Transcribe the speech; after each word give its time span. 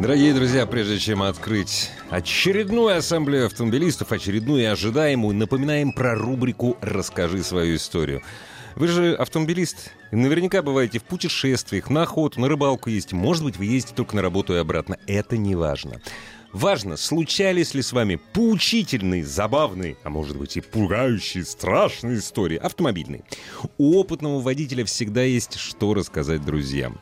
Дорогие 0.00 0.34
друзья, 0.34 0.66
прежде 0.66 0.98
чем 0.98 1.22
открыть 1.22 1.90
очередную 2.10 2.98
ассамблею 2.98 3.46
автомобилистов, 3.46 4.10
очередную 4.10 4.62
и 4.62 4.66
ожидаемую, 4.66 5.36
напоминаем 5.36 5.92
про 5.92 6.14
рубрику 6.16 6.76
«Расскажи 6.80 7.42
свою 7.44 7.76
историю». 7.76 8.22
Вы 8.74 8.88
же 8.88 9.14
автомобилист. 9.14 9.92
Наверняка 10.10 10.62
бываете 10.62 10.98
в 10.98 11.04
путешествиях, 11.04 11.90
на 11.90 12.02
охоту, 12.02 12.40
на 12.40 12.48
рыбалку 12.48 12.90
ездите. 12.90 13.14
Может 13.14 13.44
быть, 13.44 13.56
вы 13.56 13.66
ездите 13.66 13.94
только 13.94 14.16
на 14.16 14.22
работу 14.22 14.52
и 14.54 14.58
обратно. 14.58 14.98
Это 15.06 15.36
не 15.36 15.54
важно. 15.54 16.00
Важно, 16.52 16.96
случались 16.96 17.74
ли 17.74 17.82
с 17.82 17.92
вами 17.92 18.20
поучительные, 18.32 19.24
забавные, 19.24 19.96
а 20.02 20.10
может 20.10 20.36
быть 20.36 20.56
и 20.56 20.60
пугающие, 20.60 21.44
страшные 21.44 22.18
истории 22.18 22.56
автомобильные. 22.56 23.24
У 23.78 23.98
опытного 23.98 24.40
водителя 24.40 24.84
всегда 24.84 25.22
есть 25.22 25.54
что 25.54 25.94
рассказать 25.94 26.44
друзьям. 26.44 27.00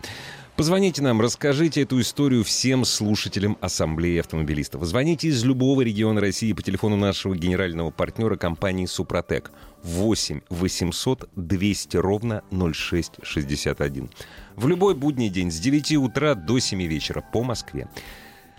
Позвоните 0.56 1.00
нам, 1.00 1.20
расскажите 1.22 1.80
эту 1.80 1.98
историю 2.00 2.44
всем 2.44 2.84
слушателям 2.84 3.56
Ассамблеи 3.62 4.20
автомобилистов. 4.20 4.84
Звоните 4.84 5.28
из 5.28 5.42
любого 5.44 5.80
региона 5.80 6.20
России 6.20 6.52
по 6.52 6.62
телефону 6.62 6.96
нашего 6.96 7.34
генерального 7.34 7.90
партнера 7.90 8.36
компании 8.36 8.84
«Супротек» 8.84 9.50
8 9.82 10.42
800 10.50 11.30
200 11.34 11.96
ровно 11.96 12.42
0661. 12.50 14.10
В 14.54 14.68
любой 14.68 14.94
будний 14.94 15.30
день 15.30 15.50
с 15.50 15.58
9 15.58 15.96
утра 15.96 16.34
до 16.34 16.58
7 16.58 16.82
вечера 16.82 17.24
по 17.32 17.42
Москве. 17.42 17.88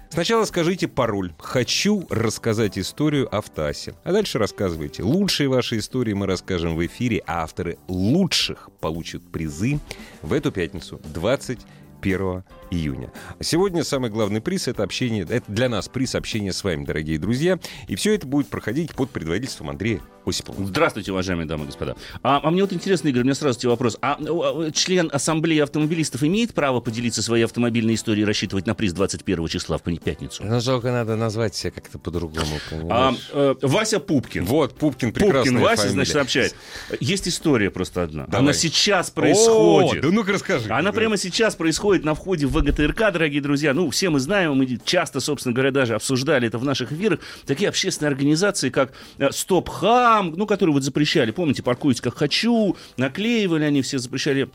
Сначала 0.09 0.45
скажите 0.45 0.87
пароль 0.87 1.33
«Хочу 1.37 2.07
рассказать 2.09 2.77
историю 2.77 3.33
автоасе». 3.35 3.93
А 4.03 4.11
дальше 4.11 4.39
рассказывайте. 4.39 5.03
Лучшие 5.03 5.47
ваши 5.47 5.77
истории 5.77 6.13
мы 6.13 6.25
расскажем 6.25 6.75
в 6.75 6.85
эфире, 6.85 7.23
а 7.27 7.43
авторы 7.43 7.77
лучших 7.87 8.69
получат 8.79 9.23
призы 9.31 9.79
в 10.23 10.33
эту 10.33 10.51
пятницу 10.51 10.99
20 11.03 11.59
1 12.03 12.43
июня. 12.73 13.11
Сегодня 13.39 13.83
самый 13.83 14.09
главный 14.09 14.41
приз— 14.41 14.67
это 14.67 14.83
общение, 14.83 15.23
это 15.23 15.51
для 15.51 15.69
нас 15.69 15.87
приз 15.87 16.15
общения 16.15 16.51
с 16.51 16.63
вами, 16.63 16.85
дорогие 16.85 17.17
друзья. 17.17 17.59
И 17.87 17.95
все 17.95 18.13
это 18.15 18.27
будет 18.27 18.47
проходить 18.47 18.93
под 18.93 19.09
предводительством 19.11 19.69
Андрея 19.69 20.01
Осипова. 20.25 20.65
Здравствуйте, 20.65 21.11
уважаемые 21.11 21.47
дамы 21.47 21.63
и 21.63 21.65
господа. 21.67 21.95
А, 22.21 22.39
а 22.43 22.51
мне 22.51 22.61
вот 22.61 22.73
интересно, 22.73 23.09
Игорь, 23.09 23.21
у 23.21 23.25
меня 23.25 23.35
сразу 23.35 23.59
тебе 23.59 23.69
вопрос. 23.69 23.97
А, 24.01 24.17
а 24.19 24.71
член 24.71 25.09
Ассамблеи 25.11 25.59
автомобилистов 25.59 26.23
имеет 26.23 26.53
право 26.53 26.79
поделиться 26.79 27.21
своей 27.21 27.43
автомобильной 27.43 27.95
историей 27.95 28.23
и 28.23 28.25
рассчитывать 28.25 28.65
на 28.65 28.73
приз 28.73 28.93
21 28.93 29.47
числа 29.47 29.77
в 29.77 29.83
пятницу? 29.83 30.43
Ну, 30.43 30.59
жалко, 30.59 30.91
надо 30.91 31.15
назвать 31.15 31.55
себя 31.55 31.71
как-то 31.71 31.99
по-другому, 31.99 32.59
а, 32.89 33.13
э, 33.31 33.55
Вася 33.61 33.99
Пупкин. 33.99 34.45
Вот, 34.45 34.75
Пупкин, 34.75 35.11
прекрасная 35.11 35.43
Пупкин 35.43 35.59
Вася, 35.59 35.75
фамилия. 35.83 35.93
значит, 35.93 36.15
общает. 36.15 36.55
Есть 36.99 37.27
история 37.27 37.69
просто 37.69 38.03
одна. 38.03 38.25
Давай. 38.25 38.39
Она 38.39 38.53
сейчас 38.53 39.11
происходит. 39.11 39.99
О, 39.99 40.07
да 40.07 40.11
ну-ка 40.11 40.33
расскажи. 40.33 40.69
Она 40.71 40.91
да. 40.91 40.93
прямо 40.93 41.17
сейчас 41.17 41.55
происходит 41.55 41.92
на 42.01 42.15
входе 42.15 42.47
в 42.47 42.51
ВГТРК, 42.51 43.11
дорогие 43.11 43.41
друзья. 43.41 43.73
Ну, 43.73 43.89
все 43.89 44.09
мы 44.09 44.19
знаем, 44.19 44.55
мы 44.55 44.79
часто, 44.83 45.19
собственно 45.19 45.53
говоря, 45.53 45.71
даже 45.71 45.95
обсуждали 45.95 46.47
это 46.47 46.57
в 46.57 46.65
наших 46.65 46.91
эфирах. 46.91 47.19
Такие 47.45 47.69
общественные 47.69 48.09
организации, 48.09 48.69
как 48.69 48.93
э, 49.19 49.29
Стоп 49.31 49.69
Хам, 49.69 50.33
ну, 50.35 50.47
которые 50.47 50.73
вот 50.73 50.83
запрещали, 50.83 51.31
помните, 51.31 51.61
паркуйтесь 51.61 52.01
как 52.01 52.17
хочу, 52.17 52.75
наклеивали 52.97 53.63
они 53.63 53.81
все, 53.81 53.99
запрещали 53.99 54.49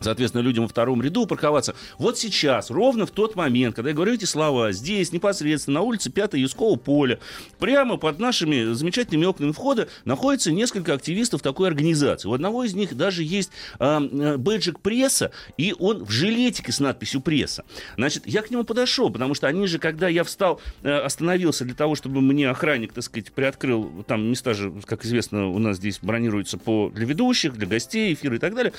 соответственно, 0.00 0.42
людям 0.42 0.64
во 0.64 0.68
втором 0.68 1.02
ряду 1.02 1.26
парковаться. 1.26 1.74
Вот 1.98 2.18
сейчас, 2.18 2.70
ровно 2.70 3.06
в 3.06 3.10
тот 3.10 3.36
момент, 3.36 3.76
когда 3.76 3.90
я 3.90 3.96
говорю 3.96 4.14
эти 4.14 4.24
слова, 4.24 4.72
здесь, 4.72 5.12
непосредственно, 5.12 5.80
на 5.80 5.80
улице 5.82 6.10
5 6.10 6.34
Юского 6.34 6.76
поля, 6.76 7.18
прямо 7.58 7.96
под 7.96 8.18
нашими 8.18 8.72
замечательными 8.72 9.26
окнами 9.26 9.52
входа 9.52 9.88
находится 10.04 10.52
несколько 10.52 10.94
активистов 10.94 11.42
такой 11.42 11.68
организации. 11.68 12.28
У 12.28 12.34
одного 12.34 12.64
из 12.64 12.74
них 12.74 12.96
даже 12.96 13.22
есть 13.22 13.50
э, 13.78 14.36
бэджик 14.36 14.80
пресса, 14.80 15.32
и 15.56 15.74
он 15.78 16.04
в 16.04 16.10
жилетике 16.10 16.72
с 16.72 16.80
надписью 16.80 17.20
пресса. 17.20 17.64
Значит, 17.96 18.26
я 18.26 18.42
к 18.42 18.50
нему 18.50 18.64
подошел, 18.64 19.10
потому 19.10 19.34
что 19.34 19.46
они 19.46 19.66
же, 19.66 19.78
когда 19.78 20.08
я 20.08 20.24
встал, 20.24 20.60
э, 20.82 20.92
остановился 20.92 21.64
для 21.64 21.74
того, 21.74 21.94
чтобы 21.94 22.20
мне 22.20 22.50
охранник, 22.50 22.92
так 22.92 23.04
сказать, 23.04 23.32
приоткрыл, 23.32 24.04
там 24.06 24.28
места 24.28 24.54
же, 24.54 24.72
как 24.84 25.04
известно, 25.04 25.48
у 25.48 25.58
нас 25.58 25.76
здесь 25.76 25.98
бронируются 26.02 26.58
по, 26.58 26.90
для 26.90 27.06
ведущих, 27.06 27.54
для 27.54 27.66
гостей, 27.66 28.12
эфира 28.12 28.36
и 28.36 28.38
так 28.38 28.54
далее, 28.54 28.72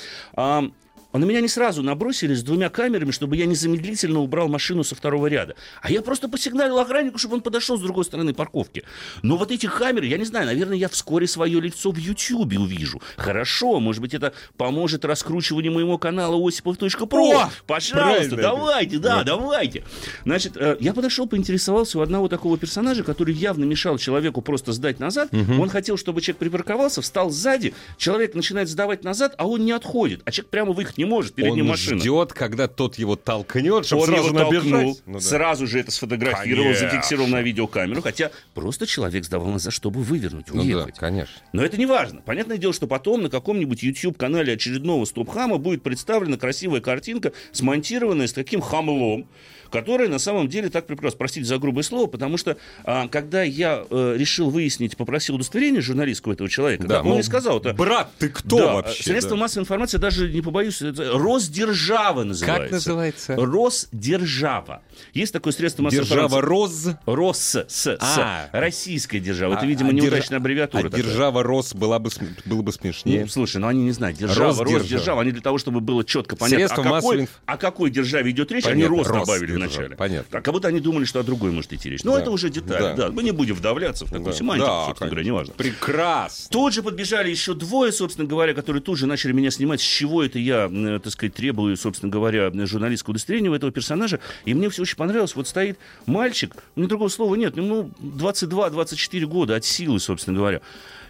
а 1.16 1.18
на 1.18 1.24
меня 1.24 1.40
не 1.40 1.48
сразу 1.48 1.82
набросились 1.82 2.40
с 2.40 2.44
двумя 2.44 2.68
камерами, 2.68 3.12
чтобы 3.12 3.38
я 3.38 3.46
незамедлительно 3.46 4.20
убрал 4.20 4.50
машину 4.50 4.84
со 4.84 4.96
второго 4.96 5.28
ряда. 5.28 5.56
А 5.82 5.90
я 5.90 6.02
просто 6.02 6.28
посигналил 6.28 6.78
охраннику, 6.78 7.18
чтобы 7.18 7.36
он 7.36 7.42
подошел 7.42 7.78
с 7.78 7.82
другой 7.82 8.04
стороны 8.04 8.34
парковки. 8.34 8.84
Но 9.22 9.38
вот 9.38 9.50
эти 9.50 9.66
камеры, 9.66 10.08
я 10.08 10.18
не 10.18 10.26
знаю, 10.26 10.48
наверное, 10.48 10.76
я 10.76 10.90
вскоре 10.90 11.26
свое 11.26 11.62
лицо 11.62 11.92
в 11.92 11.96
Ютьюбе 11.96 12.60
увижу. 12.60 13.02
Хорошо, 13.16 13.80
может 13.80 14.02
быть, 14.02 14.14
это 14.14 14.34
поможет 14.58 15.06
раскручиванию 15.06 15.72
моего 15.72 15.98
канала 15.98 16.36
осипов.про. 16.46 17.50
Пожалуйста, 17.66 18.36
давайте, 18.36 18.98
да, 18.98 19.16
вот. 19.20 19.26
давайте. 19.26 19.86
Значит, 20.26 20.58
э, 20.58 20.76
я 20.82 20.94
подошел, 20.94 21.28
поинтересовался 21.28 21.98
у 21.98 22.02
одного 22.02 22.28
такого 22.28 22.58
персонажа, 22.58 23.04
который 23.04 23.34
явно 23.34 23.64
мешал 23.64 23.98
человеку 23.98 24.42
просто 24.42 24.74
сдать 24.74 25.00
назад. 25.00 25.30
Угу. 25.32 25.62
Он 25.62 25.70
хотел, 25.70 25.96
чтобы 25.96 26.20
человек 26.20 26.40
припарковался, 26.40 27.02
встал 27.02 27.30
сзади, 27.30 27.74
человек 27.98 28.36
начинает 28.36 28.68
сдавать 28.68 29.06
назад, 29.06 29.34
а 29.38 29.48
он 29.48 29.64
не 29.64 29.72
отходит, 29.72 30.22
а 30.26 30.32
человек 30.34 30.50
прямо 30.50 30.74
выехать 30.74 30.98
не 30.98 31.05
не 31.06 31.10
может, 31.10 31.34
перед 31.36 31.52
он 31.52 31.58
ним 31.58 31.68
машина. 31.68 32.00
ждет, 32.00 32.34
когда 32.34 32.68
тот 32.68 32.96
его 32.98 33.16
толкнет, 33.16 33.86
чтобы 33.86 34.04
он 34.04 34.08
сразу 34.10 34.28
его 34.30 34.40
набежать. 34.40 34.72
толкнул, 34.72 35.00
Ну 35.06 35.14
да. 35.14 35.20
сразу 35.20 35.68
же 35.68 35.80
это 35.80 35.92
сфотографировал, 35.92 36.66
Конечно. 36.74 36.90
зафиксировал 36.90 37.28
на 37.28 37.42
видеокамеру, 37.42 38.02
хотя 38.02 38.32
просто 38.54 38.86
человек 38.86 39.24
сдавал 39.26 39.48
назад, 39.50 39.74
чтобы 39.74 40.02
вывернуть, 40.02 40.48
Ну 40.50 40.56
да, 40.64 40.78
уехать. 40.78 40.98
конечно. 40.98 41.34
Но 41.54 41.64
это 41.64 41.78
не 41.78 41.86
важно. 41.86 42.22
Понятное 42.22 42.58
дело, 42.58 42.74
что 42.74 42.88
потом 42.88 43.24
на 43.24 43.30
каком-нибудь 43.30 43.84
YouTube-канале 43.84 44.54
очередного 44.54 45.06
стоп-хама 45.06 45.58
будет 45.58 45.84
представлена 45.84 46.38
красивая 46.38 46.82
картинка, 46.82 47.32
смонтированная 47.52 48.28
с 48.28 48.34
таким 48.34 48.62
хамлом, 48.62 49.28
которая 49.72 50.10
на 50.10 50.20
самом 50.20 50.48
деле 50.48 50.70
так 50.70 50.86
прекрасно, 50.88 51.18
простите 51.18 51.46
за 51.46 51.58
грубое 51.58 51.84
слово, 51.84 52.08
потому 52.08 52.38
что 52.38 52.58
а, 52.84 53.08
когда 53.08 53.44
я 53.44 53.84
э, 53.90 54.16
решил 54.18 54.50
выяснить, 54.50 54.98
попросил 54.98 55.36
удостоверение 55.36 55.82
журналистского 55.82 56.34
этого 56.34 56.50
человека, 56.50 56.88
Да, 56.88 57.02
он 57.02 57.10
мне 57.14 57.24
сказал, 57.24 57.60
это 57.60 57.74
Брат, 57.74 58.10
ты 58.20 58.30
кто 58.30 58.58
да, 58.58 58.74
вообще? 58.76 59.04
Средства 59.04 59.36
да? 59.36 59.42
массовой 59.42 59.64
информации, 59.64 59.98
даже 59.98 60.30
не 60.32 60.42
побоюсь, 60.42 60.82
это 60.82 61.12
Росдержава 61.14 62.24
называется. 62.24 62.64
Как 62.64 62.72
называется? 62.72 63.36
Росдержава. 63.36 64.82
Есть 65.14 65.34
такое 65.34 65.54
средство 65.54 65.84
массовой 65.84 66.06
Держава 66.06 66.26
информации. 66.40 66.48
Роз. 66.48 66.96
Рос, 67.06 67.38
с, 67.38 67.66
с, 67.68 67.98
А. 68.00 68.50
российская 68.52 69.20
держава. 69.20 69.54
Это, 69.54 69.64
А- 69.64 69.66
видимо, 69.66 69.90
а 69.90 69.94
неудачная 69.94 70.40
аббревиатура. 70.40 70.82
А 70.88 70.90
такая. 70.90 71.04
держава 71.04 71.44
Рос 71.44 71.74
была 71.74 72.00
бы, 72.00 72.10
было 72.46 72.62
бы 72.62 72.72
смешнее. 72.72 73.22
Ну, 73.22 73.28
слушай, 73.28 73.58
ну 73.58 73.68
они 73.68 73.84
не 73.84 73.92
знают. 73.92 74.18
Держава, 74.18 74.50
Росдержава. 74.50 74.80
Росдержава. 74.80 75.22
Они 75.22 75.32
для 75.32 75.42
того, 75.42 75.58
чтобы 75.58 75.82
было 75.82 76.04
четко 76.04 76.36
понятно, 76.36 76.58
Средства 76.58 76.84
о 76.84 76.84
какой, 76.84 77.18
массовой 77.18 77.30
о 77.46 77.58
какой 77.58 77.90
державе 77.90 78.32
идет 78.32 78.52
речь, 78.52 78.64
Понятно, 78.64 78.86
они 78.86 78.98
Рос 78.98 79.08
добавили 79.08 79.55
вначале. 79.58 79.96
понятно. 79.96 80.28
Так, 80.32 80.44
как 80.46 80.54
будто 80.54 80.68
они 80.68 80.80
думали, 80.80 81.06
что 81.06 81.20
о 81.20 81.24
другой 81.24 81.52
может 81.52 81.72
идти 81.74 81.90
речь. 81.90 82.04
Но 82.04 82.14
Да. 82.16 82.22
это 82.22 82.32
уже 82.32 82.50
деталь. 82.50 82.82
Да. 82.82 82.94
Да. 82.96 83.12
Мы 83.12 83.24
не 83.24 83.32
будем 83.32 83.56
вдавляться 83.56 84.06
в 84.06 84.10
такую 84.10 84.26
Да. 84.32 84.34
семантику, 84.34 84.68
Да, 84.68 84.86
собственно 84.88 85.10
говоря, 85.10 85.24
конечно. 85.24 85.32
неважно. 85.32 85.54
Прекрасно. 85.56 86.50
Тут 86.52 86.74
же 86.74 86.84
подбежали 86.84 87.30
еще 87.30 87.54
двое, 87.54 87.92
собственно 87.92 88.28
говоря, 88.28 88.54
которые 88.54 88.82
тут 88.82 88.98
же 88.98 89.06
начали 89.08 89.32
меня 89.32 89.52
снимать, 89.52 89.82
с 89.82 89.84
чего 89.84 90.24
это 90.24 90.40
я, 90.40 90.70
э, 90.72 91.00
так 91.04 91.12
сказать, 91.14 91.34
требую, 91.34 91.78
собственно 91.78 92.12
говоря, 92.12 92.52
журналистского 92.66 93.12
удостоверения 93.12 93.50
у 93.52 93.54
этого 93.54 93.72
персонажа. 93.72 94.20
И 94.46 94.54
мне 94.54 94.70
все 94.70 94.84
очень 94.84 94.98
понравилось. 94.98 95.36
Вот 95.36 95.48
стоит 95.48 95.78
мальчик, 96.06 96.56
у 96.76 96.80
меня 96.80 96.90
другого 96.90 97.10
слова 97.10 97.36
нет, 97.36 97.58
ему 97.58 97.92
22-24 98.02 99.26
года 99.26 99.56
от 99.56 99.66
силы, 99.66 100.00
собственно 100.00 100.38
говоря. 100.38 100.62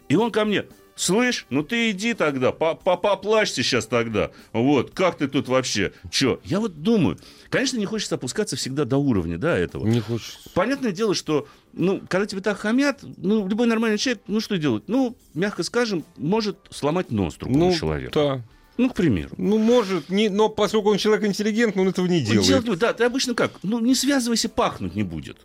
И 0.10 0.16
он 0.16 0.32
ко 0.32 0.46
мне, 0.46 0.66
Слышь, 0.98 1.46
ну 1.50 1.62
ты 1.62 1.92
иди 1.92 2.14
тогда, 2.14 2.54
по- 2.54 2.74
по- 2.74 2.96
поплачь 2.96 3.52
сейчас 3.52 3.86
тогда. 3.86 4.32
Вот, 4.54 4.92
как 4.92 5.18
ты 5.18 5.28
тут 5.28 5.50
вообще? 5.50 5.92
Че? 6.10 6.40
Я 6.46 6.62
вот 6.62 6.82
думаю, 6.84 7.18
конечно, 7.56 7.78
не 7.78 7.86
хочется 7.86 8.16
опускаться 8.16 8.56
всегда 8.56 8.86
до 8.86 8.98
уровня, 8.98 9.38
да, 9.38 9.58
этого. 9.58 9.86
Не 9.86 10.00
хочется. 10.00 10.38
Понятное 10.54 10.92
дело, 10.92 11.14
что, 11.16 11.48
ну, 11.74 12.02
когда 12.08 12.26
тебе 12.26 12.42
так 12.42 12.58
хамят, 12.58 13.00
ну, 13.18 13.48
любой 13.48 13.68
нормальный 13.68 13.98
человек, 13.98 14.22
ну, 14.28 14.40
что 14.40 14.58
делать? 14.58 14.84
Ну, 14.88 15.16
мягко 15.34 15.64
скажем, 15.64 16.04
может 16.18 16.58
сломать 16.70 17.12
нос 17.12 17.36
другому 17.36 17.68
Ну, 17.72 17.76
человеку. 17.76 18.12
да. 18.14 18.42
Ну, 18.78 18.90
к 18.90 18.94
примеру. 18.94 19.30
Ну, 19.38 19.58
может, 19.58 20.10
не, 20.10 20.28
но 20.28 20.50
поскольку 20.50 20.90
он 20.90 20.98
человек 20.98 21.24
интеллигентный, 21.26 21.82
он 21.82 21.88
этого 21.88 22.08
не 22.08 22.20
делает. 22.20 22.46
делать 22.46 22.68
не- 22.68 22.76
да, 22.76 22.92
ты 22.92 23.06
обычно 23.06 23.34
как? 23.34 23.54
Ну, 23.64 23.80
не 23.80 23.96
связывайся, 23.96 24.50
пахнуть 24.50 24.96
не 24.96 25.04
будет. 25.04 25.38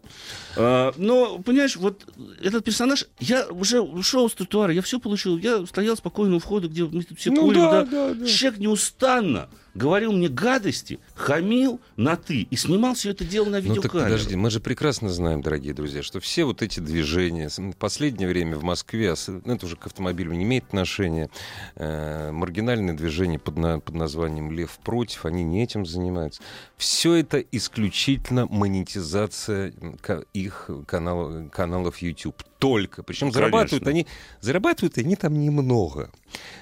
А, 0.56 0.93
но, 0.97 1.38
понимаешь, 1.38 1.76
вот 1.76 2.05
этот 2.43 2.64
персонаж, 2.64 3.06
я 3.19 3.47
уже 3.49 3.81
ушел 3.81 4.29
с 4.29 4.35
тротуара, 4.35 4.73
я 4.73 4.82
все 4.82 4.99
получил, 4.99 5.38
я 5.38 5.64
стоял 5.67 5.97
спокойно 5.97 6.37
у 6.37 6.38
входа, 6.38 6.69
где 6.69 6.85
мы 6.85 7.05
все 7.17 7.31
Ну 7.31 7.43
курим, 7.43 7.61
да, 7.61 7.85
да. 7.85 8.08
да, 8.08 8.14
да. 8.14 8.26
Человек 8.26 8.61
неустанно 8.61 9.49
говорил 9.73 10.11
мне 10.11 10.29
гадости, 10.29 10.99
хамил 11.14 11.81
на 11.97 12.17
«ты» 12.17 12.41
и 12.43 12.56
снимал 12.56 12.94
все 12.94 13.11
это 13.11 13.25
дело 13.25 13.44
на 13.44 13.61
Ну 13.61 13.67
так 13.76 13.76
видеокамеру. 13.76 14.11
подожди, 14.11 14.35
мы 14.35 14.50
же 14.50 14.58
прекрасно 14.58 15.08
знаем, 15.11 15.43
дорогие 15.43 15.73
друзья, 15.75 16.02
что 16.02 16.19
все 16.19 16.43
вот 16.44 16.61
эти 16.61 16.81
движения, 16.81 17.49
в 17.56 17.76
последнее 17.76 18.29
время 18.29 18.56
в 18.56 18.64
Москве, 18.64 19.12
ос- 19.12 19.29
ну, 19.29 19.55
это 19.55 19.67
уже 19.67 19.76
к 19.76 19.87
автомобилю 19.87 20.32
не 20.32 20.43
имеет 20.43 20.64
отношения, 20.64 21.31
э, 21.76 22.32
маргинальные 22.32 22.94
движения 22.96 23.38
под, 23.38 23.58
на- 23.58 23.79
под 23.79 23.94
названием 23.94 24.50
«Лев 24.50 24.76
против», 24.82 25.25
они 25.25 25.44
не 25.44 25.62
этим 25.62 25.87
занимаются. 25.87 26.43
Все 26.76 27.14
это 27.14 27.38
исключительно 27.38 28.46
монетизация 28.46 29.73
ка- 30.00 30.25
их 30.45 30.71
канал- 30.87 31.49
каналов 31.53 31.99
YouTube. 31.99 32.43
Только. 32.59 33.03
Причем 33.03 33.33
зарабатывают 33.33 33.85
Конечно. 33.85 34.11
они, 34.11 34.19
зарабатывают 34.43 34.99
они 34.99 35.17
там 35.17 35.33
немного. 35.41 36.11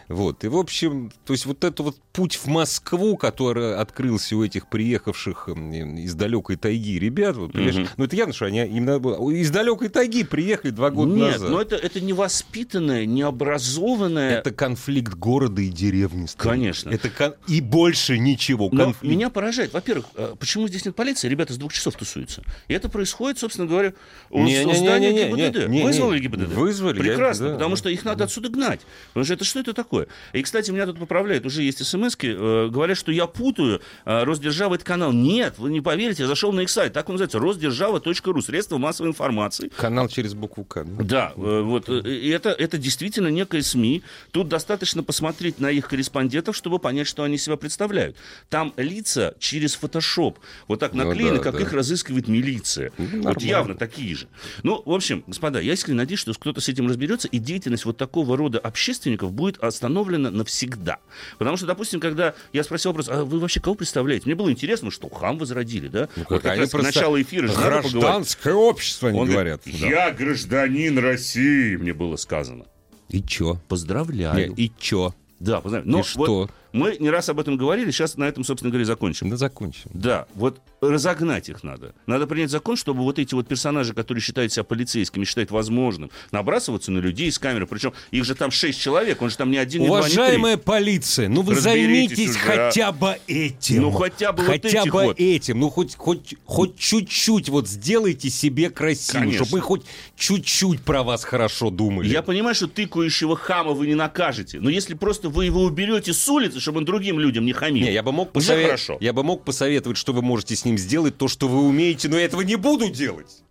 Вот. 0.06 0.44
И, 0.44 0.48
в 0.48 0.56
общем, 0.56 1.10
то 1.24 1.32
есть 1.32 1.44
вот 1.44 1.64
этот 1.64 1.80
вот 1.80 1.96
путь 2.12 2.36
в 2.36 2.46
Москву, 2.46 3.16
который 3.16 3.74
открылся 3.76 4.36
у 4.36 4.44
этих 4.44 4.68
приехавших 4.68 5.48
из 5.48 6.14
далекой 6.14 6.54
тайги 6.54 7.00
ребят, 7.00 7.36
вот, 7.36 7.52
Мгм. 7.54 7.88
ну 7.96 8.04
это 8.04 8.14
явно, 8.14 8.32
что 8.32 8.44
они 8.46 8.64
именно 8.64 8.96
из 9.32 9.50
далекой 9.50 9.88
тайги 9.88 10.22
приехали 10.22 10.70
два 10.70 10.90
года 10.90 11.12
Нет, 11.14 11.32
назад. 11.32 11.50
но 11.50 11.60
это, 11.60 11.74
это 11.74 12.00
невоспитанное, 12.00 13.04
необразованное... 13.04 14.38
Это 14.38 14.52
конфликт 14.52 15.14
города 15.14 15.60
и 15.62 15.68
деревни. 15.68 16.26
Стас. 16.26 16.46
Конечно. 16.46 16.90
Это 16.90 17.10
кон- 17.10 17.34
И 17.46 17.60
больше 17.60 18.18
ничего. 18.18 18.68
Но 18.72 18.84
Конфликт. 18.84 19.12
меня 19.14 19.30
поражает, 19.30 19.72
во-первых, 19.72 20.06
э, 20.14 20.34
почему 20.38 20.68
здесь 20.68 20.84
нет 20.84 20.94
полиции? 20.94 21.28
Ребята 21.28 21.52
с 21.54 21.56
двух 21.56 21.72
часов 21.72 21.94
тусуются. 21.96 22.42
И 22.68 22.74
это 22.74 22.88
происходит, 22.88 23.38
собственно 23.38 23.67
говоря, 23.68 23.92
у, 24.30 24.42
Не, 24.44 24.60
у 24.62 24.66
не, 24.66 24.72
не, 24.72 24.78
здания 24.78 25.12
не, 25.12 25.24
не, 25.32 25.48
ГИБДД. 25.48 25.68
не, 25.68 25.78
не, 25.78 25.84
Вызвали 25.84 26.16
не. 26.18 26.22
ГИБДД? 26.22 26.52
Вызвали, 26.54 26.96
я- 26.98 27.02
Прекрасно, 27.02 27.46
да, 27.48 27.52
потому 27.54 27.70
да. 27.70 27.76
что 27.76 27.88
их 27.90 28.04
надо 28.04 28.24
отсюда 28.24 28.48
гнать. 28.48 28.80
Потому 29.08 29.24
что 29.24 29.34
это 29.34 29.44
что 29.44 29.60
это 29.60 29.72
такое? 29.72 30.06
И, 30.32 30.42
кстати, 30.42 30.70
меня 30.70 30.86
тут 30.86 30.98
поправляют, 30.98 31.46
уже 31.46 31.62
есть 31.62 31.84
смс 31.86 32.16
э, 32.22 32.68
говорят, 32.68 32.96
что 32.98 33.12
я 33.12 33.26
путаю 33.26 33.80
э, 34.04 34.24
Росдержава 34.24 34.74
это 34.74 34.84
канал. 34.84 35.12
Нет, 35.12 35.54
вы 35.58 35.70
не 35.70 35.80
поверите, 35.80 36.22
я 36.24 36.28
зашел 36.28 36.52
на 36.52 36.60
их 36.60 36.70
сайт, 36.70 36.92
так 36.92 37.08
он 37.08 37.14
называется, 37.14 37.38
росдержава.ру, 37.38 38.42
средства 38.42 38.78
массовой 38.78 39.10
информации. 39.10 39.70
Канал 39.76 40.08
через 40.08 40.34
букву 40.34 40.64
К. 40.64 40.84
да? 40.84 41.04
Да, 41.04 41.32
э, 41.36 41.60
вот 41.62 41.88
э, 41.88 42.30
это, 42.32 42.50
это 42.50 42.78
действительно 42.78 43.28
некая 43.28 43.62
СМИ. 43.62 44.02
Тут 44.30 44.48
достаточно 44.48 45.02
посмотреть 45.02 45.58
на 45.60 45.70
их 45.70 45.88
корреспондентов, 45.88 46.56
чтобы 46.56 46.78
понять, 46.78 47.06
что 47.06 47.22
они 47.22 47.38
себя 47.38 47.56
представляют. 47.56 48.16
Там 48.48 48.72
лица 48.76 49.34
через 49.38 49.74
фотошоп 49.74 50.38
вот 50.66 50.80
так 50.80 50.92
Ну 50.94 51.04
наклеены, 51.04 51.38
да, 51.38 51.42
как 51.42 51.54
да. 51.54 51.60
их 51.62 51.72
разыскивает 51.72 52.28
милиция. 52.28 52.92
Ну, 52.98 53.04
вот 53.04 53.14
нормально. 53.24 53.40
Явно 53.58 53.74
такие 53.74 54.14
же. 54.14 54.28
Ну, 54.62 54.82
в 54.84 54.92
общем, 54.92 55.24
господа, 55.26 55.60
я 55.60 55.72
искренне 55.72 55.98
надеюсь, 55.98 56.20
что 56.20 56.32
кто-то 56.34 56.60
с 56.60 56.68
этим 56.68 56.88
разберется, 56.88 57.28
и 57.28 57.38
деятельность 57.38 57.84
вот 57.84 57.96
такого 57.96 58.36
рода 58.36 58.58
общественников 58.58 59.32
будет 59.32 59.58
остановлена 59.62 60.30
навсегда. 60.30 60.98
Потому 61.38 61.56
что, 61.56 61.66
допустим, 61.66 62.00
когда 62.00 62.34
я 62.52 62.62
спросил 62.64 62.90
вопрос, 62.90 63.08
а 63.08 63.24
вы 63.24 63.38
вообще 63.38 63.60
кого 63.60 63.74
представляете? 63.74 64.26
Мне 64.26 64.34
было 64.34 64.50
интересно, 64.50 64.90
что 64.90 65.08
хам 65.08 65.38
возродили, 65.38 65.88
да? 65.88 66.08
Ну, 66.16 66.24
вот 66.30 66.42
как 66.42 66.52
они 66.52 66.62
раз 66.62 66.72
началу 66.72 67.20
эфира 67.20 67.48
же. 67.48 67.54
Гражданское 67.54 68.54
общество, 68.54 69.08
они 69.10 69.18
Он 69.18 69.28
говорят. 69.28 69.62
говорит, 69.64 69.80
я 69.82 70.10
гражданин 70.10 70.98
России, 70.98 71.76
мне 71.76 71.92
было 71.92 72.16
сказано. 72.16 72.64
И 73.08 73.22
чё? 73.22 73.58
Поздравляю. 73.68 74.50
Не, 74.54 74.64
И 74.66 74.72
чё? 74.78 75.14
Да, 75.40 75.60
поздравляю. 75.60 75.90
Но 75.90 76.00
И 76.00 76.02
что? 76.02 76.50
Вот 76.78 76.88
мы 76.88 76.96
не 76.98 77.10
раз 77.10 77.28
об 77.28 77.40
этом 77.40 77.56
говорили, 77.56 77.90
сейчас 77.90 78.16
на 78.16 78.24
этом, 78.24 78.44
собственно 78.44 78.70
говоря, 78.70 78.84
закончим. 78.84 79.30
Да 79.30 79.36
закончим. 79.36 79.90
Да, 79.92 80.26
вот 80.34 80.60
разогнать 80.80 81.48
их 81.48 81.62
надо. 81.62 81.94
Надо 82.06 82.26
принять 82.26 82.50
закон, 82.50 82.76
чтобы 82.76 83.02
вот 83.02 83.18
эти 83.18 83.34
вот 83.34 83.48
персонажи, 83.48 83.94
которые 83.94 84.22
считают 84.22 84.52
себя 84.52 84.64
полицейскими, 84.64 85.24
считают 85.24 85.50
возможным, 85.50 86.10
набрасываться 86.30 86.90
на 86.92 86.98
людей 86.98 87.30
с 87.32 87.38
камеры. 87.38 87.66
Причем 87.66 87.92
их 88.10 88.24
же 88.24 88.34
там 88.34 88.50
шесть 88.50 88.80
человек, 88.80 89.20
он 89.22 89.30
же 89.30 89.36
там 89.36 89.50
не 89.50 89.58
один, 89.58 89.82
не 89.82 89.88
два, 89.88 90.00
не 90.00 90.06
три. 90.06 90.14
Уважаемая 90.14 90.56
полиция, 90.56 91.28
ну 91.28 91.42
вы 91.42 91.56
займитесь 91.56 92.30
уже, 92.30 92.38
а. 92.38 92.66
хотя 92.68 92.92
бы 92.92 93.16
этим. 93.26 93.82
Ну, 93.82 93.90
хотя 93.90 94.32
бы 94.32 94.42
вот 94.42 94.52
хотя 94.52 94.82
этих 94.82 94.92
бы 94.92 95.04
вот. 95.04 95.20
этим. 95.20 95.60
Ну 95.60 95.70
хоть, 95.70 95.96
хоть, 95.96 96.34
хоть 96.44 96.78
чуть-чуть 96.78 97.48
вот 97.48 97.68
сделайте 97.68 98.30
себе 98.30 98.70
красиво, 98.70 99.20
Конечно. 99.20 99.44
чтобы 99.44 99.58
мы 99.58 99.62
хоть 99.62 99.82
чуть-чуть 100.16 100.82
про 100.82 101.02
вас 101.02 101.24
хорошо 101.24 101.70
думали. 101.70 102.08
Я 102.08 102.22
понимаю, 102.22 102.54
что 102.54 102.68
тыкающего 102.68 103.36
хама 103.36 103.72
вы 103.72 103.86
не 103.86 103.94
накажете, 103.94 104.60
но 104.60 104.70
если 104.70 104.94
просто 104.94 105.28
вы 105.28 105.46
его 105.46 105.62
уберете 105.62 106.12
с 106.12 106.28
улицы, 106.28 106.60
чтобы 106.68 106.78
он 106.80 106.84
другим 106.84 107.18
людям 107.18 107.46
не 107.46 107.54
хамил, 107.54 107.86
Не, 107.86 107.92
я 107.94 108.02
бы 108.02 108.12
мог 108.12 108.30
посовет- 108.32 108.66
хорошо. 108.66 108.98
Я 109.00 109.14
бы 109.14 109.22
мог 109.24 109.42
посоветовать, 109.44 109.96
что 109.96 110.12
вы 110.12 110.20
можете 110.20 110.54
с 110.54 110.66
ним 110.66 110.76
сделать, 110.76 111.16
то, 111.16 111.26
что 111.26 111.48
вы 111.48 111.66
умеете, 111.66 112.08
но 112.10 112.18
я 112.18 112.26
этого 112.26 112.42
не 112.42 112.56
буду 112.56 112.90
делать. 112.90 113.42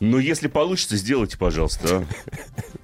Но 0.00 0.18
если 0.18 0.48
получится, 0.48 0.96
сделайте, 0.96 1.38
пожалуйста. 1.38 2.06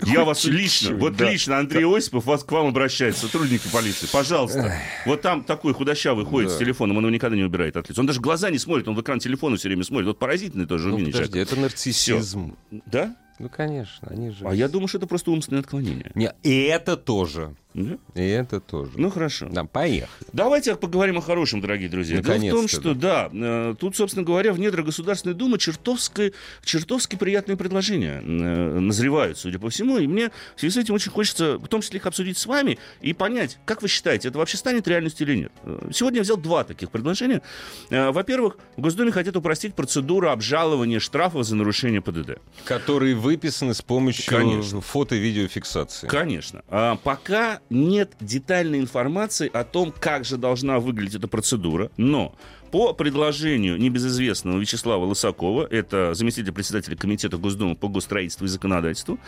а. 0.01 0.07
Я 0.07 0.25
вас 0.25 0.45
лично, 0.45 0.97
вот 0.97 1.21
лично 1.21 1.59
Андрей 1.59 1.85
Осипов 1.85 2.25
вас 2.25 2.43
к 2.43 2.51
вам 2.53 2.67
обращается, 2.69 3.23
сотрудники 3.23 3.69
полиции. 3.73 4.07
Пожалуйста. 4.13 4.75
Вот 5.07 5.21
там 5.23 5.45
такой 5.45 5.75
худощавый 5.75 6.25
ходит 6.25 6.51
с 6.51 6.57
телефоном, 6.59 6.97
он 6.99 7.05
его 7.05 7.15
никогда 7.15 7.37
не 7.37 7.45
убирает 7.45 7.77
от 7.77 7.89
лица. 7.89 8.01
Он 8.01 8.07
даже 8.07 8.21
глаза 8.21 8.51
не 8.51 8.59
смотрит, 8.59 8.89
он 8.89 8.95
в 8.95 9.01
экран 9.01 9.19
телефона 9.21 9.57
все 9.57 9.69
время 9.69 9.85
смотрит. 9.85 10.07
Вот 10.09 10.19
поразительный 10.19 10.67
тоже 10.67 10.89
Ну, 10.89 10.95
умение 10.97 11.13
подожди, 11.13 11.39
это 11.39 11.57
нарциссизм. 11.57 12.57
Да? 12.87 13.15
Ну, 13.39 13.49
конечно, 13.49 14.09
они 14.09 14.31
же... 14.31 14.47
А 14.47 14.55
я 14.55 14.69
думаю, 14.69 14.89
что 14.89 14.99
это 14.99 15.07
просто 15.07 15.31
умственное 15.33 15.61
отклонение. 15.61 16.13
Не, 16.15 16.33
и 16.43 16.63
это 16.63 16.97
тоже. 16.97 17.55
Да? 17.75 17.97
И 18.15 18.27
это 18.27 18.61
тоже. 18.61 18.93
Ну, 18.97 19.11
хорошо. 19.11 19.49
Да, 19.51 19.65
поехали. 19.65 20.29
Давайте 20.33 20.77
поговорим 20.77 21.19
о 21.19 21.21
хорошем, 21.23 21.61
дорогие 21.61 21.89
друзья. 21.89 22.17
Дело 22.17 22.23
в 22.23 22.27
том, 22.27 22.35
Наконец-то, 22.35 22.81
что 22.81 22.95
да, 22.95 23.31
э, 23.33 23.75
тут, 23.79 23.97
собственно 23.97 24.25
говоря, 24.25 24.53
в 24.53 24.59
недрах 24.59 24.87
Государственной 24.87 25.35
Думы 25.35 25.59
чертовски, 25.59 26.35
чертовски 26.65 27.17
приятные 27.17 27.57
предложения 27.57 28.21
э, 28.23 28.79
назревают, 28.81 29.39
судя 29.39 29.59
по 29.59 29.71
всему. 29.71 29.99
И 29.99 30.07
мне 30.07 30.31
в 30.57 30.61
связи 30.61 30.75
с 30.75 30.77
этим 30.77 30.95
очень 30.95 31.11
хочется, 31.11 31.57
в 31.59 31.67
том 31.69 31.81
числе 31.81 31.99
их 31.99 32.07
обсудить 32.07 32.37
с 32.39 32.47
вами 32.47 32.79
и 33.01 33.13
понять, 33.13 33.59
как 33.65 33.83
вы 33.83 33.89
считаете, 33.89 34.29
это 34.29 34.39
вообще 34.39 34.57
станет 34.57 34.87
реальностью 34.87 35.27
или 35.27 35.37
нет. 35.37 35.53
Э, 35.65 35.91
Сегодня 35.93 36.19
я 36.19 36.23
взял 36.23 36.37
два 36.37 36.65
таких 36.65 36.91
предложения. 36.91 37.43
Во-первых, 37.91 38.59
в 38.77 38.81
Госдуме 38.81 39.13
хотят 39.13 39.37
упростить 39.37 39.75
процедуру 39.75 40.31
обжалования 40.31 41.01
штрафов 41.01 41.45
за 41.45 41.57
нарушение 41.57 42.01
ПДД. 42.01 42.39
Которые 42.65 43.15
выписаны 43.15 43.75
с 43.75 43.83
помощью 43.83 44.27
Конечно. 44.27 44.81
фото-видеофиксации. 44.81 46.07
Конечно. 46.07 46.63
А, 46.69 46.97
пока 46.97 47.61
нет 47.71 48.13
детальной 48.21 48.81
информации 48.81 49.51
о 49.53 49.65
том, 49.65 49.93
как 49.99 50.25
же 50.25 50.37
должна 50.37 50.79
выглядеть 50.79 51.17
эта 51.17 51.29
процедура, 51.29 51.91
но 51.97 52.35
по 52.73 52.95
предложению 52.95 53.77
небезызвестного 53.77 54.59
Вячеслава 54.59 55.05
Лысакова, 55.05 55.69
это 55.71 56.15
заместитель 56.15 56.53
председателя 56.53 56.97
Комитета 56.97 57.37
Госдумы 57.37 57.77
по 57.77 57.87
госстроительству 57.87 58.47
и 58.47 58.49
законодательству, 58.49 59.19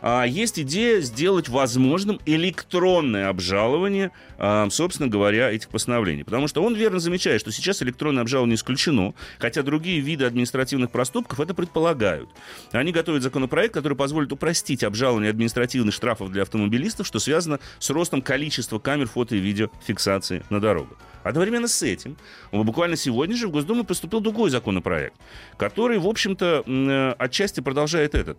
а, 0.00 0.22
есть 0.22 0.60
идея 0.60 1.00
сделать 1.00 1.48
возможным 1.48 2.20
электронное 2.26 3.28
обжалование, 3.28 4.12
а, 4.38 4.68
собственно 4.70 5.08
говоря, 5.08 5.50
этих 5.50 5.68
постановлений. 5.68 6.22
Потому 6.22 6.46
что 6.46 6.62
он 6.62 6.76
верно 6.76 7.00
замечает, 7.00 7.40
что 7.40 7.50
сейчас 7.50 7.82
электронное 7.82 8.22
обжалование 8.22 8.54
исключено, 8.54 9.14
хотя 9.40 9.64
другие 9.64 9.98
виды 9.98 10.24
административных 10.24 10.92
проступков 10.92 11.40
это 11.40 11.54
предполагают. 11.54 12.30
Они 12.70 12.92
готовят 12.92 13.24
законопроект, 13.24 13.74
который 13.74 13.98
позволит 13.98 14.30
упростить 14.30 14.84
обжалование 14.84 15.30
административных 15.30 15.92
штрафов 15.92 16.30
для 16.30 16.42
автомобилистов, 16.42 17.08
что 17.08 17.18
связано 17.18 17.58
с 17.80 17.90
ростом 17.90 18.22
количества 18.22 18.78
камер 18.78 19.08
фото 19.08 19.34
и 19.34 19.40
видеофиксации 19.40 20.44
на 20.50 20.60
дорогах. 20.60 20.98
Одновременно 21.22 21.68
с 21.68 21.82
этим, 21.82 22.16
буквально 22.50 22.91
сегодня 22.96 23.36
же 23.36 23.48
в 23.48 23.50
Госдуму 23.50 23.84
поступил 23.84 24.20
другой 24.20 24.50
законопроект, 24.50 25.16
который, 25.56 25.98
в 25.98 26.06
общем-то, 26.06 26.64
э, 26.66 27.14
отчасти 27.18 27.60
продолжает 27.60 28.14
этот. 28.14 28.38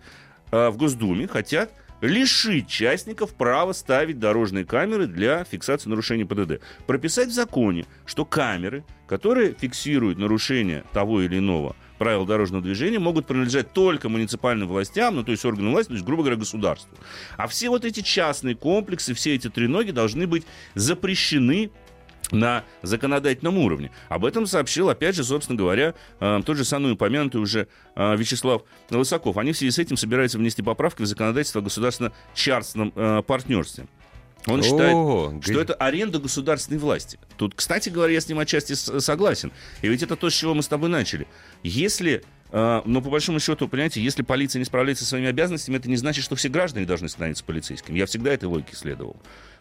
А 0.51 0.69
В 0.69 0.77
Госдуме 0.77 1.27
хотят 1.27 1.71
лишить 2.03 2.67
частников 2.67 3.33
права 3.33 3.71
ставить 3.71 4.19
дорожные 4.19 4.65
камеры 4.65 5.07
для 5.07 5.45
фиксации 5.45 5.89
нарушений 5.89 6.25
ПДД. 6.25 6.61
Прописать 6.85 7.29
в 7.29 7.33
законе, 7.33 7.85
что 8.05 8.25
камеры, 8.25 8.83
которые 9.07 9.53
фиксируют 9.53 10.17
нарушение 10.17 10.83
того 10.91 11.21
или 11.21 11.37
иного 11.37 11.77
правил 11.97 12.25
дорожного 12.25 12.61
движения, 12.61 12.99
могут 12.99 13.25
принадлежать 13.25 13.71
только 13.71 14.09
муниципальным 14.09 14.67
властям, 14.67 15.15
ну 15.15 15.23
то 15.23 15.31
есть 15.31 15.45
органам 15.45 15.71
власти, 15.71 15.89
то 15.89 15.93
есть, 15.93 16.05
грубо 16.05 16.23
говоря, 16.23 16.37
государству. 16.37 16.97
А 17.37 17.47
все 17.47 17.69
вот 17.69 17.85
эти 17.85 18.01
частные 18.01 18.55
комплексы, 18.55 19.13
все 19.13 19.35
эти 19.35 19.49
треноги 19.49 19.91
должны 19.91 20.27
быть 20.27 20.45
запрещены 20.75 21.71
на 22.31 22.63
законодательном 22.81 23.57
уровне. 23.57 23.91
Об 24.09 24.25
этом 24.25 24.47
сообщил, 24.47 24.89
опять 24.89 25.15
же, 25.15 25.23
собственно 25.23 25.57
говоря, 25.57 25.93
э, 26.19 26.41
тот 26.45 26.57
же 26.57 26.65
самый 26.65 26.93
упомянутый 26.93 27.41
уже 27.41 27.67
э, 27.95 28.15
Вячеслав 28.15 28.63
Лысаков. 28.89 29.37
Они 29.37 29.51
в 29.51 29.57
связи 29.57 29.71
с 29.71 29.79
этим 29.79 29.97
собираются 29.97 30.37
внести 30.37 30.61
поправки 30.61 31.01
в 31.01 31.05
законодательство 31.05 31.61
о 31.61 31.63
государственно-частном 31.63 32.93
э, 32.95 33.21
партнерстве. 33.25 33.87
Он 34.45 34.61
считает, 34.61 34.93
О, 34.93 35.39
что 35.41 35.61
это 35.61 35.73
аренда 35.75 36.19
государственной 36.19 36.77
власти. 36.77 37.17
Тут, 37.37 37.55
кстати 37.55 37.87
говоря, 37.87 38.13
я 38.13 38.19
с 38.19 38.27
ним 38.27 38.39
отчасти 38.39 38.73
согласен. 38.73 39.53
И 39.81 39.87
ведь 39.87 40.03
это 40.03 40.17
то, 40.17 40.29
с 40.29 40.33
чего 40.33 40.53
мы 40.53 40.63
с 40.63 40.67
тобой 40.67 40.89
начали. 40.89 41.27
Если, 41.63 42.23
но 42.51 42.83
по 43.01 43.09
большому 43.09 43.39
счету, 43.39 43.69
понимаете, 43.69 44.01
если 44.01 44.21
полиция 44.21 44.59
не 44.59 44.65
справляется 44.65 45.05
со 45.05 45.11
своими 45.11 45.29
обязанностями, 45.29 45.77
это 45.77 45.87
не 45.87 45.95
значит, 45.95 46.25
что 46.25 46.35
все 46.35 46.49
граждане 46.49 46.85
должны 46.85 47.07
становиться 47.07 47.41
полицейскими. 47.45 47.97
Я 47.97 48.05
всегда 48.05 48.33
этой 48.33 48.49
логике 48.49 48.75
следовал. 48.75 49.15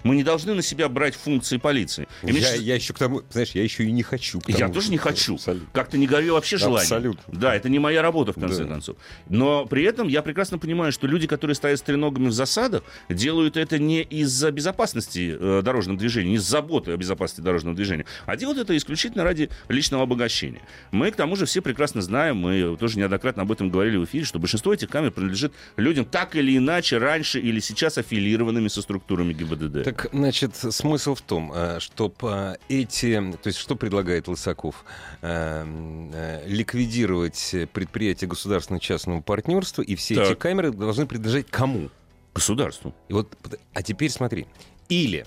Мы 0.05 0.17
не 0.17 0.23
должны 0.25 0.55
на 0.55 0.63
себя 0.63 0.89
брать 0.89 1.15
функции 1.15 1.57
полиции. 1.59 2.09
И 2.23 2.27
Я, 2.29 2.33
кажется, 2.35 2.57
я 2.63 2.75
еще 2.75 2.93
к 2.93 2.99
тому, 2.99 3.23
знаешь, 3.31 3.51
я 3.53 3.63
еще 3.63 3.85
и 3.85 3.93
не 3.93 4.03
хочу. 4.03 4.41
к 4.41 4.49
я 4.49 4.57
тому, 4.57 4.75
тоже 4.75 4.91
не 4.91 4.99
хочу. 4.99 5.39
Как-то 5.73 5.99
не 5.99 6.07
горю 6.07 6.35
вообще 6.35 6.57
желание. 6.57 6.83
Абсолютно. 6.83 7.23
Да, 7.39 7.55
это 7.55 7.69
не 7.69 7.79
моя 7.79 8.03
работа, 8.03 8.33
в 8.33 8.41
конце 8.41 8.65
Да. 8.65 8.69
концов. 8.71 8.97
Но 9.29 9.67
при 9.67 9.85
этом 9.85 10.09
я 10.09 10.23
прекрасно 10.23 10.59
понимаю, 10.59 10.93
что 10.93 11.07
люди, 11.07 11.27
которые 11.27 11.55
стоят 11.55 11.79
с 11.79 11.83
треногами 11.83 12.29
в 12.29 12.33
засадах, 12.33 12.83
делают 13.09 13.57
это 13.57 13.79
не 13.79 14.03
из-за 14.03 14.51
безопасности 14.51 15.37
э, 15.39 15.63
дорожного 15.65 15.99
движения, 15.99 16.31
не 16.31 16.37
из 16.37 16.43
заботы 16.43 16.93
о 16.93 16.97
безопасности 16.97 17.41
дорожного 17.41 17.77
движения, 17.77 18.05
а 18.27 18.37
делают 18.37 18.59
это 18.59 18.77
исключительно 18.77 19.25
ради 19.25 19.51
личного 19.69 20.03
обогащения. 20.03 20.63
Мы, 20.91 21.11
к 21.11 21.17
тому 21.17 21.37
же, 21.37 21.47
все 21.47 21.63
прекрасно 21.63 22.03
знаем, 22.03 22.37
мы 22.39 22.77
тоже 22.79 22.99
неоднократно 22.99 23.43
об 23.43 23.53
этом 23.53 23.71
говорили 23.71 23.97
в 23.97 24.05
эфире, 24.05 24.25
что 24.25 24.39
большинство 24.39 24.73
этих 24.75 24.89
камер 24.89 25.13
принадлежит 25.13 25.53
людям 25.77 26.05
так 26.05 26.35
или 26.37 26.57
иначе 26.57 26.99
раньше 26.99 27.39
или 27.41 27.61
сейчас 27.61 27.99
аффилированными 27.99 28.69
со 28.69 28.83
структурами 28.83 29.33
ГИБДД. 29.33 29.85
Так, 29.85 29.92
значит, 30.13 30.57
смысл 30.57 31.15
в 31.15 31.21
том, 31.23 31.53
чтобы 31.79 32.59
эти... 32.69 33.15
То 33.43 33.47
есть, 33.49 33.59
что 33.59 33.77
предлагает 33.77 34.29
Лысаков? 34.29 34.85
Э, 35.23 35.65
э, 36.13 36.47
Ликвидировать 36.47 37.55
предприятия 37.73 38.27
государственно-частного 38.27 39.21
партнерства, 39.21 39.83
и 39.83 39.95
все 39.95 40.15
эти 40.15 40.29
Так. 40.31 40.39
камеры 40.39 40.73
должны 40.73 41.07
принадлежать 41.07 41.47
кому? 41.51 41.91
Государству. 42.35 42.95
И 43.09 43.13
вот, 43.13 43.37
а 43.75 43.83
теперь 43.83 44.11
смотри. 44.11 44.47
Или, 44.89 45.27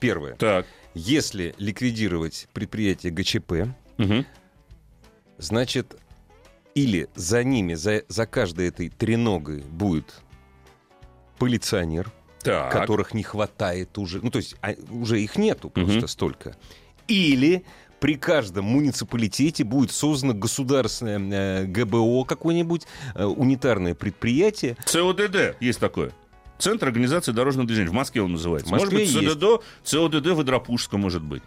первое, 0.00 0.34
Так. 0.34 0.66
если 0.94 1.54
ликвидировать 1.58 2.48
предприятие 2.52 3.12
ГЧП, 3.12 3.52
Мгм. 3.98 4.26
значит, 5.38 5.96
или 6.74 7.08
за 7.14 7.44
ними, 7.44 7.74
за, 7.74 8.02
за 8.08 8.26
каждой 8.26 8.68
этой 8.68 8.88
треногой 8.88 9.60
будет 9.62 10.14
полиционер, 11.38 12.10
Так. 12.42 12.72
которых 12.72 13.14
не 13.14 13.22
хватает 13.22 13.96
уже. 13.98 14.20
Ну, 14.22 14.30
то 14.30 14.38
есть 14.38 14.56
а, 14.62 14.74
уже 14.90 15.20
их 15.20 15.36
нету 15.36 15.70
просто 15.70 15.92
Мгм. 15.98 16.08
столько. 16.08 16.56
Или 17.08 17.64
при 17.98 18.14
каждом 18.14 18.64
муниципалитете 18.66 19.64
будет 19.64 19.90
создано 19.90 20.32
государственное 20.34 21.62
э, 21.62 21.66
ГБО 21.66 22.24
какое-нибудь, 22.24 22.86
э, 23.14 23.24
унитарное 23.24 23.94
предприятие. 23.94 24.76
ЦОДД 24.86 25.56
есть 25.60 25.80
такое. 25.80 26.12
Центр 26.58 26.86
организации 26.88 27.32
дорожного 27.32 27.66
движения. 27.66 27.88
В 27.90 27.94
Москве 27.94 28.22
он 28.22 28.32
называется. 28.32 28.68
В 28.68 28.72
Москве 28.72 28.98
может 29.00 29.14
быть, 29.14 29.22
есть. 29.24 29.40
ЦОДД, 29.40 29.62
ЦОДД 29.84 30.26
в 30.36 30.42
Идропужском 30.42 31.00
может 31.00 31.22
быть. 31.22 31.42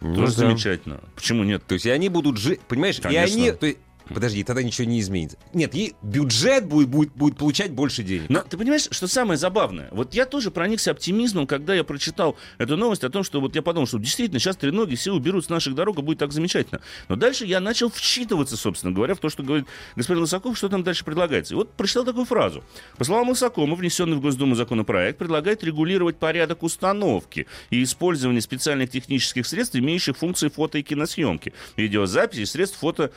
Ну 0.00 0.14
Тоже 0.14 0.32
да. 0.34 0.38
замечательно. 0.46 1.00
Почему 1.14 1.42
нет? 1.42 1.64
То 1.66 1.74
есть 1.74 1.84
и 1.86 1.90
они 1.90 2.08
будут 2.08 2.36
жить, 2.38 2.60
понимаешь? 2.60 3.00
Конечно. 3.00 3.36
И 3.36 3.40
они... 3.40 3.50
то 3.52 3.66
есть- 3.66 3.78
Подожди, 4.08 4.42
тогда 4.44 4.62
ничего 4.62 4.86
не 4.86 5.00
изменится. 5.00 5.38
Нет, 5.52 5.74
и 5.74 5.94
бюджет 6.02 6.66
будет, 6.66 6.88
будет, 6.88 7.12
будет 7.12 7.36
получать 7.36 7.72
больше 7.72 8.02
денег. 8.02 8.28
Но 8.28 8.40
ты 8.40 8.56
понимаешь, 8.56 8.88
что 8.90 9.06
самое 9.06 9.38
забавное? 9.38 9.88
Вот 9.92 10.14
я 10.14 10.26
тоже 10.26 10.50
проникся 10.50 10.90
оптимизмом, 10.90 11.46
когда 11.46 11.74
я 11.74 11.84
прочитал 11.84 12.36
эту 12.58 12.76
новость 12.76 13.04
о 13.04 13.10
том, 13.10 13.22
что 13.22 13.40
вот 13.40 13.54
я 13.54 13.62
подумал, 13.62 13.86
что 13.86 13.98
действительно 13.98 14.40
сейчас 14.40 14.56
треноги 14.56 14.94
все 14.94 15.12
уберут 15.12 15.44
с 15.44 15.48
наших 15.48 15.74
дорог, 15.74 15.98
и 15.98 16.02
будет 16.02 16.18
так 16.18 16.32
замечательно. 16.32 16.80
Но 17.08 17.16
дальше 17.16 17.44
я 17.44 17.60
начал 17.60 17.90
вчитываться, 17.90 18.56
собственно 18.56 18.92
говоря, 18.92 19.14
в 19.14 19.18
то, 19.18 19.28
что 19.28 19.42
говорит 19.42 19.66
господин 19.96 20.22
Лысаков, 20.22 20.56
что 20.56 20.68
там 20.68 20.82
дальше 20.82 21.04
предлагается. 21.04 21.54
И 21.54 21.56
вот 21.56 21.72
прочитал 21.72 22.04
такую 22.04 22.24
фразу. 22.24 22.64
По 22.96 23.04
словам 23.04 23.28
Лысакова, 23.28 23.74
внесенный 23.74 24.16
в 24.16 24.20
Госдуму 24.20 24.54
законопроект 24.54 25.18
предлагает 25.18 25.62
регулировать 25.64 26.16
порядок 26.16 26.62
установки 26.62 27.46
и 27.70 27.82
использования 27.82 28.40
специальных 28.40 28.90
технических 28.90 29.46
средств, 29.46 29.76
имеющих 29.76 30.16
функции 30.16 30.48
фото 30.48 30.78
и 30.78 30.82
киносъемки, 30.82 31.52
видеозаписи 31.76 32.44
средств 32.44 32.78
фото... 32.78 33.10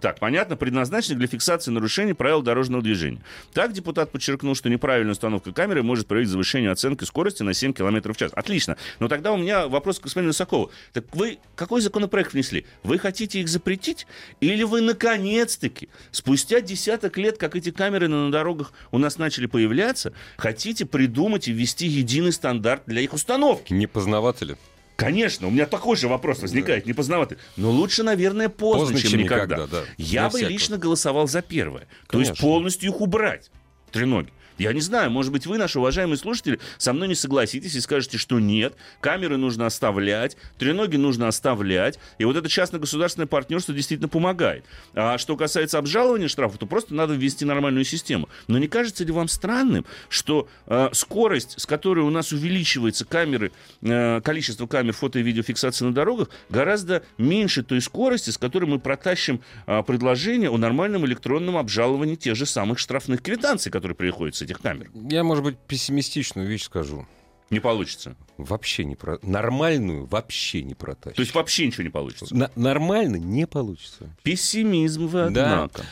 Так, 0.00 0.18
понятно, 0.18 0.56
предназначенных 0.56 1.18
для 1.18 1.28
фиксации 1.28 1.70
нарушений 1.70 2.14
правил 2.14 2.42
дорожного 2.42 2.82
движения. 2.82 3.20
Так 3.52 3.72
депутат 3.72 4.10
подчеркнул, 4.10 4.54
что 4.54 4.70
неправильная 4.70 5.12
установка 5.12 5.52
камеры 5.52 5.82
может 5.82 6.06
привести 6.06 6.30
к 6.30 6.32
завышению 6.32 6.72
оценки 6.72 7.04
скорости 7.04 7.42
на 7.42 7.52
7 7.52 7.72
км 7.72 8.12
в 8.12 8.16
час. 8.16 8.32
Отлично. 8.34 8.76
Но 8.98 9.08
тогда 9.08 9.32
у 9.32 9.36
меня 9.36 9.68
вопрос 9.68 9.98
к 9.98 10.04
господину 10.04 10.30
Высокову. 10.30 10.70
Так 10.92 11.04
вы 11.14 11.38
какой 11.54 11.80
законопроект 11.80 12.32
внесли? 12.32 12.64
Вы 12.82 12.98
хотите 12.98 13.40
их 13.40 13.48
запретить? 13.48 14.06
Или 14.40 14.62
вы 14.62 14.80
наконец-таки, 14.80 15.88
спустя 16.10 16.60
десяток 16.60 17.18
лет, 17.18 17.36
как 17.36 17.56
эти 17.56 17.70
камеры 17.70 18.08
на 18.08 18.30
дорогах 18.30 18.72
у 18.90 18.98
нас 18.98 19.18
начали 19.18 19.46
появляться, 19.46 20.12
хотите 20.36 20.86
придумать 20.86 21.48
и 21.48 21.52
ввести 21.52 21.86
единый 21.86 22.32
стандарт 22.32 22.84
для 22.86 23.02
их 23.02 23.12
установки? 23.12 23.72
Не 23.72 23.86
познавато 23.86 24.44
ли? 24.44 24.56
Конечно, 25.00 25.48
у 25.48 25.50
меня 25.50 25.64
такой 25.66 25.96
же 25.96 26.08
вопрос 26.08 26.40
возникает, 26.42 26.84
не 26.86 26.92
поздновато. 26.92 27.36
Но 27.56 27.70
лучше, 27.70 28.02
наверное, 28.02 28.48
поздно, 28.50 28.80
Поздно, 28.86 29.00
чем, 29.00 29.10
чем 29.12 29.20
никогда. 29.20 29.56
никогда, 29.56 29.78
да. 29.80 29.84
Я 29.96 30.20
Для 30.22 30.28
бы 30.28 30.36
всякого. 30.36 30.52
лично 30.52 30.76
голосовал 30.78 31.26
за 31.26 31.40
первое. 31.42 31.88
То 32.10 32.18
есть 32.18 32.30
Конечно. 32.32 32.46
полностью 32.46 32.90
их 32.90 33.00
убрать. 33.00 33.50
Треноги. 33.92 34.28
Я 34.60 34.74
не 34.74 34.82
знаю, 34.82 35.10
может 35.10 35.32
быть, 35.32 35.46
вы, 35.46 35.56
наши 35.56 35.78
уважаемые 35.78 36.18
слушатели, 36.18 36.60
со 36.76 36.92
мной 36.92 37.08
не 37.08 37.14
согласитесь 37.14 37.74
и 37.74 37.80
скажете, 37.80 38.18
что 38.18 38.38
нет, 38.40 38.74
камеры 39.00 39.38
нужно 39.38 39.64
оставлять, 39.64 40.36
треноги 40.58 40.96
нужно 40.96 41.28
оставлять, 41.28 41.98
и 42.18 42.26
вот 42.26 42.36
это 42.36 42.46
частно-государственное 42.46 43.26
партнерство 43.26 43.72
действительно 43.72 44.10
помогает. 44.10 44.66
А 44.92 45.16
что 45.16 45.38
касается 45.38 45.78
обжалования 45.78 46.28
штрафов, 46.28 46.58
то 46.58 46.66
просто 46.66 46.94
надо 46.94 47.14
ввести 47.14 47.46
нормальную 47.46 47.86
систему. 47.86 48.28
Но 48.48 48.58
не 48.58 48.68
кажется 48.68 49.02
ли 49.02 49.10
вам 49.12 49.28
странным, 49.28 49.86
что 50.10 50.46
э, 50.66 50.90
скорость, 50.92 51.54
с 51.58 51.64
которой 51.64 52.00
у 52.00 52.10
нас 52.10 52.30
увеличивается 52.30 53.06
камеры, 53.06 53.52
э, 53.80 54.20
количество 54.20 54.66
камер 54.66 54.92
фото 54.92 55.20
и 55.20 55.22
видеофиксации 55.22 55.86
на 55.86 55.94
дорогах, 55.94 56.28
гораздо 56.50 57.02
меньше 57.16 57.62
той 57.62 57.80
скорости, 57.80 58.28
с 58.28 58.36
которой 58.36 58.66
мы 58.66 58.78
протащим 58.78 59.40
э, 59.66 59.82
предложение 59.84 60.50
о 60.50 60.58
нормальном 60.58 61.06
электронном 61.06 61.56
обжаловании 61.56 62.16
тех 62.16 62.36
же 62.36 62.44
самых 62.44 62.78
штрафных 62.78 63.22
квитанций, 63.22 63.72
которые 63.72 63.96
приходят 63.96 64.36
с 64.36 64.49
этих 64.50 64.62
камер? 64.62 64.90
Я, 64.94 65.22
может 65.24 65.44
быть, 65.44 65.58
пессимистичную 65.58 66.46
вещь 66.48 66.62
скажу. 66.64 67.06
Не 67.50 67.60
получится. 67.60 68.16
Вообще 68.38 68.84
не 68.84 68.94
про... 68.94 69.18
Нормальную 69.22 70.06
вообще 70.06 70.62
не 70.62 70.74
протащишь. 70.74 71.16
То 71.16 71.22
есть 71.22 71.34
вообще 71.34 71.66
ничего 71.66 71.82
не 71.82 71.90
получится. 71.90 72.34
На- 72.34 72.50
нормально 72.54 73.16
не 73.16 73.46
получится. 73.46 74.14
Пессимизм 74.22 75.06
вы, 75.08 75.30
Да. 75.30 75.64
однако. 75.64 75.84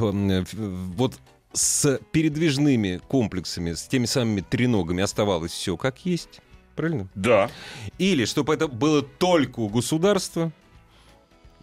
вот 0.95 1.15
с 1.53 1.99
передвижными 2.11 3.01
комплексами, 3.07 3.73
с 3.73 3.83
теми 3.83 4.05
самыми 4.05 4.41
треногами 4.41 5.03
оставалось 5.03 5.51
все 5.51 5.77
как 5.77 6.05
есть? 6.05 6.41
Правильно? 6.75 7.09
Да. 7.15 7.49
Или 7.97 8.25
чтобы 8.25 8.53
это 8.53 8.67
было 8.67 9.01
только 9.01 9.59
у 9.59 9.69
государства? 9.69 10.51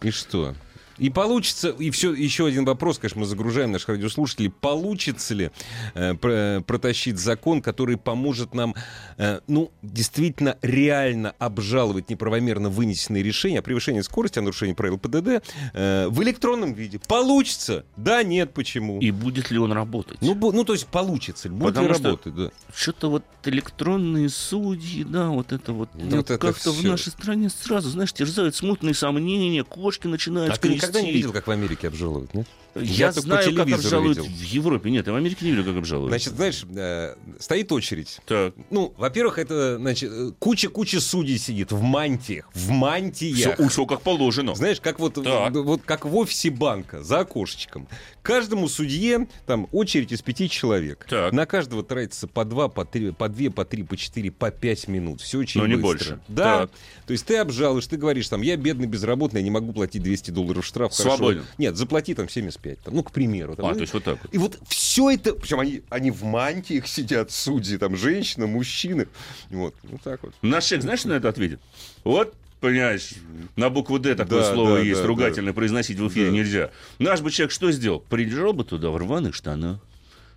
И 0.01 0.11
что? 0.11 0.55
И 0.97 1.09
получится, 1.09 1.69
и 1.69 1.89
все, 1.91 2.13
еще 2.13 2.47
один 2.47 2.65
вопрос, 2.65 2.97
конечно, 2.97 3.21
мы 3.21 3.27
загружаем 3.27 3.71
наших 3.71 3.89
радиослушателей, 3.89 4.49
получится 4.49 5.33
ли 5.35 5.51
э, 5.93 6.13
про- 6.15 6.61
протащить 6.65 7.19
закон, 7.19 7.61
который 7.61 7.97
поможет 7.97 8.53
нам, 8.55 8.73
э, 9.17 9.39
ну, 9.47 9.71
действительно 9.83 10.57
реально 10.61 11.35
обжаловать 11.39 12.09
неправомерно 12.09 12.69
вынесенные 12.69 13.21
решения 13.23 13.59
о 13.59 13.61
превышении 13.61 14.01
скорости, 14.01 14.39
о 14.39 14.41
нарушении 14.41 14.73
правил 14.73 14.97
ПДД 14.97 15.43
э, 15.73 16.07
в 16.09 16.23
электронном 16.23 16.73
виде? 16.73 16.99
Получится? 17.07 17.85
Да, 17.95 18.23
нет, 18.23 18.53
почему? 18.53 18.99
И 18.99 19.11
будет 19.11 19.51
ли 19.51 19.59
он 19.59 19.71
работать? 19.71 20.17
Ну, 20.21 20.33
бу- 20.33 20.51
ну, 20.51 20.63
то 20.63 20.73
есть 20.73 20.87
получится 20.87 21.49
будет 21.49 21.75
Потому 21.75 21.89
ли 21.89 21.93
что- 21.93 22.03
работать, 22.03 22.35
да. 22.35 22.49
Что-то 22.75 23.09
вот 23.09 23.23
электронные 23.45 24.29
судьи, 24.29 25.03
да, 25.03 25.29
вот 25.29 25.51
это 25.51 25.73
вот, 25.73 25.89
вот 25.93 26.13
вот 26.13 26.27
как-то 26.39 26.71
в 26.71 26.83
нашей 26.83 27.11
стране 27.11 27.49
сразу, 27.49 27.89
знаешь, 27.89 28.13
терзают 28.13 28.55
смутные 28.55 28.93
сомнения, 28.93 29.63
кошки 29.63 30.07
начинают 30.07 30.53
ты 30.59 30.69
никогда 30.87 31.01
не 31.07 31.11
видел, 31.11 31.33
как 31.33 31.47
в 31.47 31.51
Америке 31.51 31.87
обжалуют, 31.87 32.33
нет? 32.33 32.47
Я, 32.81 33.07
Я 33.07 33.13
по 33.13 33.21
знаю, 33.21 33.55
как 33.55 33.67
обжалуют 33.71 34.17
видел. 34.17 34.31
в 34.31 34.41
Европе. 34.41 34.89
Нет, 34.91 35.07
я 35.07 35.13
в 35.13 35.15
Америке 35.15 35.45
не 35.45 35.51
видел, 35.51 35.65
как 35.65 35.77
обжалуют. 35.77 36.09
Значит, 36.11 36.33
знаешь, 36.35 36.63
э, 36.75 37.15
стоит 37.39 37.71
очередь. 37.71 38.19
так. 38.25 38.53
Ну, 38.69 38.93
во-первых, 38.97 39.37
это, 39.39 39.77
значит, 39.77 40.11
э, 40.11 40.31
куча-куча 40.39 40.99
судей 40.99 41.37
сидит 41.37 41.71
в 41.71 41.81
мантиях. 41.81 42.49
В 42.53 42.59
Все, 42.65 42.71
мантиях. 42.73 43.69
все 43.71 43.85
как 43.85 44.01
положено. 44.01 44.55
Знаешь, 44.55 44.79
как 44.81 44.99
вот, 44.99 45.15
Так. 45.23 45.53
вот 45.53 45.81
как 45.83 46.05
в 46.05 46.15
офисе 46.15 46.49
банка, 46.49 47.03
за 47.03 47.19
окошечком. 47.19 47.87
Каждому 48.21 48.67
судье 48.67 49.27
там 49.45 49.67
очередь 49.71 50.11
из 50.11 50.21
пяти 50.21 50.49
человек. 50.49 51.05
Так. 51.09 51.31
На 51.31 51.45
каждого 51.45 51.83
тратится 51.83 52.27
по 52.27 52.43
два, 52.43 52.67
по 52.67 52.83
три, 52.83 53.11
по 53.11 53.29
две, 53.29 53.49
по 53.49 53.63
три, 53.63 53.83
по 53.83 53.95
четыре, 53.95 54.31
по 54.31 54.51
пять 54.51 54.87
минут. 54.87 55.21
Все 55.21 55.37
очень 55.39 55.61
Но 55.61 55.67
не 55.67 55.75
быстро. 55.75 55.87
больше. 56.15 56.19
Да. 56.27 56.59
Так. 56.61 56.71
То 57.05 57.13
есть 57.13 57.25
ты 57.25 57.37
обжалуешь, 57.37 57.87
ты 57.87 57.95
говоришь, 57.95 58.27
там, 58.27 58.41
я 58.41 58.57
бедный, 58.57 58.87
безработный, 58.87 59.39
я 59.39 59.43
не 59.45 59.51
могу 59.51 59.71
платить 59.71 60.03
200 60.03 60.31
долларов 60.31 60.65
штраф. 60.65 60.91
хорошо. 60.93 61.15
Свободен. 61.17 61.45
Нет, 61.57 61.77
заплати 61.77 62.13
там 62.15 62.27
75. 62.27 62.66
Там, 62.75 62.95
ну, 62.95 63.03
к 63.03 63.11
примеру. 63.11 63.55
Там, 63.55 63.65
А, 63.65 63.69
ну, 63.69 63.75
то 63.75 63.81
есть 63.81 63.93
вот 63.93 64.03
так 64.03 64.19
вот. 64.23 64.33
и 64.33 64.37
вот 64.37 64.59
все 64.67 65.11
это, 65.11 65.33
причем 65.33 65.59
они, 65.59 65.81
они 65.89 66.11
в 66.11 66.23
мантиях 66.23 66.87
сидят, 66.87 67.31
судьи, 67.31 67.77
там, 67.77 67.95
женщина, 67.95 68.47
мужчины. 68.47 69.07
Вот, 69.49 69.73
вот 69.83 70.01
так 70.01 70.23
вот. 70.23 70.33
Наш 70.41 70.65
человек, 70.65 70.83
знаешь, 70.83 71.05
на 71.05 71.13
это 71.13 71.29
ответит? 71.29 71.59
Вот, 72.03 72.33
понимаешь, 72.59 73.11
на 73.55 73.69
букву 73.69 73.99
«Д» 73.99 74.15
такое 74.15 74.41
Да, 74.41 74.53
слово 74.53 74.75
да, 74.77 74.81
есть, 74.81 75.01
да, 75.01 75.07
ругательное, 75.07 75.53
произносить 75.53 75.99
в 75.99 76.07
эфире 76.07 76.27
Да. 76.27 76.31
нельзя. 76.33 76.71
Наш 76.99 77.21
бы 77.21 77.31
человек 77.31 77.51
что 77.51 77.71
сделал? 77.71 77.99
Прибежал 77.99 78.53
бы 78.53 78.63
туда 78.63 78.89
в 78.89 78.97
рваных 78.97 79.35
штанах, 79.35 79.79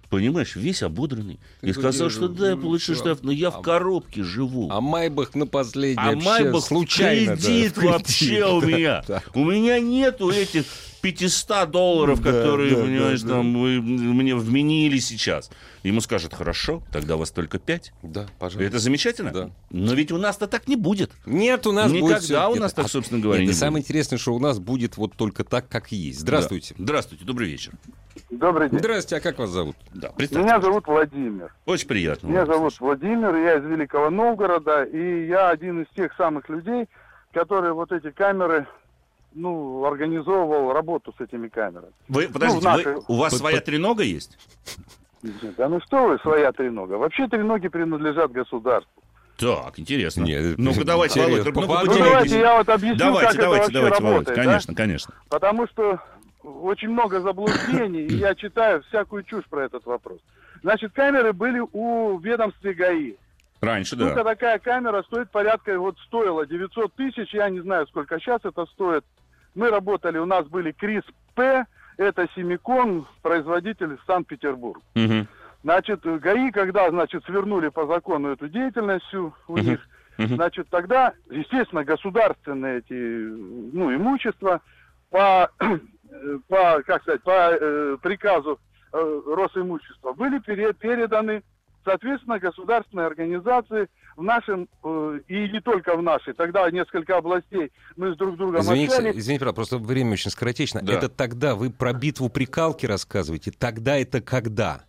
Понимаешь, 0.08 0.56
весь 0.56 0.82
ободранный. 0.82 1.38
Ты 1.60 1.68
и 1.68 1.72
сказал, 1.72 2.10
что 2.10 2.26
да, 2.26 2.50
я 2.50 2.56
получил 2.56 2.96
А- 2.96 2.98
штраф, 2.98 3.18
но 3.22 3.30
я 3.30 3.52
в 3.52 3.62
коробке 3.62 4.24
живу. 4.24 4.68
А 4.68 4.80
Майбах 4.80 5.36
на 5.36 5.46
последний 5.46 6.02
А 6.02 6.16
Майбах 6.16 6.64
случайно. 6.64 7.36
да, 7.36 7.42
кредит 7.42 7.74
кредит, 7.74 7.92
вообще 7.92 8.44
у 8.52 8.60
да, 8.60 8.66
меня. 8.66 9.04
да. 9.06 9.22
У 9.34 9.44
меня 9.44 9.78
нету 9.78 10.28
этих 10.30 10.64
500 11.02 11.70
долларов, 11.70 12.22
Да, 12.22 12.32
которые, 12.32 12.74
да, 12.76 12.82
понимаешь, 12.82 13.22
да, 13.22 13.28
да. 13.28 13.34
там 13.34 13.60
вы 13.60 13.80
мне 13.80 14.34
вменили 14.34 14.98
сейчас. 14.98 15.50
Ему 15.82 16.00
скажут, 16.00 16.34
хорошо, 16.34 16.82
тогда 16.92 17.16
у 17.16 17.18
вас 17.18 17.30
только 17.30 17.58
5. 17.58 17.92
Да, 18.02 18.26
пожалуйста. 18.38 18.64
Это 18.68 18.78
замечательно? 18.78 19.30
Да. 19.32 19.50
Но 19.70 19.94
ведь 19.94 20.12
у 20.12 20.18
нас-то 20.18 20.46
так 20.46 20.68
не 20.68 20.76
будет. 20.76 21.10
Нет, 21.26 21.66
у 21.66 21.72
нас 21.72 21.90
Никогда 21.90 22.14
будет 22.16 22.22
всё- 22.22 22.48
у 22.48 22.52
Нет, 22.52 22.60
нас 22.60 22.72
так, 22.72 22.86
а- 22.86 22.88
собственно 22.88 23.20
говоря, 23.20 23.40
Нет, 23.40 23.48
не 23.48 23.52
и 23.52 23.56
самое 23.56 23.80
будет. 23.80 23.84
интересное, 23.86 24.18
что 24.18 24.34
у 24.34 24.38
нас 24.38 24.58
будет 24.58 24.96
вот 24.96 25.14
только 25.16 25.42
так, 25.44 25.68
как 25.68 25.90
есть. 25.92 26.20
Здравствуйте. 26.20 26.74
Да. 26.76 26.84
Здравствуйте, 26.84 27.24
добрый 27.24 27.48
вечер. 27.48 27.72
Добрый 28.28 28.68
день. 28.68 28.78
Здравствуйте, 28.78 29.16
а 29.16 29.20
как 29.20 29.38
вас 29.38 29.50
зовут? 29.50 29.76
Да. 29.94 30.12
Меня 30.18 30.60
зовут 30.60 30.86
Владимир. 30.86 31.54
Очень 31.64 31.88
приятно. 31.88 32.26
Меня 32.26 32.44
зовут 32.46 32.78
Владимир, 32.80 33.34
я 33.36 33.56
из 33.58 33.64
Великого 33.64 34.10
Новгорода, 34.10 34.84
и 34.84 35.26
я 35.26 35.48
один 35.50 35.82
из 35.82 35.86
тех 35.96 36.12
самых 36.16 36.48
людей, 36.48 36.86
которые 37.32 37.72
вот 37.72 37.90
эти 37.92 38.10
камеры, 38.10 38.66
ну, 39.34 39.84
организовывал 39.84 40.72
работу 40.72 41.14
с 41.16 41.20
этими 41.20 41.48
камерами. 41.48 41.92
Вы, 42.08 42.28
подождите, 42.28 42.64
Ну, 42.68 42.72
вы- 42.74 42.84
наши- 42.84 43.02
у 43.08 43.16
вас 43.16 43.30
Под- 43.32 43.38
своя 43.40 43.56
под- 43.56 43.64
тренога 43.64 44.02
есть? 44.02 44.38
Да 45.58 45.68
ну 45.68 45.80
что 45.80 46.08
вы, 46.08 46.18
своя 46.20 46.50
тренога. 46.52 46.94
Вообще 46.94 47.28
треноги 47.28 47.68
принадлежат 47.68 48.32
государству. 48.32 49.02
Так, 49.36 49.78
интересно. 49.78 50.22
Нет, 50.24 50.56
Ну-ка, 50.58 50.84
давайте. 50.84 51.20
Володь, 51.20 51.44
Ну 51.46 51.52
поделитесь. 51.66 51.98
давайте 51.98 52.38
я 52.40 52.56
вот 52.58 52.68
объясню, 52.68 52.98
Давайте, 52.98 53.26
как 53.32 53.40
давайте, 53.40 53.64
это 53.64 53.72
давайте, 53.72 53.90
вообще 53.90 54.02
Володь, 54.02 54.14
работает. 54.26 54.36
да? 54.36 54.42
конечно, 54.44 54.74
конечно. 54.74 55.14
Потому 55.28 55.66
что 55.68 55.98
очень 56.42 56.88
много 56.88 57.20
заблуждений, 57.20 58.02
и 58.02 58.14
я 58.14 58.34
читаю 58.34 58.82
всякую 58.84 59.22
чушь 59.24 59.44
про 59.50 59.64
этот 59.64 59.84
вопрос. 59.86 60.18
Значит, 60.62 60.92
камеры 60.92 61.32
были 61.32 61.62
у 61.72 62.18
ведомства 62.18 62.72
ГАИ. 62.72 63.14
Раньше, 63.60 63.94
Штука 63.96 64.14
да. 64.16 64.24
такая 64.24 64.58
камера 64.58 65.02
стоит 65.02 65.30
порядка, 65.30 65.78
вот 65.78 65.98
стоила 66.06 66.46
900 66.46 66.94
тысяч, 66.94 67.34
я 67.34 67.50
не 67.50 67.60
знаю, 67.60 67.86
сколько 67.88 68.18
сейчас 68.18 68.40
это 68.44 68.64
стоит. 68.66 69.04
Мы 69.54 69.70
работали, 69.70 70.18
у 70.18 70.26
нас 70.26 70.46
были 70.46 70.72
Крис 70.72 71.02
П, 71.34 71.64
это 71.96 72.28
Семикон, 72.34 73.06
производитель 73.22 73.98
Санкт-Петербург. 74.06 74.80
Мгм. 74.94 75.26
Значит, 75.62 76.00
ГАИ, 76.02 76.50
когда, 76.50 76.88
значит, 76.90 77.24
свернули 77.24 77.68
по 77.68 77.86
закону 77.86 78.28
эту 78.28 78.48
деятельность 78.48 79.04
всю 79.06 79.34
у 79.48 79.56
Мгм. 79.56 79.66
них, 79.66 79.88
значит, 80.18 80.68
тогда, 80.70 81.12
естественно, 81.28 81.84
государственные 81.84 82.78
эти, 82.78 82.94
ну, 82.94 83.94
имущества 83.94 84.60
по, 85.10 85.50
по 86.48 86.82
как 86.86 87.02
сказать, 87.02 87.22
по 87.22 87.30
э, 87.52 87.96
приказу 88.02 88.58
э, 88.92 89.20
Росимущества 89.26 90.12
были 90.14 90.38
пере- 90.38 90.72
переданы, 90.72 91.42
соответственно, 91.84 92.38
государственной 92.38 93.06
организации 93.06 93.88
в 94.20 94.22
нашем, 94.22 94.68
э, 94.84 95.20
и 95.28 95.48
не 95.48 95.60
только 95.60 95.96
в 95.96 96.02
нашей, 96.02 96.34
тогда 96.34 96.70
несколько 96.70 97.16
областей 97.16 97.72
мы 97.96 98.12
с 98.12 98.16
друг 98.18 98.36
другом 98.36 98.60
Извините, 98.60 98.94
общались. 98.96 99.16
извините, 99.16 99.52
просто 99.52 99.78
время 99.78 100.12
очень 100.12 100.30
скоротечно. 100.30 100.82
Да. 100.82 100.92
Это 100.92 101.08
тогда 101.08 101.54
вы 101.54 101.70
про 101.70 101.94
битву 101.94 102.28
при 102.28 102.44
Калке 102.44 102.86
рассказываете. 102.86 103.50
Тогда 103.50 103.96
это 103.96 104.20
когда? 104.20 104.82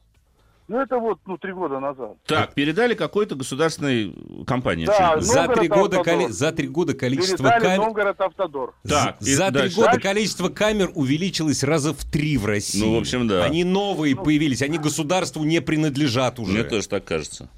Ну, 0.67 0.79
это 0.79 1.00
вот, 1.00 1.19
ну, 1.25 1.38
три 1.38 1.53
года 1.53 1.79
назад. 1.79 2.17
Так, 2.25 2.53
передали 2.53 2.93
какой-то 2.93 3.35
государственной 3.35 4.13
компании. 4.45 4.85
Да. 4.85 5.13
Ну, 5.15 5.21
За 5.21 5.47
три, 5.47 5.67
года, 5.69 6.03
коли- 6.03 6.27
за 6.27 6.51
три 6.51 6.67
года 6.67 6.93
количество 6.93 7.38
Передали 7.50 7.63
камер... 7.63 7.85
Новгород 7.85 8.21
Автодор. 8.21 8.73
Так, 8.88 9.17
За- 9.19 9.29
и 9.31 9.33
за 9.33 9.51
три 9.51 9.69
года 9.69 9.88
Дальше. 9.91 10.00
количество 10.01 10.50
камер 10.50 10.91
увеличилось 10.95 11.63
раза 11.63 11.93
в 11.93 12.03
три 12.05 12.38
в 12.38 12.45
России. 12.45 12.81
Ну, 12.81 12.95
в 12.95 13.00
общем, 13.00 13.27
да. 13.27 13.45
Они 13.45 13.63
новые 13.63 14.15
появились, 14.15 14.61
они 14.61 14.77
государству 14.77 15.43
не 15.43 15.61
принадлежат 15.61 16.38
уже. 16.39 16.51
Мне 16.51 16.63
тоже 16.63 16.88
так 16.89 17.05
кажется. 17.05 17.50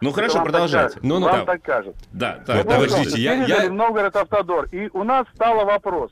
Ну 0.00 0.12
хорошо, 0.12 0.34
вам 0.36 0.44
продолжайте. 0.44 0.94
так. 0.94 1.02
Ну, 1.02 1.18
ну, 1.18 1.26
вам 1.26 1.40
да. 1.40 1.44
так 1.44 1.62
кажется. 1.62 2.00
Да, 2.12 2.36
Ну, 2.40 2.44
так, 2.46 2.56
Вот, 2.56 2.66
давайте. 2.66 2.94
подождите, 2.96 3.20
я- 3.22 3.34
я- 3.44 3.70
Новгород 3.70 4.16
Автодор. 4.16 4.66
И 4.72 4.88
у 4.92 5.04
нас 5.04 5.26
стало 5.34 5.64
вопрос. 5.64 6.10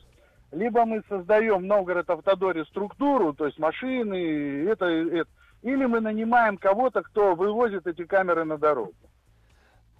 Либо 0.51 0.85
мы 0.85 1.01
создаем 1.09 1.57
в 1.59 1.63
Новгород 1.63 2.09
Автодоре 2.09 2.65
структуру, 2.65 3.33
то 3.33 3.45
есть 3.45 3.59
машины, 3.59 4.65
это, 4.67 4.85
это, 4.85 5.29
или 5.61 5.85
мы 5.85 5.99
нанимаем 5.99 6.57
кого-то, 6.57 7.01
кто 7.03 7.35
вывозит 7.35 7.85
эти 7.87 8.03
камеры 8.05 8.45
на 8.45 8.57
дорогу. 8.57 8.93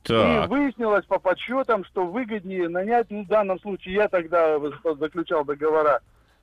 И 0.05 0.07
Так, 0.07 0.49
выяснилось 0.49 1.05
по 1.05 1.19
подсчетам, 1.19 1.83
что 1.83 2.05
выгоднее 2.05 2.69
нанять, 2.69 3.07
ну, 3.09 3.23
в 3.25 3.27
данном 3.27 3.59
случае 3.59 3.95
я 3.95 4.07
тогда 4.07 4.57
заключал 4.99 5.43
договора 5.45 5.99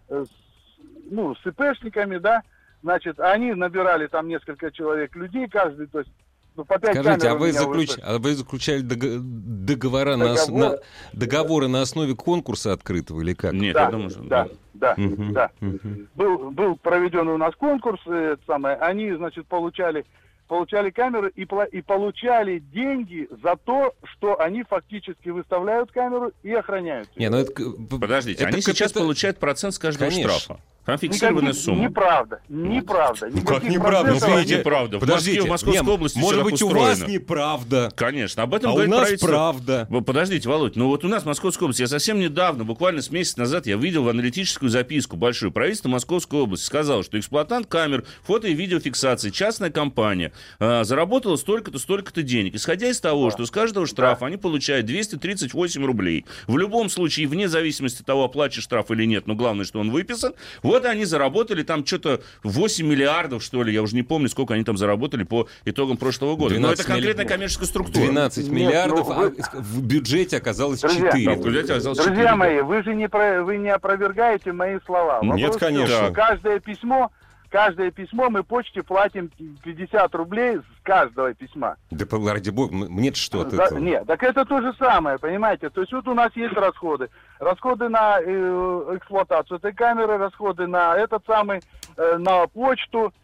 э, 0.09 0.25
с, 0.25 0.81
ну, 1.11 1.35
с 1.35 1.45
ИПшниками, 1.47 2.19
да, 2.19 2.43
значит, 2.83 3.19
они 3.19 3.55
набирали 3.55 4.07
там 4.07 4.29
несколько 4.29 4.71
человек 4.71 5.17
людей, 5.17 5.49
каждый, 5.49 5.87
то 5.89 6.01
есть, 6.01 6.13
ну, 6.57 6.65
по 6.65 6.79
Скажите, 6.79 7.29
а 7.29 7.35
вы, 7.35 7.53
заключ... 7.53 7.91
а 8.03 8.19
вы 8.19 8.35
заключали 8.35 8.81
дог- 8.81 9.21
договора 9.21 10.17
на, 10.17 10.33
ос- 10.33 10.49
Договор- 10.49 10.59
на- 10.71 10.79
договоры 11.13 11.69
на 11.69 11.83
основе 11.83 12.15
конкурса 12.15 12.73
открытого 12.73 13.21
или 13.21 13.35
как? 13.35 13.53
нет, 13.53 13.75
Да, 13.75 13.85
я 13.85 13.91
думаю, 13.91 14.11
что... 14.11 14.23
да, 14.25 14.49
да, 14.75 14.95
Мгм, 14.97 15.33
да. 15.33 15.51
мгм. 15.61 16.09
Был, 16.15 16.51
был 16.51 16.77
проведен 16.77 17.29
у 17.29 17.37
нас 17.37 17.55
конкурс, 17.57 18.01
э, 18.07 18.33
это 18.35 18.43
самое, 18.47 18.77
они, 18.77 19.13
значит, 19.15 19.47
получали, 19.47 20.05
получали 20.49 20.91
камеры 20.91 21.33
и, 21.35 21.47
и 21.73 21.83
получали 21.83 22.59
деньги 22.59 23.29
за 23.43 23.57
то, 23.57 23.95
что 24.05 24.41
они 24.41 24.63
фактически 24.65 25.29
выставляют 25.31 25.91
камеру 25.93 26.33
и 26.43 26.53
охраняют. 26.53 27.09
Не, 27.17 27.29
ну 27.31 27.39
это... 27.39 27.53
Подождите, 27.99 28.45
это 28.45 28.53
они 28.53 28.63
сейчас 28.63 28.93
получают 28.93 29.39
процент 29.39 29.75
с 29.75 29.79
каждого 29.79 30.11
Конечно. 30.11 30.31
штрафа. 30.39 30.61
Там 30.87 30.99
фиксированная 30.99 31.49
Никаких- 31.49 31.65
сумма. 31.65 31.83
Неправда, 31.89 32.41
неправда. 32.49 33.21
Как 33.27 33.35
Никаких 33.35 33.71
неправда? 33.71 34.15
Ну, 34.21 34.37
видите, 34.39 34.59
неправда. 34.59 34.97
В 34.99 35.01
Подождите, 35.01 35.43
в 35.43 35.49
Московской 35.49 35.85
не, 35.85 35.91
области 35.93 36.19
может 36.19 36.45
быть, 36.45 36.63
у 36.63 36.69
вас 36.69 36.93
устроено. 36.95 37.13
неправда, 37.13 37.93
Конечно, 37.97 38.43
об 38.45 38.55
этом 38.55 38.71
а 38.71 38.73
у 38.73 38.77
говорит 38.77 38.91
нас 38.93 39.01
правительство. 39.01 39.27
правда. 39.29 39.89
Подождите, 40.07 40.49
Володь, 40.49 40.77
ну 40.77 40.87
вот 40.87 41.05
у 41.05 41.09
нас 41.09 41.25
Московская 41.25 41.65
область, 41.65 41.81
я 41.81 41.89
совсем 41.89 42.21
недавно, 42.21 42.63
буквально 42.65 43.03
с 43.03 43.11
месяца 43.11 43.41
назад, 43.41 43.67
я 43.67 43.77
видел 43.77 44.09
аналитическую 44.09 44.71
записку 44.71 45.17
большую. 45.17 45.51
Правительство 45.51 45.89
Московской 45.89 46.39
области 46.41 46.65
сказало, 46.65 47.03
что 47.03 47.19
эксплуатант 47.19 47.67
камер, 47.67 48.05
фото 48.23 48.47
и 48.47 48.55
видеофиксации, 48.55 49.31
частная 49.31 49.71
компания, 49.71 50.33
э, 50.61 50.85
заработала 50.85 51.35
столько-то, 51.35 51.81
столько-то 51.81 52.23
денег. 52.23 52.55
Исходя 52.55 52.89
из 52.89 53.01
того, 53.01 53.31
что 53.33 53.45
с 53.45 53.51
каждого 53.51 53.89
штрафа 53.89 54.27
они 54.27 54.37
получают 54.37 54.87
238 54.87 55.85
рублей. 55.85 56.27
В 56.47 56.57
любом 56.59 56.89
случае, 56.89 57.27
вне 57.27 57.49
зависимости 57.49 58.03
от 58.03 58.07
того, 58.07 58.23
оплачешь 58.25 58.63
штраф 58.63 58.93
или 58.93 59.05
нет, 59.05 59.27
но 59.27 59.35
главное, 59.35 59.65
что 59.65 59.81
он 59.81 59.91
выписан, 59.91 60.33
вот 60.63 60.76
они 60.85 61.05
заработали 61.05 61.63
там 61.63 61.87
что-то 61.87 62.21
8 62.43 62.87
миллиардов, 62.87 63.43
что 63.43 63.63
ли, 63.63 63.73
я 63.73 63.83
уже 63.83 63.95
не 63.97 64.03
помню, 64.03 64.29
сколько 64.29 64.55
они 64.55 64.65
там 64.65 64.77
заработали 64.77 65.23
по 65.25 65.49
итогам 65.65 65.97
прошлого 65.97 66.37
года. 66.37 66.55
Но 66.59 66.73
это 66.73 66.83
12 66.83 66.87
конкретная 66.87 67.25
милли- 67.25 67.33
коммерческая 67.33 67.67
структура. 67.69 68.05
12 68.05 68.45
Нет, 68.45 68.53
миллиардов, 68.53 69.09
ну, 69.09 69.15
а 69.15 69.19
вы- 69.21 69.35
в 69.55 69.83
бюджете 69.83 70.37
оказалось 70.37 70.81
Друзья, 70.81 71.11
4. 71.11 71.25
Да, 71.27 71.33
в 71.35 71.45
бюджете 71.45 71.73
оказалось 71.73 71.99
Друзья 71.99 72.13
четыре, 72.15 72.29
да. 72.31 72.37
мои, 72.37 72.61
вы 72.61 72.83
же 72.83 72.95
не, 72.95 73.09
про, 73.09 73.43
вы 73.43 73.57
не 73.57 73.71
опровергаете 73.71 74.53
мои 74.53 74.79
слова. 74.85 75.21
Нет, 75.23 75.33
Вопрос 75.33 75.57
том, 75.57 75.69
конечно. 75.69 75.97
что 75.97 76.13
Каждое 76.13 76.61
письмо, 76.61 77.11
каждое 77.57 77.91
письмо 77.91 78.29
мы 78.29 78.43
почте 78.43 78.83
платим 78.83 79.31
50 79.65 80.15
рублей 80.15 80.59
с 80.59 80.83
каждого 80.83 81.33
письма. 81.33 81.77
Да 81.91 82.05
по- 82.05 82.19
ради 82.31 82.51
бога, 82.51 82.75
мне-то 82.75 83.17
что 83.17 83.41
от 83.41 83.55
этого? 83.55 83.79
Нет, 83.79 84.07
так 84.07 84.23
это 84.23 84.45
то 84.45 84.61
же 84.61 84.75
самое, 84.75 85.19
понимаете? 85.19 85.71
То 85.71 85.81
есть 85.81 85.91
вот 85.91 86.07
у 86.07 86.13
нас 86.13 86.31
есть 86.37 86.53
расходы. 86.53 87.09
Расходы 87.41 87.89
на 87.89 88.19
э, 88.21 88.97
эксплуатацию 88.99 89.57
этой 89.57 89.73
камеры, 89.73 90.19
расходы 90.19 90.67
на 90.67 90.97
этот 90.99 91.25
самый, 91.27 91.63
э, 91.97 92.17
на 92.19 92.47
почту. 92.47 93.15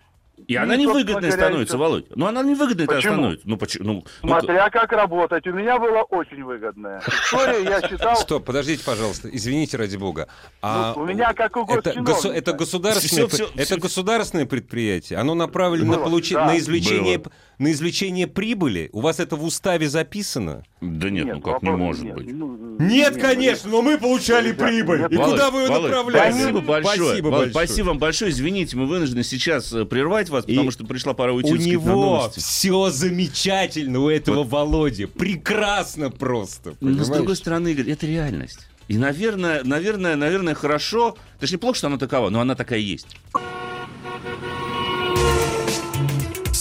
И 0.48 0.56
она 0.56 0.76
невыгодная 0.76 1.12
собственно 1.14 1.20
говоря, 1.30 1.46
становится. 1.46 1.78
Володь. 1.78 2.06
Ну, 2.16 2.26
она 2.26 2.42
невыгодная 2.42 2.86
Почему? 2.86 3.12
становится. 3.14 3.48
Ну, 3.48 3.56
почему? 3.56 3.84
Ну, 3.84 4.04
ну, 4.22 4.28
Смотря 4.28 4.70
как 4.70 4.90
работать. 4.92 5.46
У 5.46 5.52
меня 5.52 5.78
было 5.78 6.02
очень 6.02 6.42
выгодная. 6.42 7.00
История, 7.06 7.62
я 7.62 7.80
считал... 7.88 8.16
Стоп, 8.16 8.44
подождите, 8.44 8.82
пожалуйста, 8.84 9.28
извините 9.30 9.76
ради 9.76 9.96
бога. 9.96 10.28
А 10.60 10.94
Ну, 10.96 11.02
у 11.02 11.06
меня 11.06 11.32
как 11.34 11.56
у 11.56 11.64
это, 11.64 11.92
госу- 12.00 12.30
это 12.32 12.54
государственное, 12.54 13.28
Всё, 13.28 13.46
всё, 13.46 13.50
это 13.54 13.76
государственное 13.78 14.46
предприятие. 14.46 15.18
Оно 15.18 15.34
направлено 15.34 15.92
на, 15.92 15.98
Было, 15.98 16.06
получи- 16.08 16.34
да. 16.34 16.46
на, 16.46 16.58
извлечение, 16.58 17.18
Было. 17.18 17.32
На 17.62 17.70
извлечение 17.70 18.26
прибыли. 18.26 18.90
У 18.92 19.00
вас 19.00 19.20
это 19.20 19.36
в 19.36 19.44
уставе 19.44 19.88
записано? 19.88 20.64
Да 20.80 21.10
нет, 21.10 21.26
ну 21.26 21.40
как 21.40 21.62
не 21.62 21.70
может 21.70 22.02
нет, 22.02 22.14
быть. 22.16 22.32
ну, 22.32 22.56
Нет, 22.80 23.12
нет, 23.14 23.20
конечно, 23.22 23.70
но 23.70 23.82
мы 23.82 23.98
получали 23.98 24.48
Ребят, 24.48 24.68
прибыль. 24.68 24.98
нет, 25.02 25.12
И 25.12 25.16
Володь, 25.16 25.30
куда 25.32 25.50
вы 25.52 25.60
ее 25.60 25.68
Володь, 25.68 25.90
направляете? 25.90 26.38
Спасибо 26.38 26.60
большое. 26.60 26.96
Спасибо 26.96 27.26
Володь, 27.28 27.38
большое. 27.52 27.66
спасибо 27.66 27.86
вам 27.86 27.98
большое. 27.98 28.30
Извините, 28.32 28.76
мы 28.76 28.86
вынуждены 28.86 29.22
сейчас 29.22 29.72
э, 29.72 29.84
прервать 29.84 30.28
вас, 30.28 30.44
И 30.46 30.52
потому 30.52 30.72
что 30.72 30.84
пришла 30.84 31.14
пора 31.14 31.32
уйти 31.32 31.52
У 31.52 31.56
него 31.56 32.30
все 32.36 32.90
замечательно, 32.90 34.00
у 34.00 34.08
этого 34.08 34.42
Володи. 34.42 35.06
Прекрасно 35.06 36.10
просто. 36.10 36.70
Но 36.80 36.90
с 36.90 36.94
понимаешь? 36.96 37.08
другой 37.08 37.36
стороны, 37.36 37.68
Игорь, 37.68 37.90
это 37.90 38.06
реальность. 38.06 38.66
И, 38.88 38.98
наверное, 38.98 39.62
наверное, 39.62 40.16
наверное, 40.16 40.54
хорошо. 40.54 41.16
Это 41.36 41.46
же 41.46 41.54
неплохо, 41.54 41.78
что 41.78 41.86
она 41.86 41.98
такова, 41.98 42.28
но 42.28 42.40
она 42.40 42.56
такая 42.56 42.80
есть. 42.80 43.06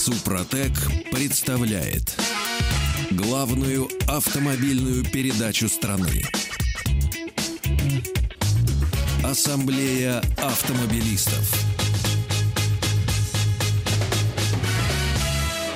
Супротек 0.02 0.72
представляет 1.12 2.20
главную 3.12 3.88
автомобильную 4.08 5.04
передачу 5.04 5.68
страны. 5.68 6.24
Ассамблея 9.24 10.18
автомобилистов. 10.38 11.54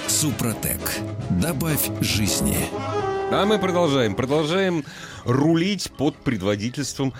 Супротек. 0.09 0.81
Добавь 1.31 1.89
жизни. 2.01 2.59
А 3.31 3.45
мы 3.47 3.61
продолжаем. 3.61 4.17
Продолжаем 4.17 4.85
рулить 5.25 5.93
под 5.97 6.17
предводительством 6.17 7.15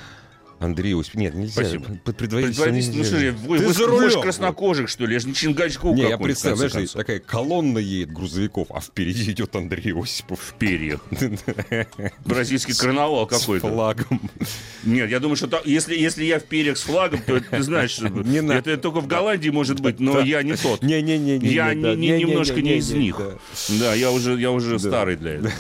Андрей 0.59 0.95
Осипов. 0.99 1.21
Нет, 1.21 1.35
нельзя. 1.35 1.53
Спасибо. 1.53 1.85
Под 2.05 2.17
предводительством 2.17 2.65
Предводитель, 2.73 2.93
ну 2.93 2.99
нельзя. 2.99 3.33
что 3.39 3.49
вы, 3.49 3.59
Ты 3.59 3.67
вы, 3.67 3.73
за 3.73 3.87
рулем. 3.87 4.21
краснокожих, 4.23 4.89
что 4.89 5.05
ли? 5.07 5.15
Я 5.15 5.21
же 5.21 5.29
не 5.29 5.35
Чингачгук 5.35 5.95
Не, 5.97 6.09
я 6.09 6.19
представляю, 6.19 6.71
знаешь, 6.71 6.73
концов. 6.91 7.01
такая 7.01 7.19
колонна 7.21 7.79
едет 7.79 8.13
грузовиков, 8.13 8.69
а 8.71 8.81
впереди 8.81 9.31
идет 9.33 9.55
Андрей 9.55 9.93
Осипов. 9.95 10.41
В 10.41 10.55
перьях. 10.55 11.01
Бразильский 12.25 12.75
карнавал 12.75 13.27
С 13.29 13.41
какой-то. 13.41 13.69
флагом. 13.69 14.21
Нет, 14.85 15.11
я 15.11 15.21
думаю, 15.21 15.37
что 15.37 15.47
та- 15.49 15.63
если, 15.65 15.97
если 15.97 16.25
я 16.25 16.39
в 16.41 16.45
перьях 16.45 16.79
с 16.79 16.83
флагом, 16.83 17.21
то 17.27 17.41
ты 17.41 17.63
знаешь, 17.63 17.99
Не 18.01 18.41
надо. 18.41 18.71
это 18.71 18.77
только 18.83 19.01
в 19.01 19.07
Голландии 19.07 19.51
может 19.51 19.81
быть, 19.81 20.01
но 20.01 20.21
я 20.21 20.43
не 20.43 20.55
тот. 20.57 20.83
Не-не-не. 20.83 21.37
Я 21.47 21.75
не- 21.75 21.95
не- 21.97 22.19
немножко 22.19 22.61
не 22.63 22.77
из 22.77 22.91
них. 22.93 23.21
Да, 23.81 23.95
я 23.95 24.11
уже, 24.11 24.39
я 24.41 24.51
уже 24.53 24.79
старый 24.79 25.17
для 25.17 25.35
этого. 25.35 25.53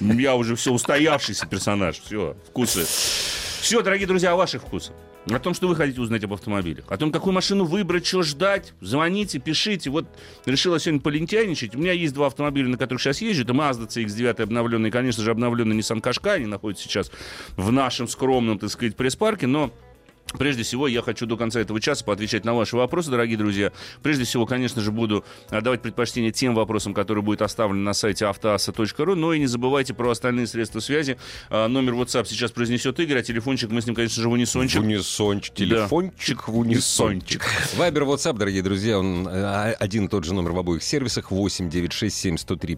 Я 0.24 0.36
уже 0.36 0.56
все 0.56 0.72
устоявшийся 0.72 1.46
персонаж. 1.46 2.00
Все, 2.04 2.36
вкусы. 2.48 2.84
Все, 3.64 3.80
дорогие 3.80 4.06
друзья, 4.06 4.32
о 4.32 4.36
ваших 4.36 4.60
вкусах. 4.60 4.94
О 5.30 5.38
том, 5.38 5.54
что 5.54 5.68
вы 5.68 5.74
хотите 5.74 5.98
узнать 5.98 6.22
об 6.22 6.34
автомобилях. 6.34 6.84
О 6.90 6.98
том, 6.98 7.10
какую 7.10 7.32
машину 7.32 7.64
выбрать, 7.64 8.04
что 8.04 8.22
ждать. 8.22 8.74
Звоните, 8.82 9.38
пишите. 9.38 9.88
Вот 9.88 10.04
решила 10.44 10.78
сегодня 10.78 11.00
полентяйничать. 11.00 11.74
У 11.74 11.78
меня 11.78 11.92
есть 11.92 12.12
два 12.12 12.26
автомобиля, 12.26 12.68
на 12.68 12.76
которых 12.76 13.00
сейчас 13.00 13.22
езжу. 13.22 13.42
Это 13.42 13.54
Mazda 13.54 13.88
CX-9 13.88 14.42
обновленный. 14.42 14.90
Конечно 14.90 15.22
же, 15.22 15.30
обновленный 15.30 15.78
Nissan 15.78 16.02
Qashqai. 16.02 16.34
Они 16.34 16.44
находятся 16.44 16.84
сейчас 16.84 17.10
в 17.56 17.72
нашем 17.72 18.06
скромном, 18.06 18.58
так 18.58 18.68
сказать, 18.68 18.96
пресс-парке. 18.96 19.46
Но 19.46 19.70
Прежде 20.38 20.62
всего, 20.62 20.88
я 20.88 21.02
хочу 21.02 21.26
до 21.26 21.36
конца 21.36 21.60
этого 21.60 21.80
часа 21.80 22.04
поотвечать 22.04 22.44
на 22.44 22.54
ваши 22.54 22.76
вопросы, 22.76 23.10
дорогие 23.10 23.38
друзья. 23.38 23.72
Прежде 24.02 24.24
всего, 24.24 24.46
конечно 24.46 24.82
же, 24.82 24.90
буду 24.90 25.24
отдавать 25.50 25.82
предпочтение 25.82 26.32
тем 26.32 26.54
вопросам, 26.54 26.94
которые 26.94 27.22
будут 27.22 27.42
оставлены 27.42 27.82
на 27.82 27.92
сайте 27.92 28.26
автоаса.ру. 28.26 29.14
Но 29.14 29.32
и 29.32 29.38
не 29.38 29.46
забывайте 29.46 29.94
про 29.94 30.10
остальные 30.10 30.46
средства 30.46 30.80
связи. 30.80 31.18
А, 31.50 31.68
Номер 31.68 31.94
WhatsApp 31.94 32.26
сейчас 32.26 32.50
произнесет 32.50 32.98
Игорь, 33.00 33.18
а 33.18 33.22
телефончик 33.22 33.70
мы 33.70 33.80
с 33.80 33.86
ним, 33.86 33.94
конечно 33.94 34.22
же, 34.22 34.28
в 34.28 34.32
унисончик. 34.32 34.80
В 34.80 34.84
унисончик. 34.84 35.54
Телефончик 35.54 36.48
в 36.48 36.58
унисончик. 36.58 37.44
Вайбер, 37.76 38.02
WhatsApp, 38.02 38.36
дорогие 38.36 38.62
друзья, 38.62 38.98
он 38.98 39.28
э, 39.28 39.72
один 39.72 40.06
и 40.06 40.08
тот 40.08 40.24
же 40.24 40.34
номер 40.34 40.52
в 40.52 40.58
обоих 40.58 40.82
сервисах. 40.82 41.30
8 41.30 41.70
967 41.70 42.36
103 42.38 42.76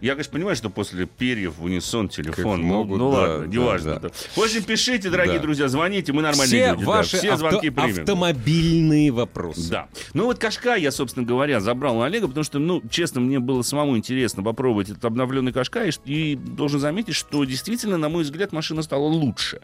Я, 0.00 0.12
конечно, 0.12 0.32
понимаю, 0.32 0.56
что 0.56 0.70
после 0.70 1.06
перьев 1.06 1.56
в 1.58 1.64
унисон 1.64 2.08
телефон. 2.08 2.34
Как 2.36 2.46
ну, 2.56 2.62
могут, 2.62 2.98
ну 2.98 3.10
да, 3.12 3.18
ладно, 3.18 3.38
да, 3.40 3.46
неважно. 3.46 3.94
да. 3.94 4.00
да. 4.00 4.08
В 4.34 4.38
общем, 4.38 4.62
пишите, 4.62 5.10
дорогие 5.10 5.36
Да. 5.36 5.42
друзья, 5.42 5.68
звоните, 5.68 6.12
мы 6.12 6.22
нормальные 6.22 6.46
Все 6.62 6.70
люди. 6.72 6.84
да. 6.84 6.90
ваши 6.90 7.16
Все 7.18 7.36
звонки 7.36 7.68
авто- 7.68 7.82
примем. 7.82 8.00
автомобильные 8.00 9.10
вопросы. 9.10 9.70
Да. 9.70 9.88
Ну 10.14 10.24
вот 10.24 10.38
Кашка 10.38 10.74
я, 10.76 10.90
собственно 10.90 11.26
говоря, 11.26 11.60
забрал 11.60 11.98
у 11.98 12.00
Олега, 12.02 12.28
потому 12.28 12.44
что, 12.44 12.58
ну, 12.58 12.82
честно, 12.90 13.20
мне 13.20 13.38
было 13.40 13.62
самому 13.62 13.96
интересно 13.96 14.42
попробовать 14.42 14.88
этот 14.90 15.04
обновленный 15.04 15.52
Кашка, 15.52 15.84
и, 15.84 15.90
и 16.04 16.34
должен 16.34 16.80
заметить, 16.80 17.14
что 17.14 17.44
действительно, 17.44 17.98
на 17.98 18.08
мой 18.08 18.22
взгляд, 18.22 18.52
машина 18.52 18.82
стала 18.82 19.04
лучше. 19.04 19.60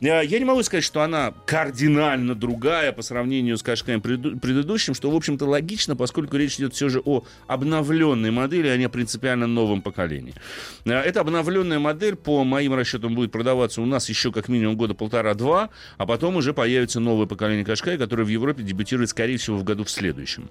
Я, 0.00 0.22
я 0.22 0.38
не 0.38 0.44
могу 0.44 0.62
сказать, 0.62 0.84
что 0.84 1.02
она 1.02 1.32
кардинально 1.46 2.34
другая 2.34 2.92
по 2.92 3.02
сравнению 3.02 3.56
с 3.58 3.62
Кашкаем 3.62 4.00
предыдущим, 4.00 4.94
что, 4.94 5.10
в 5.10 5.16
общем-то, 5.16 5.44
логично, 5.46 5.96
поскольку 5.96 6.36
речь 6.36 6.56
идет 6.56 6.74
все 6.74 6.88
же 6.88 7.00
о 7.04 7.24
обновленной 7.46 8.30
модели, 8.30 8.68
а 8.68 8.76
не 8.76 8.88
принципиально 8.88 9.46
новом 9.46 9.73
поколении. 9.82 10.34
Э, 10.84 10.92
Эта 11.00 11.20
обновленная 11.20 11.78
модель, 11.78 12.16
по 12.16 12.44
моим 12.44 12.74
расчетам, 12.74 13.14
будет 13.14 13.32
продаваться 13.32 13.80
у 13.82 13.86
нас 13.86 14.08
еще 14.08 14.32
как 14.32 14.48
минимум 14.48 14.76
года 14.76 14.94
полтора-два, 14.94 15.70
а 15.96 16.06
потом 16.06 16.36
уже 16.36 16.52
появится 16.52 17.00
новое 17.00 17.26
поколение 17.26 17.64
Кашкая, 17.64 17.98
которое 17.98 18.24
в 18.24 18.28
Европе 18.28 18.62
дебютирует, 18.62 19.10
скорее 19.10 19.36
всего, 19.36 19.56
в 19.56 19.64
году 19.64 19.84
в 19.84 19.90
следующем. 19.90 20.50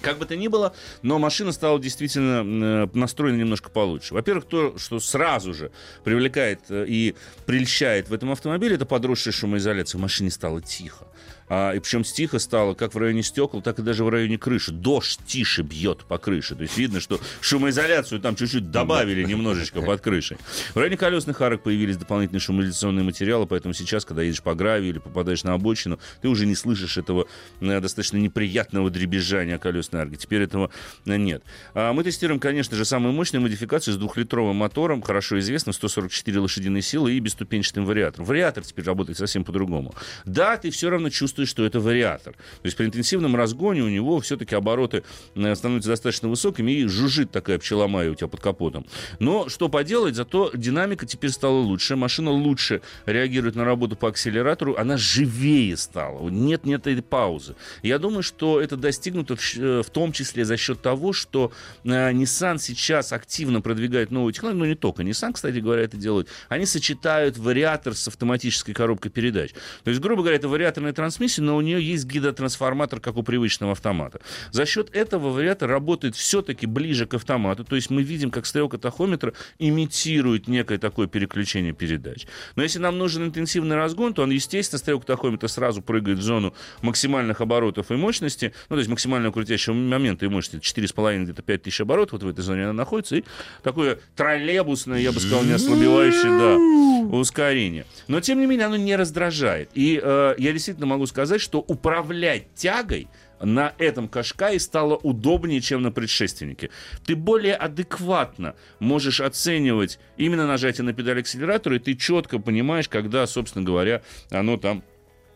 Как 0.00 0.18
бы 0.18 0.26
то 0.26 0.36
ни 0.36 0.46
было, 0.46 0.74
но 1.02 1.18
машина 1.18 1.50
стала 1.50 1.80
действительно 1.80 2.84
э, 2.84 2.88
настроена 2.94 3.36
немножко 3.36 3.68
получше. 3.68 4.14
Во-первых, 4.14 4.44
то, 4.44 4.78
что 4.78 5.00
сразу 5.00 5.52
же 5.54 5.72
привлекает 6.04 6.60
э, 6.68 6.84
и 6.86 7.16
прельщает 7.46 8.08
в 8.08 8.12
этом 8.12 8.30
автомобиле, 8.30 8.76
это 8.76 8.86
подросшая 8.86 9.32
шумоизоляция. 9.32 9.98
В 9.98 10.02
машине 10.02 10.30
стало 10.30 10.62
тихо. 10.62 11.08
А, 11.48 11.72
и 11.72 11.78
причем 11.78 12.02
тихо 12.02 12.38
стало 12.38 12.74
как 12.74 12.94
в 12.94 12.98
районе 12.98 13.22
стекол, 13.22 13.62
так 13.62 13.78
и 13.78 13.82
даже 13.82 14.04
в 14.04 14.08
районе 14.08 14.38
крыши. 14.38 14.72
Дождь 14.72 15.20
тише 15.26 15.62
бьет 15.62 16.04
по 16.04 16.18
крыше. 16.18 16.54
То 16.54 16.62
есть 16.62 16.76
видно, 16.76 17.00
что 17.00 17.20
шумоизоляцию 17.40 18.20
там 18.20 18.36
чуть-чуть 18.36 18.70
добавили 18.70 19.24
немножечко 19.24 19.82
под 19.82 20.00
крышей. 20.00 20.36
В 20.74 20.76
районе 20.76 20.96
колесных 20.96 21.40
арок 21.40 21.62
появились 21.62 21.96
дополнительные 21.96 22.40
шумоизоляционные 22.40 23.04
материалы, 23.04 23.46
поэтому 23.46 23.74
сейчас, 23.74 24.04
когда 24.04 24.22
едешь 24.22 24.42
по 24.42 24.54
гравию 24.54 24.90
или 24.90 24.98
попадаешь 24.98 25.44
на 25.44 25.54
обочину, 25.54 25.98
ты 26.20 26.28
уже 26.28 26.46
не 26.46 26.54
слышишь 26.54 26.98
этого 26.98 27.26
э, 27.60 27.80
достаточно 27.80 28.16
неприятного 28.16 28.90
дребезжания 28.90 29.58
колесной 29.58 30.02
арки. 30.02 30.16
Теперь 30.16 30.42
этого 30.42 30.70
э, 31.06 31.16
нет. 31.16 31.42
А 31.74 31.92
мы 31.92 32.04
тестируем, 32.04 32.40
конечно 32.40 32.76
же, 32.76 32.84
самую 32.84 33.12
мощную 33.12 33.42
модификацию 33.42 33.94
с 33.94 33.96
двухлитровым 33.96 34.56
мотором, 34.56 35.02
хорошо 35.02 35.38
известным, 35.38 35.72
144 35.72 36.40
лошадиные 36.40 36.82
силы 36.82 37.12
и 37.12 37.20
бесступенчатым 37.20 37.84
вариатором. 37.84 38.26
Вариатор 38.26 38.64
теперь 38.64 38.84
работает 38.84 39.18
совсем 39.18 39.44
по-другому. 39.44 39.94
Да, 40.24 40.56
ты 40.56 40.70
все 40.70 40.90
равно 40.90 41.10
чувствуешь, 41.10 41.37
что 41.46 41.64
это 41.64 41.80
вариатор. 41.80 42.34
То 42.34 42.64
есть 42.64 42.76
при 42.76 42.86
интенсивном 42.86 43.36
разгоне 43.36 43.82
у 43.82 43.88
него 43.88 44.20
все-таки 44.20 44.54
обороты 44.54 45.04
э, 45.34 45.54
становятся 45.54 45.90
достаточно 45.90 46.28
высокими 46.28 46.72
и 46.72 46.86
жужжит 46.86 47.30
такая 47.30 47.58
пчела 47.58 47.86
Майя 47.86 48.10
у 48.10 48.14
тебя 48.14 48.28
под 48.28 48.40
капотом. 48.40 48.86
Но 49.18 49.48
что 49.48 49.68
поделать, 49.68 50.14
зато 50.14 50.50
динамика 50.54 51.06
теперь 51.06 51.30
стала 51.30 51.58
лучше, 51.58 51.96
машина 51.96 52.30
лучше 52.30 52.82
реагирует 53.06 53.54
на 53.54 53.64
работу 53.64 53.96
по 53.96 54.08
акселератору, 54.08 54.76
она 54.76 54.96
живее 54.96 55.76
стала. 55.76 56.28
Нет, 56.28 56.64
нет 56.64 56.86
этой 56.86 57.02
паузы. 57.02 57.54
Я 57.82 57.98
думаю, 57.98 58.22
что 58.22 58.60
это 58.60 58.76
достигнуто 58.76 59.36
в, 59.36 59.56
э, 59.56 59.82
в 59.82 59.90
том 59.90 60.12
числе 60.12 60.44
за 60.44 60.56
счет 60.56 60.82
того, 60.82 61.12
что 61.12 61.52
э, 61.84 61.88
Nissan 61.88 62.58
сейчас 62.58 63.12
активно 63.12 63.60
продвигает 63.60 64.10
новую 64.10 64.32
технологию, 64.32 64.60
но 64.60 64.66
не 64.66 64.74
только 64.74 65.02
Nissan, 65.02 65.32
кстати 65.32 65.58
говоря, 65.58 65.82
это 65.82 65.96
делают. 65.96 66.28
Они 66.48 66.66
сочетают 66.66 67.36
вариатор 67.38 67.94
с 67.94 68.08
автоматической 68.08 68.74
коробкой 68.74 69.10
передач. 69.10 69.52
То 69.84 69.90
есть, 69.90 70.00
грубо 70.00 70.22
говоря, 70.22 70.36
это 70.36 70.48
вариаторная 70.48 70.92
трансмиссия, 70.92 71.27
но 71.36 71.56
у 71.56 71.60
нее 71.60 71.82
есть 71.82 72.06
гидротрансформатор, 72.06 73.00
как 73.00 73.16
у 73.16 73.22
привычного 73.22 73.72
автомата. 73.72 74.20
За 74.50 74.64
счет 74.64 74.94
этого 74.94 75.30
вариатор 75.30 75.68
работает 75.68 76.16
все-таки 76.16 76.66
ближе 76.66 77.06
к 77.06 77.14
автомату. 77.14 77.64
То 77.64 77.76
есть 77.76 77.90
мы 77.90 78.02
видим, 78.02 78.30
как 78.30 78.46
стрелка 78.46 78.78
тахометра 78.78 79.34
имитирует 79.58 80.48
некое 80.48 80.78
такое 80.78 81.06
переключение 81.06 81.72
передач. 81.72 82.26
Но 82.56 82.62
если 82.62 82.78
нам 82.78 82.96
нужен 82.96 83.24
интенсивный 83.24 83.76
разгон, 83.76 84.14
то 84.14 84.22
он, 84.22 84.30
естественно, 84.30 84.78
стрелка 84.78 85.06
тахометра 85.06 85.48
сразу 85.48 85.82
прыгает 85.82 86.18
в 86.18 86.22
зону 86.22 86.54
максимальных 86.82 87.40
оборотов 87.40 87.90
и 87.90 87.94
мощности, 87.94 88.54
ну, 88.68 88.76
то 88.76 88.78
есть 88.78 88.88
максимального 88.88 89.32
крутящего 89.32 89.74
момента 89.74 90.24
и 90.24 90.28
мощности 90.28 90.80
4,5 90.80 91.24
где-то 91.24 91.42
5 91.42 91.62
тысяч 91.62 91.80
оборотов, 91.80 92.12
вот 92.12 92.22
в 92.22 92.28
этой 92.28 92.40
зоне 92.40 92.64
она 92.64 92.72
находится, 92.72 93.16
и 93.16 93.24
такое 93.62 93.98
троллейбусное, 94.16 95.00
я 95.00 95.12
бы 95.12 95.20
сказал, 95.20 95.42
не 95.42 95.52
ослабевающее, 95.52 97.08
да, 97.10 97.16
ускорение. 97.16 97.86
Но, 98.06 98.20
тем 98.20 98.40
не 98.40 98.46
менее, 98.46 98.66
оно 98.66 98.76
не 98.76 98.96
раздражает. 98.96 99.70
И 99.74 100.00
э, 100.02 100.34
я 100.38 100.52
действительно 100.52 100.86
могу 100.86 101.06
сказать, 101.06 101.17
что 101.40 101.58
управлять 101.60 102.54
тягой 102.54 103.08
на 103.40 103.74
этом 103.78 104.08
Кашкае 104.08 104.58
стало 104.60 104.96
удобнее, 104.96 105.60
чем 105.60 105.82
на 105.82 105.92
предшественнике. 105.92 106.70
Ты 107.06 107.16
более 107.16 107.54
адекватно 107.54 108.54
можешь 108.80 109.20
оценивать 109.20 109.98
именно 110.16 110.46
нажатие 110.46 110.84
на 110.84 110.92
педаль 110.92 111.20
акселератора, 111.20 111.76
и 111.76 111.78
ты 111.78 111.94
четко 111.94 112.38
понимаешь, 112.38 112.88
когда, 112.88 113.26
собственно 113.26 113.64
говоря, 113.64 114.02
оно 114.30 114.56
там 114.56 114.82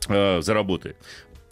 э, 0.08 0.40
заработает. 0.42 0.96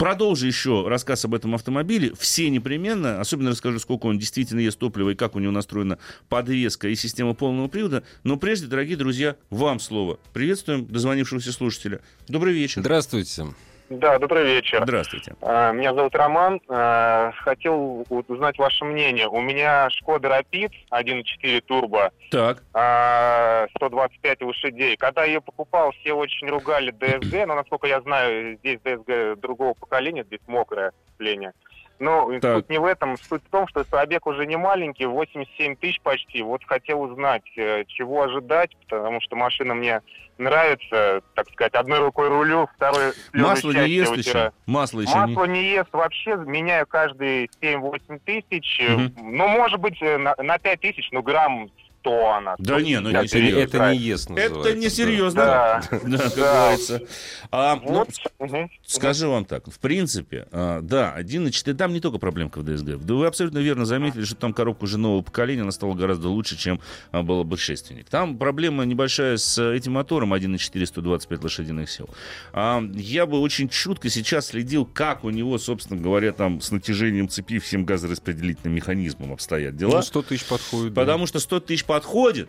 Продолжу 0.01 0.47
еще 0.47 0.89
рассказ 0.89 1.27
об 1.27 1.35
этом 1.35 1.55
автомобиле. 1.55 2.15
Все 2.19 2.49
непременно, 2.49 3.21
особенно 3.21 3.51
расскажу, 3.51 3.79
сколько 3.79 4.07
он 4.07 4.19
действительно 4.19 4.61
ест 4.61 4.79
топлива 4.79 5.11
и 5.11 5.15
как 5.15 5.37
у 5.37 5.41
него 5.41 5.53
настроена 5.53 5.99
подвеска 6.31 6.89
и 6.89 6.95
система 6.95 7.35
полного 7.35 7.69
привода. 7.69 8.03
Но 8.25 8.39
прежде, 8.39 8.67
дорогие 8.67 8.97
друзья, 8.97 9.37
вам 9.51 9.79
слово. 9.79 10.19
Приветствуем 10.33 10.87
дозвонившегося 10.87 11.53
слушателя. 11.53 12.01
Добрый 12.29 12.55
вечер. 12.55 12.81
Здравствуйте. 12.81 13.45
Да, 13.91 14.21
добрый 14.21 14.45
вечер. 14.45 14.83
Здравствуйте. 14.85 15.35
А, 15.43 15.73
Меня 15.73 15.93
зовут 15.93 16.15
Роман. 16.15 16.61
А, 16.69 17.33
Хотел 17.39 18.07
узнать 18.09 18.57
ваше 18.57 18.85
мнение. 18.85 19.27
У 19.29 19.41
меня 19.41 19.91
Шкода 19.91 20.29
Рапид 20.29 20.71
1.4 20.93 21.61
турбо, 21.63 22.13
Так, 22.31 22.63
а, 22.73 23.67
125 23.77 24.43
лошадей. 24.43 24.97
Когда 24.97 25.25
я 25.25 25.33
ее 25.33 25.41
покупал, 25.41 25.91
все 26.01 26.13
очень 26.13 26.49
ругали 26.49 26.93
ДСГ, 26.93 27.47
но, 27.49 27.57
насколько 27.57 27.89
я 27.89 28.01
знаю, 28.03 28.57
здесь 28.59 28.79
ДСГ 28.85 29.41
другого 29.41 29.75
поколения, 29.75 30.23
здесь 30.23 30.41
мокрое 30.47 30.93
сцепление. 31.09 31.53
Но 32.01 32.31
Так. 32.41 32.57
суть 32.57 32.71
не 32.71 32.79
в 32.79 32.85
этом. 32.87 33.17
Суть 33.19 33.43
в 33.45 33.51
том, 33.51 33.69
что 33.69 33.85
пробег 33.85 34.27
уже 34.27 34.47
не 34.47 34.57
маленький, 34.57 35.05
87 35.05 35.77
тысяч 35.77 36.01
почти. 36.01 36.43
Вот 36.43 36.65
хотел 36.65 37.03
узнать, 37.03 37.45
э, 37.57 37.85
чего 37.87 38.23
ожидать, 38.23 38.75
потому 38.89 39.21
что 39.21 39.37
машина 39.37 39.75
мне 39.75 40.01
нравится, 40.39 41.21
так 41.35 41.49
сказать, 41.51 41.75
одной 41.75 41.99
рукой 42.01 42.29
рулю, 42.29 42.69
второй 42.75 43.13
масло 43.35 43.73
не 43.73 43.89
ест 43.91 44.11
вытираю. 44.17 44.47
еще? 44.47 44.53
Масло 44.67 45.01
еще 45.01 45.13
не... 45.13 45.19
Масло 45.19 45.45
не 45.45 45.63
ест 45.63 45.91
вообще, 45.93 46.37
меняю 46.37 46.87
каждые 46.87 47.49
7-8 47.61 48.21
тысяч. 48.25 48.81
Мгм. 48.89 49.37
Ну, 49.37 49.49
может 49.49 49.79
быть, 49.79 50.01
э, 50.01 50.17
на, 50.17 50.35
на 50.39 50.59
5 50.59 50.81
тысяч, 50.81 51.09
ну, 51.13 51.23
грамм 51.23 51.71
тонн. 52.03 52.49
Да 52.59 52.81
не, 52.81 53.01
ну 53.01 53.11
Это, 53.11 53.23
не 53.23 53.29
серьезно. 53.29 53.61
это 53.61 53.93
не 53.93 53.99
ест 53.99 54.31
Это 54.31 54.75
не 54.75 54.85
да. 54.85 54.91
серьезно. 54.91 55.41
Да. 55.45 55.83
Да, 55.91 56.19
как 56.19 56.35
Да. 56.35 56.61
говорится. 56.61 57.03
А, 57.51 57.81
ну. 57.85 58.07
Мгм. 58.39 58.71
Скажу 58.87 59.31
вам 59.31 59.45
так, 59.45 59.67
в 59.71 59.79
принципе, 59.79 60.47
а, 60.53 60.81
да, 60.81 61.15
1.4, 61.19 61.75
там 61.75 61.93
не 61.93 62.01
только 62.01 62.19
проблемка 62.19 62.59
в 62.61 62.65
ДСГ. 62.65 62.99
Да 63.05 63.15
вы 63.15 63.27
абсолютно 63.27 63.59
верно 63.59 63.85
заметили, 63.85 64.25
что 64.25 64.37
там 64.37 64.53
коробка 64.53 64.85
уже 64.85 64.99
нового 64.99 65.23
поколения, 65.23 65.63
она 65.63 65.73
стала 65.73 65.95
гораздо 65.95 66.29
лучше, 66.29 66.57
чем 66.57 66.81
а, 67.13 67.23
была 67.23 67.45
предшественник. 67.45 68.09
Там 68.09 68.39
проблема 68.39 68.85
небольшая 68.85 69.37
с 69.37 69.59
этим 69.63 69.93
мотором 69.93 70.33
1.4 70.35 70.87
125 70.87 71.45
лошадиных 71.45 71.91
сил. 71.91 72.09
А, 72.53 72.83
я 72.95 73.27
бы 73.27 73.41
очень 73.41 73.69
чутко 73.69 74.09
сейчас 74.11 74.49
следил, 74.49 74.87
как 74.87 75.25
у 75.25 75.31
него, 75.31 75.59
собственно 75.59 76.01
говоря, 76.01 76.33
там 76.33 76.61
с 76.61 76.71
натяжением 76.71 77.29
цепи 77.29 77.59
всем 77.59 77.85
газораспределительным 77.85 78.75
механизмом 78.75 79.33
обстоят 79.33 79.77
дела. 79.77 79.97
Ну, 79.97 80.03
100 80.03 80.23
тысяч 80.23 80.45
подходит. 80.47 80.95
да. 80.95 81.01
Потому 81.01 81.27
что 81.27 81.39
100 81.39 81.61
тысяч 81.61 81.85
подходит. 81.91 82.49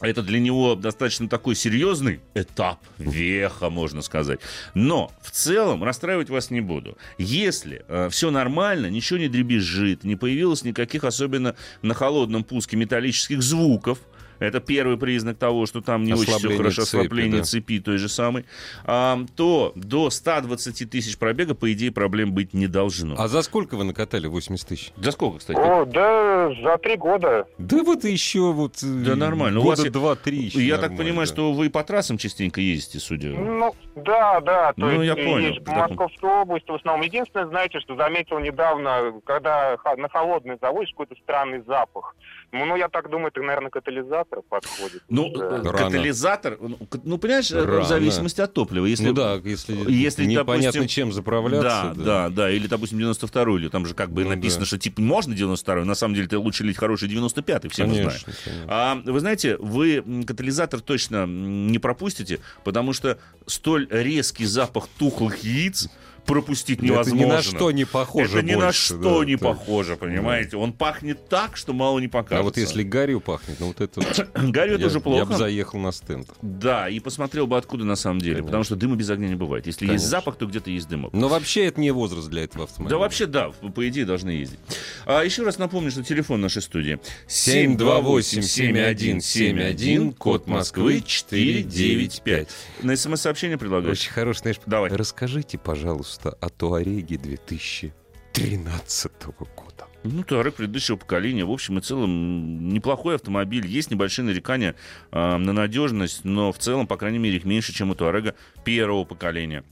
Это 0.00 0.22
для 0.22 0.40
него 0.40 0.74
достаточно 0.74 1.28
такой 1.28 1.54
серьезный 1.54 2.20
этап, 2.32 2.78
веха, 2.96 3.68
можно 3.68 4.00
сказать. 4.00 4.40
Но 4.72 5.12
в 5.20 5.30
целом 5.30 5.84
расстраивать 5.84 6.30
вас 6.30 6.50
не 6.50 6.62
буду. 6.62 6.96
Если 7.18 7.84
все 8.08 8.30
нормально, 8.30 8.86
ничего 8.86 9.18
не 9.18 9.28
дребезжит, 9.28 10.02
не 10.02 10.16
появилось 10.16 10.64
никаких, 10.64 11.04
особенно 11.04 11.56
на 11.82 11.92
холодном 11.92 12.42
пуске, 12.42 12.78
металлических 12.78 13.42
звуков, 13.42 13.98
это 14.38 14.60
первый 14.60 14.96
признак 14.96 15.38
того, 15.38 15.66
что 15.66 15.80
там 15.80 16.04
не 16.04 16.12
очень 16.12 16.24
все 16.24 16.34
Ослабление 16.36 16.58
хорошо, 16.58 16.82
цепи, 16.84 16.96
ослабление 17.00 17.38
да. 17.40 17.44
цепи 17.44 17.80
той 17.80 17.98
же 17.98 18.08
самой, 18.08 18.44
а, 18.84 19.18
то 19.36 19.72
до 19.74 20.10
120 20.10 20.90
тысяч 20.90 21.18
пробега, 21.18 21.54
по 21.54 21.72
идее, 21.72 21.92
проблем 21.92 22.32
быть 22.32 22.54
не 22.54 22.66
должно. 22.66 23.14
А 23.18 23.28
за 23.28 23.42
сколько 23.42 23.76
вы 23.76 23.84
накатали 23.84 24.26
80 24.26 24.68
тысяч? 24.68 24.92
За 24.96 25.10
сколько, 25.12 25.38
кстати? 25.38 25.58
О, 25.58 25.84
да, 25.84 26.50
за 26.62 26.78
три 26.78 26.96
года. 26.96 27.46
Да 27.58 27.82
вот 27.82 28.04
еще 28.04 28.52
вот... 28.52 28.82
э, 28.82 28.86
Да 28.86 29.16
нормально. 29.16 29.60
У 29.60 29.64
вас 29.64 29.78
Года 29.78 29.90
два-три 29.90 30.38
еще 30.38 30.62
Я 30.64 30.78
так 30.78 30.96
понимаю, 30.96 31.26
да. 31.26 31.32
что 31.32 31.52
вы 31.52 31.70
по 31.70 31.82
трассам 31.84 32.18
частенько 32.18 32.60
ездите, 32.60 32.98
судя. 33.00 33.28
Ну, 33.28 33.74
да, 33.96 34.40
да. 34.40 34.72
То 34.72 34.80
Ну, 34.80 35.02
есть 35.02 35.04
я 35.04 35.14
понял. 35.24 35.38
есть 35.48 35.60
в 35.60 35.70
Московской 35.70 36.30
области 36.30 36.70
в 36.70 36.74
основном. 36.74 37.02
Единственное, 37.04 37.46
знаете, 37.46 37.80
что 37.80 37.96
заметил 37.96 38.38
недавно, 38.38 39.12
когда 39.24 39.76
на 39.96 40.08
холодный 40.08 40.56
заводишь 40.60 40.90
какой-то 40.90 41.14
странный 41.22 41.62
запах. 41.66 42.14
Ну, 42.54 42.64
ну, 42.66 42.76
я 42.76 42.88
так 42.88 43.10
думаю, 43.10 43.28
это, 43.28 43.40
наверное, 43.42 43.70
катализатор 43.70 44.40
подходит. 44.48 45.02
Ну, 45.08 45.28
Да. 45.34 45.58
э, 45.58 45.62
катализатор, 45.72 46.56
ну, 46.60 46.78
ну, 47.02 47.18
понимаешь, 47.18 47.50
э, 47.50 47.60
Рано. 47.64 47.80
в 47.80 47.86
зависимости 47.88 48.40
от 48.40 48.54
топлива. 48.54 48.86
Если, 48.86 49.06
Ну 49.06 49.12
да, 49.12 49.34
если, 49.44 49.74
если, 49.90 50.24
непонятно 50.24 50.72
допустим, 50.72 50.86
чем 50.86 51.12
заправляться. 51.12 51.92
Да, 51.96 52.04
да, 52.04 52.28
да, 52.28 52.50
или, 52.50 52.68
допустим, 52.68 52.98
92-й, 53.00 53.56
или 53.60 53.68
там 53.68 53.84
же 53.86 53.94
как 53.94 54.10
бы 54.12 54.22
Ну 54.22 54.30
написано, 54.30 54.60
да. 54.60 54.66
что 54.66 54.78
типа 54.78 55.00
можно 55.02 55.34
92-й, 55.34 55.84
на 55.84 55.94
самом 55.96 56.14
деле 56.14 56.26
это 56.28 56.38
лучше 56.38 56.62
лить 56.62 56.76
хороший 56.76 57.08
95-й, 57.08 57.68
все 57.70 57.84
мы 57.86 57.94
знаем. 57.94 58.08
Конечно, 58.10 58.32
конечно. 58.44 58.66
А 58.68 59.02
вы 59.04 59.20
знаете, 59.20 59.56
вы 59.58 60.24
катализатор 60.24 60.80
точно 60.80 61.26
не 61.26 61.80
пропустите, 61.80 62.38
потому 62.62 62.92
что 62.92 63.18
столь 63.46 63.88
резкий 63.90 64.46
запах 64.46 64.86
тухлых 64.96 65.38
яиц 65.42 65.88
пропустить 66.24 66.78
Это 66.78 66.86
невозможно. 66.86 67.24
ни 67.24 67.28
на 67.28 67.42
что 67.42 67.70
не 67.70 67.84
похоже 67.84 68.38
Это 68.38 68.46
ни 68.46 68.54
на 68.54 68.66
больше, 68.66 68.94
что 68.94 69.20
да, 69.20 69.26
не 69.26 69.36
да. 69.36 69.48
похоже, 69.48 69.96
понимаете? 69.96 70.56
Он 70.56 70.72
пахнет 70.72 71.28
так, 71.28 71.56
что 71.56 71.72
мало 71.72 71.98
не 71.98 72.08
покажется. 72.08 72.40
А 72.40 72.42
вот 72.42 72.56
если 72.56 72.82
гарью 72.82 73.20
пахнет, 73.20 73.60
ну 73.60 73.68
вот 73.68 73.80
это... 73.80 74.00
Гарью 74.54 74.78
тоже 74.78 75.00
плохо. 75.00 75.18
Я 75.18 75.24
бы 75.26 75.36
заехал 75.36 75.78
на 75.78 75.92
стенд. 75.92 76.28
Да, 76.42 76.88
и 76.88 77.00
посмотрел 77.00 77.46
бы, 77.46 77.56
откуда 77.56 77.84
на 77.84 77.96
самом 77.96 78.20
деле. 78.20 78.36
Конечно. 78.36 78.46
Потому 78.46 78.64
что 78.64 78.76
дыма 78.76 78.96
без 78.96 79.10
огня 79.10 79.28
не 79.28 79.34
бывает. 79.34 79.66
Если 79.66 79.84
есть 79.84 79.90
Конечно. 79.90 80.08
запах, 80.08 80.36
то 80.36 80.46
где-то 80.46 80.70
есть 80.70 80.88
дымок. 80.88 81.12
Но 81.12 81.28
вообще 81.28 81.66
это 81.66 81.80
не 81.80 81.90
возраст 81.90 82.28
для 82.28 82.44
этого 82.44 82.64
автомобиля. 82.64 82.96
Да 82.96 82.98
вообще 82.98 83.26
да, 83.26 83.50
по 83.50 83.68
по 83.68 83.86
идее 83.88 84.06
должны 84.06 84.30
ездить. 84.30 84.58
А 85.04 85.22
еще 85.22 85.42
раз 85.42 85.58
напомню, 85.58 85.90
что 85.90 86.02
телефон 86.02 86.40
нашей 86.40 86.62
студии 86.62 86.98
728-7171, 87.28 90.14
код 90.14 90.46
Москвы 90.46 91.02
495. 91.04 92.48
На 92.82 92.96
смс-сообщение 92.96 93.58
предлагаю. 93.58 93.92
Очень 93.92 94.10
хороший, 94.10 94.38
знаешь, 94.40 94.56
Давай. 94.66 94.90
расскажите, 94.90 95.58
пожалуйста, 95.58 96.13
о 96.22 96.48
Туареге 96.48 97.16
2013 97.18 99.12
года. 99.56 99.86
Ну, 100.04 100.22
Туарек 100.22 100.54
предыдущего 100.54 100.96
поколения, 100.96 101.44
в 101.44 101.50
общем 101.50 101.78
и 101.78 101.80
целом, 101.80 102.68
неплохой 102.68 103.14
автомобиль. 103.14 103.66
Есть 103.66 103.90
небольшие 103.90 104.26
нарекания 104.26 104.74
а, 105.10 105.38
на 105.38 105.52
надежность, 105.54 106.24
но 106.24 106.52
в 106.52 106.58
целом, 106.58 106.86
по 106.86 106.98
крайней 106.98 107.18
мере, 107.18 107.38
их 107.38 107.44
меньше, 107.44 107.72
чем 107.72 107.90
у 107.90 107.94
Туарега 107.94 108.34
первого 108.64 109.04
поколения. 109.04 109.64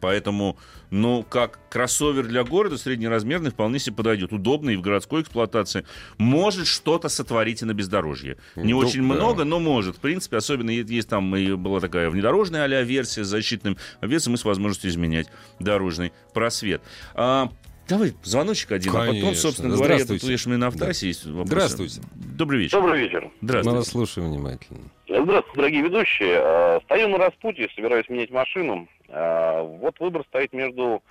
Поэтому, 0.00 0.56
ну, 0.90 1.22
как 1.28 1.58
кроссовер 1.70 2.26
для 2.26 2.44
города 2.44 2.78
среднеразмерный 2.78 3.50
вполне 3.50 3.78
себе 3.78 3.96
подойдет. 3.96 4.32
Удобный 4.32 4.74
и 4.74 4.76
в 4.76 4.80
городской 4.82 5.22
эксплуатации. 5.22 5.84
Может 6.18 6.66
что-то 6.66 7.08
сотворить 7.08 7.62
и 7.62 7.64
на 7.64 7.74
бездорожье. 7.74 8.36
Не 8.56 8.72
Ну, 8.72 8.78
очень 8.78 9.06
да. 9.08 9.14
много, 9.14 9.44
но 9.44 9.58
может. 9.58 9.96
В 9.96 10.00
принципе, 10.00 10.36
особенно 10.36 10.70
есть 10.70 11.08
там 11.08 11.34
и 11.36 11.52
была 11.54 11.80
такая 11.80 12.10
внедорожная 12.10 12.64
а 12.64 12.82
версия 12.82 13.24
с 13.24 13.28
защитным 13.28 13.76
весом 14.00 14.34
и 14.34 14.36
с 14.36 14.44
возможностью 14.44 14.90
изменять 14.90 15.28
дорожный 15.58 16.12
просвет. 16.34 16.82
А, 17.14 17.50
Давай 17.88 18.14
звоночек 18.22 18.72
один, 18.72 18.92
а 18.92 19.00
потом, 19.00 19.14
Конечно. 19.20 19.34
собственно 19.34 19.74
говоря, 19.74 19.94
я 19.94 19.98
тут 20.00 20.06
Здравствуйте. 20.06 20.26
видишь, 20.28 20.46
у 20.46 20.50
меня 20.50 20.58
на 20.58 20.70
Да. 20.70 20.84
автосе 20.86 21.06
есть 21.08 21.26
вопросы. 21.26 21.46
Здравствуйте. 21.48 22.00
Добрый 22.14 22.60
вечер. 22.60 22.78
Добрый 22.80 23.00
вечер. 23.00 23.24
Мы 23.24 23.30
Здравствуйте. 23.48 23.76
вас 23.76 23.88
слушаем 23.88 24.30
внимательно. 24.30 24.80
Здравствуйте, 25.08 25.56
дорогие 25.56 25.82
ведущие. 25.82 26.40
Э, 26.40 26.80
Стою 26.84 27.08
на 27.08 27.18
распутье, 27.18 27.68
собираюсь 27.74 28.08
менять 28.08 28.30
машину. 28.30 28.88
Э, 29.12 29.62
Вот 29.62 30.00
выбор 30.00 30.24
стоит 30.28 30.52
между 30.52 31.02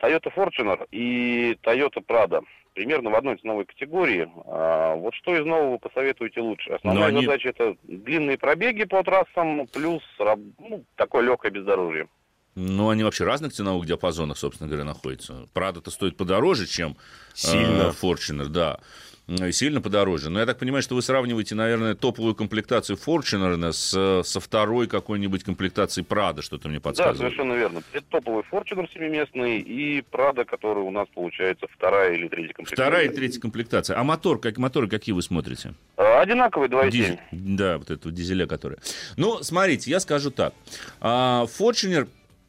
Toyota 0.00 0.32
Fortuner 0.34 0.86
и 0.90 1.56
Toyota 1.62 2.04
Prado. 2.06 2.42
Примерно 2.74 3.10
в 3.10 3.14
одной 3.16 3.36
ценовой 3.38 3.64
категории. 3.64 4.28
Э, 4.46 4.94
Вот 4.96 5.14
что 5.14 5.34
из 5.36 5.44
нового 5.46 5.78
посоветуете 5.78 6.40
лучше? 6.40 6.70
Основная 6.72 7.06
они- 7.08 7.24
задача 7.24 7.48
это 7.50 7.76
длинные 7.84 8.36
пробеги 8.38 8.84
по 8.84 9.02
трассам 9.02 9.66
плюс 9.72 10.02
ну, 10.58 10.84
такое 10.96 11.22
легкое 11.22 11.50
бездорожье. 11.50 12.08
Ну, 12.60 12.88
они 12.88 13.04
вообще 13.04 13.22
разных 13.24 13.52
ценовых 13.52 13.86
диапазонах, 13.86 14.36
собственно 14.36 14.68
говоря, 14.68 14.84
находятся. 14.84 15.46
Прада-то 15.54 15.92
стоит 15.92 16.16
подороже, 16.16 16.66
чем 16.66 16.96
Сильно. 17.32 17.82
э, 17.82 17.90
Fortuner, 17.90 18.46
да. 18.46 18.80
Сильно 19.52 19.82
подороже. 19.82 20.30
Но 20.30 20.40
я 20.40 20.46
так 20.46 20.58
понимаю, 20.58 20.82
что 20.82 20.94
вы 20.94 21.02
сравниваете, 21.02 21.54
наверное, 21.54 21.94
топовую 21.94 22.34
комплектацию 22.34 22.96
Fortuner 22.96 23.72
с, 23.72 24.22
со 24.26 24.40
второй 24.40 24.86
какой-нибудь 24.86 25.44
комплектацией 25.44 26.06
Prado, 26.08 26.40
что-то 26.40 26.68
мне 26.68 26.78
Да, 26.78 26.82
подсказывает. 26.84 27.18
совершенно 27.18 27.52
верно. 27.52 27.82
Это 27.92 28.06
топовый 28.10 28.42
Fortuner 28.50 28.88
семиместный 28.92 29.58
и 29.60 30.00
Prado, 30.00 30.46
который 30.46 30.82
у 30.82 30.90
нас 30.90 31.06
получается 31.14 31.66
вторая 31.70 32.14
или 32.14 32.28
третья 32.28 32.54
комплектация. 32.54 32.86
Вторая 32.86 33.04
и 33.06 33.14
третья 33.14 33.40
комплектация. 33.40 33.98
А 33.98 34.04
мотор, 34.04 34.40
как, 34.40 34.56
моторы 34.56 34.88
какие 34.88 35.12
вы 35.12 35.20
смотрите? 35.22 35.74
Э, 35.98 36.20
Одинаковый 36.20 36.68
2.7. 36.68 36.90
Дизель. 36.90 37.18
Да, 37.30 37.76
вот 37.78 37.90
этого 37.90 38.10
дизеля, 38.14 38.46
который. 38.46 38.78
Ну, 39.18 39.42
смотрите, 39.42 39.90
я 39.90 40.00
скажу 40.00 40.30
так. 40.30 40.54
А, 41.00 41.44
Fortuner 41.58 42.08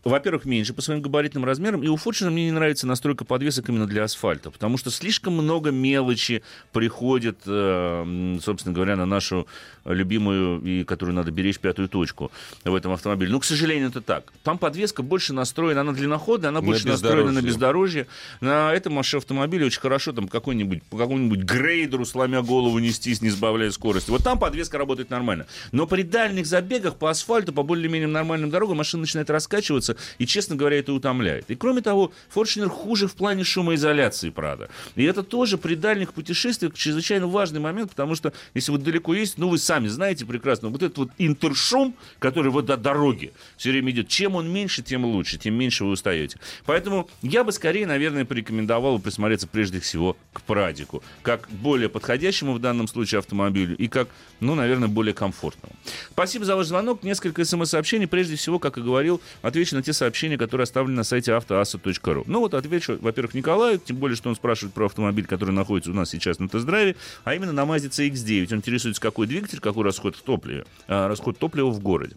во-первых, 0.10 0.46
меньше 0.46 0.74
по 0.74 0.82
своим 0.82 1.02
габаритным 1.02 1.46
размерам, 1.46 1.84
и 1.84 1.88
у 1.88 1.96
Fortuner 1.96 2.30
мне 2.30 2.46
не 2.46 2.52
нравится 2.52 2.88
настройка 2.88 3.26
подвесок 3.26 3.70
именно 3.70 3.88
для 3.88 4.04
асфальта, 4.04 4.52
потому 4.52 4.78
что 4.78 4.92
слишком 4.92 5.34
много 5.34 5.72
мелочи 5.72 6.44
приходит, 6.72 7.40
э, 7.46 8.38
собственно 8.42 8.74
говоря, 8.74 8.96
на 8.96 9.06
нашу 9.06 9.48
любимую, 9.86 10.62
и 10.64 10.84
которую 10.84 11.16
надо 11.16 11.32
беречь, 11.32 11.60
пятую 11.60 11.90
точку 11.90 12.32
в 12.64 12.76
этом 12.76 12.92
автомобиле. 12.92 13.32
Ну, 13.32 13.40
к 13.40 13.46
сожалению, 13.46 13.90
это 13.90 14.02
так. 14.02 14.32
Там 14.44 14.58
подвеска 14.58 15.04
больше 15.04 15.34
настроена, 15.34 15.82
она 15.82 15.94
длинноходная, 15.94 16.50
она 16.50 16.62
На 16.62 16.66
больше 16.66 16.88
настроена 16.88 17.32
на 17.32 17.42
бездорожье. 17.42 18.08
На 18.42 18.74
этом 18.74 19.00
автомобиле 19.00 19.66
очень 19.66 19.80
хорошо 19.80 20.12
там 20.12 20.28
какой-нибудь, 20.28 20.84
по 20.84 20.98
какому-нибудь 20.98 21.40
грейдеру, 21.40 22.06
сломя 22.06 22.42
голову, 22.42 22.80
нестись, 22.80 23.22
не 23.22 23.30
сбавляя 23.30 23.72
скорости. 23.72 24.10
Вот 24.10 24.24
там 24.24 24.38
подвеска 24.40 24.78
работает 24.78 25.10
нормально. 25.10 25.46
Но 25.72 25.88
при 25.88 26.04
дальних 26.04 26.46
забегах 26.46 26.96
по 26.96 27.10
асфальту, 27.10 27.54
по 27.54 27.64
более-менее 27.64 28.08
нормальным 28.08 28.50
дорогам, 28.50 28.78
машина 28.78 29.02
начинает 29.02 29.30
раскачиваться, 29.30 29.96
и, 30.18 30.26
честно 30.26 30.56
говоря, 30.56 30.80
это 30.80 30.94
утомляет. 30.94 31.50
И, 31.50 31.56
кроме 31.56 31.82
того, 31.82 32.12
Fortuner 32.34 32.68
хуже 32.68 33.08
в 33.08 33.16
плане 33.16 33.44
шумоизоляции, 33.44 34.30
правда. 34.30 34.70
И 34.96 35.04
это 35.04 35.24
тоже 35.24 35.58
при 35.58 35.76
дальних 35.76 36.14
путешествиях 36.14 36.74
чрезвычайно 36.74 37.28
важный 37.28 37.60
момент, 37.60 37.92
потому 37.92 38.16
что, 38.16 38.34
если 38.54 38.72
вы 38.72 38.78
далеко 38.78 39.14
есть, 39.14 39.38
ну, 39.38 39.50
вы 39.50 39.58
сами 39.58 39.88
знаете 39.88 40.26
прекрасно, 40.26 40.70
вот 40.70 40.84
этот 40.84 40.98
вот 40.98 41.10
интершум, 41.18 41.96
который 42.20 42.52
вот 42.52 42.66
до 42.66 42.78
дороги 42.78 43.34
все 43.58 43.72
время 43.72 43.92
идет, 43.92 44.08
чем 44.08 44.36
он 44.36 44.52
меньше, 44.52 44.82
тем 44.82 45.06
лучше, 45.06 45.38
тем 45.38 45.54
меньше 45.56 45.84
вы 45.84 45.92
устаете. 45.92 46.40
Поэтому 46.66 47.10
я 47.22 47.44
бы 47.44 47.52
скорее, 47.52 47.86
наверное, 47.88 48.26
порекомендовал 48.26 49.00
присмотреться 49.00 49.48
прежде 49.48 49.80
всего 49.80 50.18
к 50.34 50.42
Прадику, 50.42 51.04
как 51.22 51.50
более 51.50 51.90
подходящему 51.90 52.54
в 52.54 52.60
данном 52.60 52.88
случае 52.88 53.20
автомобилю 53.20 53.76
и 53.78 53.88
как, 53.88 54.08
ну, 54.40 54.56
наверное, 54.56 54.88
более 54.88 55.14
комфортному. 55.14 55.76
Спасибо 56.12 56.46
за 56.46 56.56
ваш 56.56 56.68
звонок. 56.68 57.04
Несколько 57.04 57.44
смс-сообщений. 57.46 58.08
Прежде 58.08 58.36
всего, 58.36 58.60
как 58.60 58.78
и 58.78 58.82
говорил, 58.82 59.22
отвечу 59.42 59.76
на 59.80 59.84
те 59.84 59.94
сообщения, 59.94 60.38
которые 60.38 60.64
оставлены 60.64 60.98
на 60.98 61.04
сайте 61.04 61.34
автоаса.ру. 61.34 62.24
Ну 62.28 62.40
вот 62.40 62.54
отвечу, 62.54 62.98
во-первых, 63.02 63.34
Николаю, 63.34 63.80
тем 63.80 63.98
более, 63.98 64.16
что 64.16 64.30
он 64.30 64.36
спрашивает 64.36 64.74
про 64.74 64.86
автомобиль, 64.86 65.26
который 65.26 65.52
находится 65.52 65.92
у 65.92 65.94
нас 65.94 66.10
сейчас 66.10 66.40
на 66.40 66.50
тест-драйве, 66.50 66.96
а 67.24 67.34
именно 67.34 67.54
на 67.54 67.62
Mazda 67.62 67.90
CX-9. 67.90 68.48
Он 68.52 68.58
интересуется, 68.58 69.02
какой 69.02 69.28
двигатель, 69.28 69.60
какой 69.60 69.86
расход 69.86 70.16
в 70.16 70.22
топливе, 70.22 70.66
а, 70.88 71.08
расход 71.08 71.40
топлива 71.40 71.70
в 71.70 71.80
городе. 71.80 72.16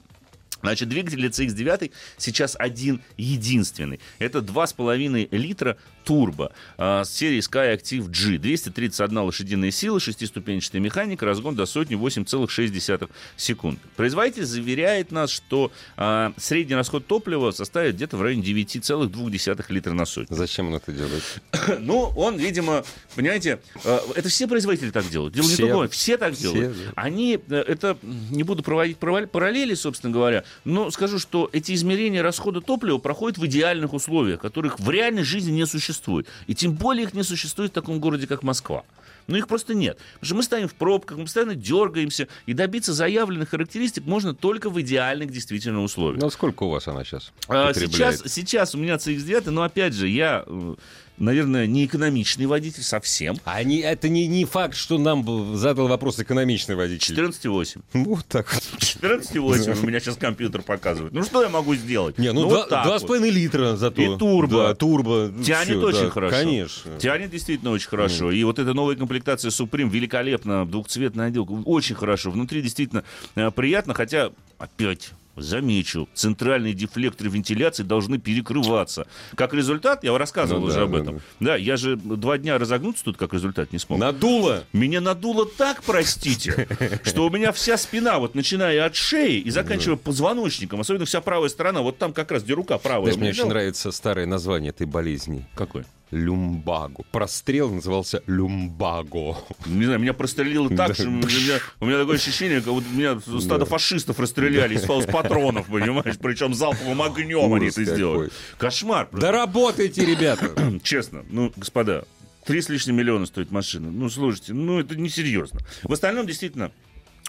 Значит, 0.63 0.89
двигатель 0.89 1.19
для 1.19 1.29
CX-9 1.29 1.93
сейчас 2.17 2.57
один 2.59 3.03
единственный. 3.17 4.01
Это 4.19 4.39
2,5 4.39 5.29
литра 5.37 5.77
турбо 6.05 6.53
с 6.79 7.09
серии 7.09 7.39
Sky 7.39 7.77
Active 7.77 8.09
G. 8.09 8.39
231 8.39 9.19
лошадиная 9.19 9.71
сила, 9.71 10.01
шестиступенчатая 10.01 10.81
механика, 10.81 11.27
разгон 11.27 11.55
до 11.55 11.67
сотни 11.67 11.97
8,6 11.97 13.11
секунд. 13.37 13.79
Производитель 13.97 14.45
заверяет 14.45 15.13
нас, 15.13 15.31
что 15.31 15.71
а, 15.97 16.33
средний 16.37 16.75
расход 16.75 17.07
топлива 17.07 17.51
составит 17.51 17.97
где-то 17.97 18.17
в 18.17 18.23
районе 18.23 18.43
9,2 18.43 19.65
литра 19.69 19.93
на 19.93 20.05
сотню. 20.05 20.37
Зачем 20.37 20.69
он 20.69 20.75
это 20.77 20.93
делает? 20.93 21.23
Ну, 21.81 22.13
он, 22.17 22.37
видимо, 22.37 22.85
понимаете, 23.15 23.61
э, 23.85 23.99
это 24.15 24.29
все 24.29 24.47
производители 24.47 24.91
так 24.91 25.09
делают. 25.09 25.35
Дело 25.35 25.47
не 25.47 25.55
Все. 25.55 25.67
другое, 25.67 25.89
все 25.89 26.17
так 26.17 26.35
Все, 26.35 26.53
делают. 26.53 26.77
да. 26.77 26.93
Они, 26.97 27.39
э, 27.49 27.55
это, 27.55 27.97
не 28.31 28.43
буду 28.43 28.63
проводить 28.63 28.99
параллели, 28.99 29.75
собственно 29.75 30.13
говоря, 30.13 30.45
но 30.65 30.91
скажу, 30.91 31.19
что 31.19 31.49
эти 31.53 31.73
измерения 31.73 32.23
расхода 32.23 32.61
топлива 32.61 32.99
проходят 32.99 33.39
в 33.39 33.47
идеальных 33.47 33.93
условиях, 33.93 34.41
которых 34.41 34.81
в 34.81 34.91
реальной 34.91 35.25
жизни 35.25 35.53
не 35.53 35.67
существует. 35.67 36.27
И 36.47 36.55
тем 36.55 36.73
более 36.73 37.05
их 37.05 37.15
не 37.15 37.23
существует 37.23 37.71
в 37.71 37.75
таком 37.75 38.01
городе, 38.01 38.27
как 38.27 38.43
Москва. 38.43 38.85
Но 39.27 39.37
их 39.37 39.49
просто 39.49 39.75
нет. 39.75 39.99
Потому 40.15 40.27
что 40.27 40.35
мы 40.35 40.43
стоим 40.43 40.69
в 40.69 40.75
пробках, 40.75 41.19
мы 41.19 41.25
постоянно 41.25 41.55
дергаемся, 41.55 42.29
и 42.47 42.55
добиться 42.55 42.93
заявленных 42.93 43.51
характеристик 43.51 44.05
можно 44.05 44.35
только 44.35 44.71
в 44.71 44.81
идеальных 44.81 45.31
действительно 45.31 45.83
условиях. 45.83 46.21
Ну, 46.21 46.31
сколько 46.31 46.65
у 46.65 46.71
вас 46.71 46.89
она 46.89 47.05
сейчас 47.05 47.33
А? 47.49 47.73
Сейчас, 47.73 48.23
сейчас 48.27 48.75
у 48.75 48.79
меня 48.79 48.97
CX-9, 48.97 49.51
но 49.51 49.63
опять 49.63 49.95
же, 49.95 50.09
я, 50.09 50.45
э, 50.47 50.75
наверное, 51.19 51.67
не 51.67 51.85
экономичный 51.87 52.47
водитель 52.47 52.83
совсем. 52.83 53.37
А 53.45 53.63
не- 53.63 53.81
это 53.81 54.09
не, 54.09 54.27
не 54.27 54.45
факт, 54.45 54.77
что 54.77 54.99
нам 54.99 55.57
задал 55.57 55.89
вопрос 55.89 56.19
экономичный 56.19 56.75
водитель. 56.75 57.15
14,8. 57.15 57.83
Ну, 57.93 58.05
Вот 58.05 58.27
так 58.27 58.53
вот. 58.53 58.63
14,8 58.81 59.83
у 59.83 59.87
меня 59.87 60.01
сейчас 60.01 60.17
компьютер 60.17 60.63
показывает. 60.63 61.13
Ну 61.13 61.23
что 61.23 61.43
я 61.43 61.49
могу 61.49 61.75
сделать? 61.75 62.19
Не, 62.19 62.33
ну, 62.33 62.49
вот 62.49 62.69
два 62.69 62.99
с 62.99 63.03
вот. 63.03 63.09
половиной 63.09 63.31
литра 63.31 63.77
зато. 63.77 64.03
И 64.03 64.19
турбо. 64.19 64.69
Да, 64.69 64.75
турбо. 64.75 65.31
Ну, 65.33 65.43
Тянет 65.43 65.69
всё, 65.69 65.87
очень 65.87 66.05
да, 66.05 66.11
хорошо. 66.11 66.37
Конечно. 66.37 66.99
Тянет 66.99 67.31
действительно 67.31 67.71
очень 67.71 67.89
хорошо. 67.89 68.31
И 68.31 68.43
вот 68.45 68.59
эта 68.59 68.75
новая 68.75 68.97
комплектация 68.97 69.51
Supreme 69.51 69.89
великолепно, 69.89 70.67
двухцветная 70.67 71.29
отделка, 71.29 71.53
очень 71.65 71.95
хорошо. 71.95 72.31
Внутри 72.31 72.63
действительно 72.63 73.05
э, 73.35 73.51
приятно, 73.51 73.95
хотя 73.95 74.31
опять 74.59 75.13
замечу, 75.37 76.09
центральные 76.15 76.75
дефлекторы 76.75 77.31
вентиляции 77.31 77.83
должны 77.83 78.19
перекрываться. 78.19 79.07
Как 79.35 79.55
результат, 79.55 80.05
я 80.05 80.13
вам 80.13 80.21
рассказывал 80.21 80.61
Ну 80.61 80.67
уже 80.67 80.77
да, 80.77 80.83
об 80.83 80.93
да, 80.93 80.99
этом. 80.99 81.21
Да. 81.41 81.57
я 81.57 81.77
же 81.77 81.97
два 81.97 82.39
дня 82.39 82.59
разогнуться 82.59 83.05
тут 83.05 83.17
как 83.17 83.33
результат 83.33 83.73
не 83.73 83.79
смог. 83.79 83.99
Надуло. 83.99 84.65
Меня 84.73 85.01
надуло 85.01 85.47
так, 85.47 85.83
простите, 85.83 86.69
что 87.05 87.27
у 87.27 87.31
меня 87.31 87.53
вся 87.53 87.77
спина, 87.77 88.19
вот 88.19 88.35
начиная 88.35 88.85
от 88.85 88.95
шеи 88.95 89.39
и 89.39 89.51
заканчивая 89.51 89.97
позвоночником, 89.97 90.81
особенно 90.81 91.05
вся 91.05 91.21
правая 91.21 91.49
сторона, 91.49 91.83
вот 91.83 91.99
там 91.99 92.13
как 92.13 92.31
раз, 92.31 92.43
где 92.43 92.55
рука 92.55 92.79
правая. 92.79 93.13
Знаешь, 93.13 93.21
мне 93.21 93.31
очень 93.43 93.51
нравится 93.51 93.91
старое 93.93 94.27
название 94.27 94.71
этой 94.71 94.87
болезни. 94.87 95.47
Какой? 95.55 95.85
Люмбаго. 96.13 97.05
Прострел 97.11 97.71
назывался 97.71 98.23
люмбаго. 98.27 99.39
Не 99.65 99.87
знаю, 99.87 99.99
меня 99.99 100.13
прострелило 100.13 100.69
так, 100.69 100.95
что 100.95 101.09
у 101.09 101.11
меня, 101.11 101.59
у 101.81 101.87
меня 101.87 101.99
такое 101.99 102.17
ощущение, 102.17 102.61
как 102.61 102.69
вот 102.69 102.85
меня 102.93 103.19
стадо 103.41 103.65
фашистов 103.65 104.21
расстреляли 104.21 104.77
из 104.77 105.07
патронов, 105.07 105.67
понимаешь? 105.67 106.19
Причем 106.21 106.55
залповым 106.55 107.01
огнем 107.01 107.53
они 107.55 107.69
это 107.69 107.85
сделали. 107.85 108.31
Кошмар. 108.59 109.07
просто. 109.07 109.27
Да 109.27 109.33
работайте, 109.33 110.05
ребята. 110.05 110.51
Честно, 110.83 111.25
ну, 111.31 111.51
господа, 111.57 112.05
три 112.45 112.61
с 112.61 112.69
лишним 112.69 112.97
миллиона 112.97 113.25
стоит 113.25 113.51
машина. 113.51 113.91
Ну, 113.91 114.11
слушайте, 114.11 114.53
ну, 114.53 114.81
это 114.81 114.95
несерьезно. 114.97 115.61
В 115.83 115.93
остальном, 115.95 116.27
действительно, 116.27 116.73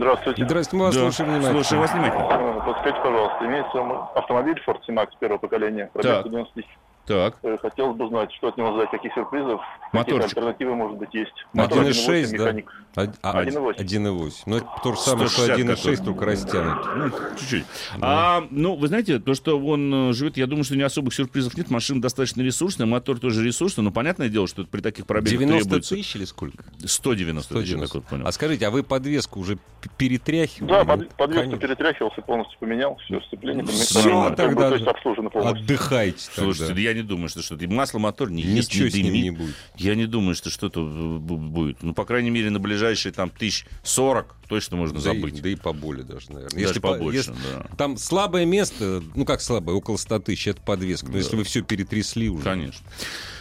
Здравствуйте. 0.00 0.44
Здравствуйте, 0.46 0.76
мы 0.78 0.84
вас 0.86 0.94
Да, 0.94 1.00
слушаем 1.02 1.30
внимательно. 1.30 1.62
Слушаю 1.62 1.80
вас 1.80 1.92
внимательно. 1.92 2.62
Подскажите, 2.64 3.00
пожалуйста, 3.02 3.44
имеется 3.44 4.18
автомобиль 4.18 4.62
Ford 4.66 4.78
C-Max 4.86 5.08
первого 5.20 5.38
поколения, 5.38 5.90
пробег 5.92 6.10
Так. 6.10 6.26
11 6.26 6.54
тысяч. 6.54 6.68
Так. 7.10 7.38
Э, 7.42 7.56
Хотелось 7.60 7.96
бы 7.96 8.04
узнать, 8.04 8.32
что 8.34 8.48
от 8.48 8.56
него 8.56 8.72
ждать, 8.72 8.88
каких 8.92 9.12
сюрпризов, 9.14 9.60
какие 9.90 10.22
альтернативы, 10.22 10.76
может 10.76 10.96
быть, 10.96 11.12
есть. 11.12 11.32
Мотор 11.52 11.82
1.6, 11.82 12.30
да? 12.30 12.38
механик. 12.44 12.72
А- 12.94 13.06
а, 13.22 13.42
1.8. 13.42 13.74
1.8. 13.78 14.32
Ну, 14.46 14.56
это 14.58 14.66
то 14.84 14.92
же 14.94 15.00
самое, 15.00 15.28
что 15.28 15.42
160 15.42 15.58
1.6, 15.58 15.76
который. 15.96 16.04
только 16.04 16.24
растянут. 16.24 16.78
Ну, 16.96 17.10
чуть-чуть. 17.36 17.64
А, 18.00 18.44
ну, 18.50 18.76
вы 18.76 18.86
знаете, 18.86 19.18
то, 19.18 19.34
что 19.34 19.58
он 19.58 20.10
э, 20.10 20.12
живет, 20.12 20.36
я 20.36 20.46
думаю, 20.46 20.62
что 20.62 20.76
не 20.76 20.82
особых 20.82 21.12
сюрпризов 21.12 21.56
нет. 21.56 21.68
Машина 21.68 22.00
достаточно 22.00 22.42
ресурсная, 22.42 22.86
мотор 22.86 23.18
тоже 23.18 23.44
ресурсный, 23.44 23.82
но 23.82 23.90
понятное 23.90 24.28
дело, 24.28 24.46
что 24.46 24.64
при 24.64 24.80
таких 24.80 25.06
пробегах 25.06 25.30
90 25.40 25.62
требуется... 25.64 25.94
тысяч 25.96 26.14
или 26.14 26.24
сколько? 26.24 26.62
190 26.84 27.54
тысяч, 27.54 27.70
я 27.70 27.76
190. 27.76 27.86
так 27.86 27.94
вот 27.94 28.04
понял. 28.08 28.26
А 28.28 28.30
скажите, 28.32 28.66
а 28.68 28.70
вы 28.70 28.84
подвеску 28.84 29.40
уже 29.40 29.58
перетряхивали? 29.98 30.70
Да, 30.70 30.84
Ну, 30.84 30.86
под, 30.86 31.08
подвеску 31.14 31.42
конечно. 31.44 31.58
перетряхивался, 31.68 32.22
полностью 32.22 32.58
поменял, 32.60 32.96
все, 33.04 33.20
сцепление. 33.22 33.64
Всё, 33.64 34.02
поменял, 34.02 34.34
тогда 34.36 34.68
То 34.68 34.74
есть 34.76 34.86
обслужено 34.86 35.30
полностью. 35.30 35.62
Отдыхайте 35.64 36.18
Слушайте, 36.18 36.58
тогда. 36.66 36.74
да 36.74 36.80
я 36.80 36.94
не 36.94 36.99
думаю, 37.02 37.28
что 37.28 37.42
что-то... 37.42 37.64
и 37.64 37.66
Масло 37.66 37.98
мотор 37.98 38.30
не 38.30 38.42
ест, 38.42 38.70
Ничего 38.70 38.84
не 38.84 38.90
с 38.90 38.94
ним 38.94 39.06
дымит. 39.06 39.22
не 39.22 39.30
будет. 39.30 39.54
Я 39.76 39.94
не 39.94 40.06
думаю, 40.06 40.34
что 40.34 40.50
что-то 40.50 40.80
бу- 40.80 41.36
будет. 41.38 41.82
Ну, 41.82 41.94
по 41.94 42.04
крайней 42.04 42.30
мере, 42.30 42.50
на 42.50 42.58
ближайшие 42.58 43.12
там 43.12 43.30
тысяч 43.30 43.66
сорок 43.82 44.36
точно 44.48 44.76
можно 44.76 45.00
Да 45.00 45.12
и, 45.12 45.16
забыть. 45.16 45.42
да 45.42 45.48
и 45.48 45.54
поболее 45.54 46.04
даже, 46.04 46.32
наверное. 46.32 46.66
Даже 46.66 46.80
по- 46.80 46.92
побольше, 46.92 47.18
если- 47.18 47.32
да. 47.32 47.66
Там 47.76 47.96
слабое 47.96 48.44
место, 48.44 49.02
ну 49.14 49.24
как 49.24 49.40
слабое, 49.40 49.76
около 49.76 49.96
100 49.96 50.18
тысяч, 50.20 50.46
это 50.48 50.60
подвеска. 50.62 51.10
Но 51.10 51.18
если 51.18 51.36
вы 51.36 51.44
все 51.44 51.62
перетрясли 51.62 52.28
уже... 52.28 52.42
Конечно. 52.44 52.84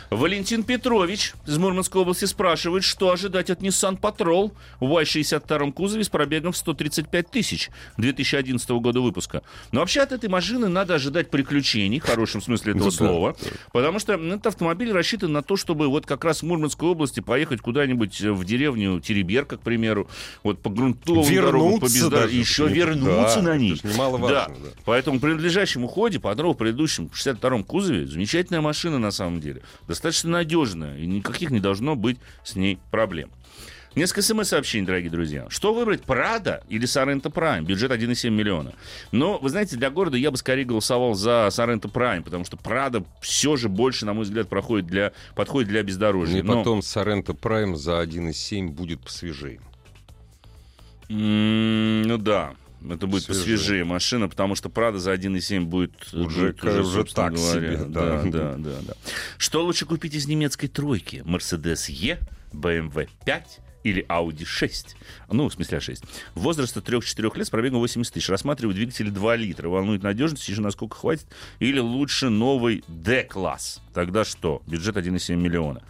Валентин 0.10 0.64
Петрович 0.64 1.34
из 1.46 1.58
Мурманской 1.58 2.02
области 2.02 2.26
спрашивает, 2.26 2.84
что 2.84 3.12
ожидать 3.12 3.50
от 3.52 3.62
Nissan 3.62 4.00
Patrol 4.00 4.52
в 4.80 4.86
Y62 4.86 5.72
кузове 5.72 6.04
с 6.04 6.10
пробегом 6.10 6.52
в 6.52 6.58
135 6.58 7.30
тысяч 7.30 7.70
2011 7.98 8.68
года 8.72 9.02
выпуска. 9.02 9.44
Но 9.72 9.82
вообще 9.82 10.02
от 10.02 10.12
этой 10.12 10.30
машины 10.30 10.68
надо 10.68 10.96
ожидать 10.96 11.30
приключений, 11.30 12.00
в 12.00 12.04
хорошем 12.04 12.42
смысле 12.42 12.74
этого 12.74 12.90
слова, 12.90 13.36
потому 13.72 14.00
что 14.00 14.14
этот 14.14 14.48
автомобиль 14.48 14.92
рассчитан 14.92 15.32
на 15.32 15.44
то, 15.44 15.56
чтобы 15.56 15.88
вот 15.88 16.06
как 16.08 16.24
раз 16.26 16.42
в 16.42 16.46
Мурманской 16.46 16.90
области 16.90 17.20
поехать 17.20 17.62
куда-нибудь 17.62 18.20
э, 18.22 18.32
в 18.32 18.44
деревню 18.46 19.00
Тереберка, 19.00 19.58
к 19.58 19.62
примеру, 19.62 20.10
вот 20.44 20.60
по 20.62 20.70
грунтовым 20.70 21.24
дорогам, 21.36 21.80
по 21.80 21.86
Вернуться 21.86 21.98
бездор- 22.00 22.10
даже, 22.24 22.36
еще 22.36 22.68
вернуться 22.68 23.42
на 23.42 23.58
Да. 24.30 24.48
да. 24.48 24.70
Поэтому 24.86 25.20
при 25.20 25.34
надлежащем 25.34 25.84
уходе, 25.84 26.20
по 26.20 26.34
в 26.40 26.54
предыдущем 26.54 27.10
62-м 27.14 27.64
кузове, 27.64 28.08
замечательная 28.08 28.62
машина 28.62 28.98
на 28.98 29.12
самом 29.12 29.40
деле. 29.42 29.62
Достаточно 30.00 30.30
надежная, 30.30 30.98
и 30.98 31.06
никаких 31.06 31.50
не 31.52 31.60
должно 31.60 31.98
быть 31.98 32.20
с 32.46 32.56
ней 32.56 32.80
проблем. 32.90 33.30
Несколько 33.96 34.22
смс-сообщений, 34.22 34.86
дорогие 34.86 35.10
друзья. 35.12 35.46
Что 35.50 35.74
выбрать, 35.74 36.04
Прада 36.04 36.64
или 36.70 36.86
Соренто 36.86 37.30
Прайм? 37.30 37.66
Бюджет 37.66 37.92
1,7 37.92 38.30
миллиона. 38.30 38.72
Но, 39.12 39.38
вы 39.40 39.50
знаете, 39.50 39.76
для 39.76 39.90
города 39.90 40.16
я 40.16 40.32
бы 40.32 40.38
скорее 40.38 40.64
голосовал 40.64 41.16
за 41.16 41.50
Соренто 41.52 41.90
Прайм, 41.90 42.24
потому 42.24 42.46
что 42.46 42.56
Прада 42.56 43.04
все 43.20 43.58
же 43.58 43.68
больше, 43.68 44.06
на 44.06 44.14
мой 44.14 44.24
взгляд, 44.24 44.48
проходит 44.48 44.88
для, 44.88 45.12
подходит 45.36 45.68
для 45.68 45.82
Ну 45.82 45.88
бездорожья. 45.88 46.40
и 46.40 46.44
Но- 46.44 46.60
потом 46.60 46.82
Соренто 46.82 47.34
Прайм 47.34 47.76
за 47.76 48.00
1,7 48.00 48.70
будет 48.70 49.02
посвежее. 49.02 49.60
М, 51.10 52.04
ну 52.04 52.18
да, 52.18 52.54
это 52.88 53.08
будет 53.08 53.24
Свежее. 53.24 53.44
посвежее 53.58 53.84
машина, 53.86 54.30
потому 54.30 54.56
что 54.56 54.70
Прада 54.70 55.00
за 55.00 55.12
1,7 55.14 55.66
будет 55.66 55.92
Уже- 56.14 56.54
будет 56.54 56.64
уже 56.64 56.84
собственно 56.86 57.28
так 57.28 57.36
говоря. 57.36 57.74
себе, 57.78 57.86
Да, 57.86 58.24
да. 58.24 58.30
да, 58.32 58.56
да, 58.58 58.76
да. 58.88 58.94
Что 59.38 59.64
лучше 59.66 59.86
купить 59.86 60.16
из 60.16 60.28
немецкой 60.28 60.68
тройки? 60.68 61.24
Mercedes 61.26 61.90
E, 61.92 62.20
BMW 62.54 63.08
5 63.26 63.60
или 63.84 64.06
Audi 64.08 64.46
6, 64.46 64.96
ну, 65.32 65.50
в 65.50 65.54
смысле 65.54 65.78
А6, 65.78 66.04
возраста 66.36 66.80
3-4 66.80 67.38
лет 67.38 67.48
с 67.48 67.50
пробегом 67.50 67.80
80 67.80 68.14
тысяч. 68.14 68.30
Рассматриваю 68.30 68.76
двигатель 68.76 69.10
2 69.10 69.36
литра. 69.36 69.70
Волнует 69.70 70.04
надежность, 70.04 70.48
еще 70.48 70.62
насколько 70.62 70.98
хватит. 70.98 71.28
Или 71.60 71.80
лучше 71.80 72.30
новый 72.30 72.84
D-класс. 72.88 73.82
Тогда 73.94 74.26
что? 74.26 74.62
Бюджет 74.68 74.98
1,7 74.98 75.36
миллиона. 75.36 75.82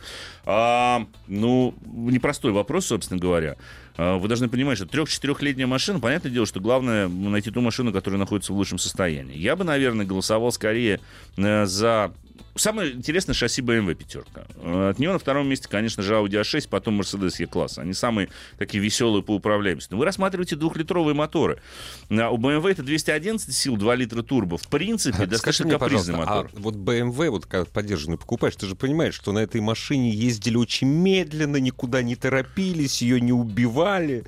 А, 0.46 1.06
ну, 1.28 1.76
непростой 1.86 2.52
вопрос, 2.52 2.88
собственно 2.88 3.20
говоря. 3.20 3.56
А, 3.98 4.18
Вы 4.18 4.28
должны 4.28 4.50
понимать, 4.50 4.78
что 4.78 4.88
трех-четырехлетняя 4.88 5.68
машина, 5.68 6.00
понятное 6.00 6.32
дело, 6.32 6.46
что 6.46 6.60
главное 6.60 7.08
найти 7.08 7.52
ту 7.52 7.62
машину, 7.62 7.92
которая 7.92 8.20
находится 8.20 8.54
в 8.54 8.56
лучшем 8.56 8.78
состоянии. 8.78 9.38
Я 9.38 9.56
бы, 9.56 9.64
наверное, 9.64 10.06
голосовал 10.06 10.52
скорее 10.52 11.00
э, 11.38 11.66
за 11.66 12.14
Самое 12.56 12.92
интересное 12.92 13.34
шасси 13.34 13.62
BMW 13.62 13.96
пятерка. 13.96 14.46
От 14.64 15.00
нее 15.00 15.12
на 15.12 15.20
втором 15.20 15.48
месте, 15.48 15.68
конечно 15.70 16.04
же, 16.04 16.14
Audi 16.14 16.42
A6, 16.42 16.68
потом 16.70 17.00
Mercedes 17.00 17.36
E-класс. 17.40 17.78
Они 17.78 17.94
самые 17.94 18.30
такие 18.58 18.84
веселые 18.84 19.24
по 19.24 19.36
управляемости. 19.36 19.92
Но 19.92 19.98
вы 19.98 20.06
рассматриваете 20.06 20.56
двухлитровые 20.56 21.16
моторы. 21.16 21.62
А 22.10 22.30
У 22.30 22.38
BMW 22.38 22.72
это 22.72 22.84
211 22.84 23.56
сил, 23.56 23.78
2 23.78 23.96
литра 23.96 24.24
турбо. 24.24 24.58
В 24.58 24.68
принципе, 24.68 25.26
достаточно 25.26 25.66
мне, 25.66 25.78
капризный 25.78 26.16
мотор. 26.16 26.50
а 26.54 26.60
вот 26.60 26.76
BMW, 26.76 27.30
вот 27.30 27.46
когда 27.46 27.66
поддержанную 27.66 28.18
покупаешь, 28.18 28.56
ты 28.56 28.66
же 28.66 28.76
понимаешь, 28.76 29.14
что 29.14 29.32
на 29.32 29.40
этой 29.40 29.62
машине 29.62 30.10
ездили 30.12 30.58
очень 30.58 30.88
медленно, 30.88 31.58
никуда 31.58 32.02
не 32.02 32.16
торопились, 32.16 33.02
ее 33.02 33.22
не 33.22 33.34
убивали. 33.34 34.26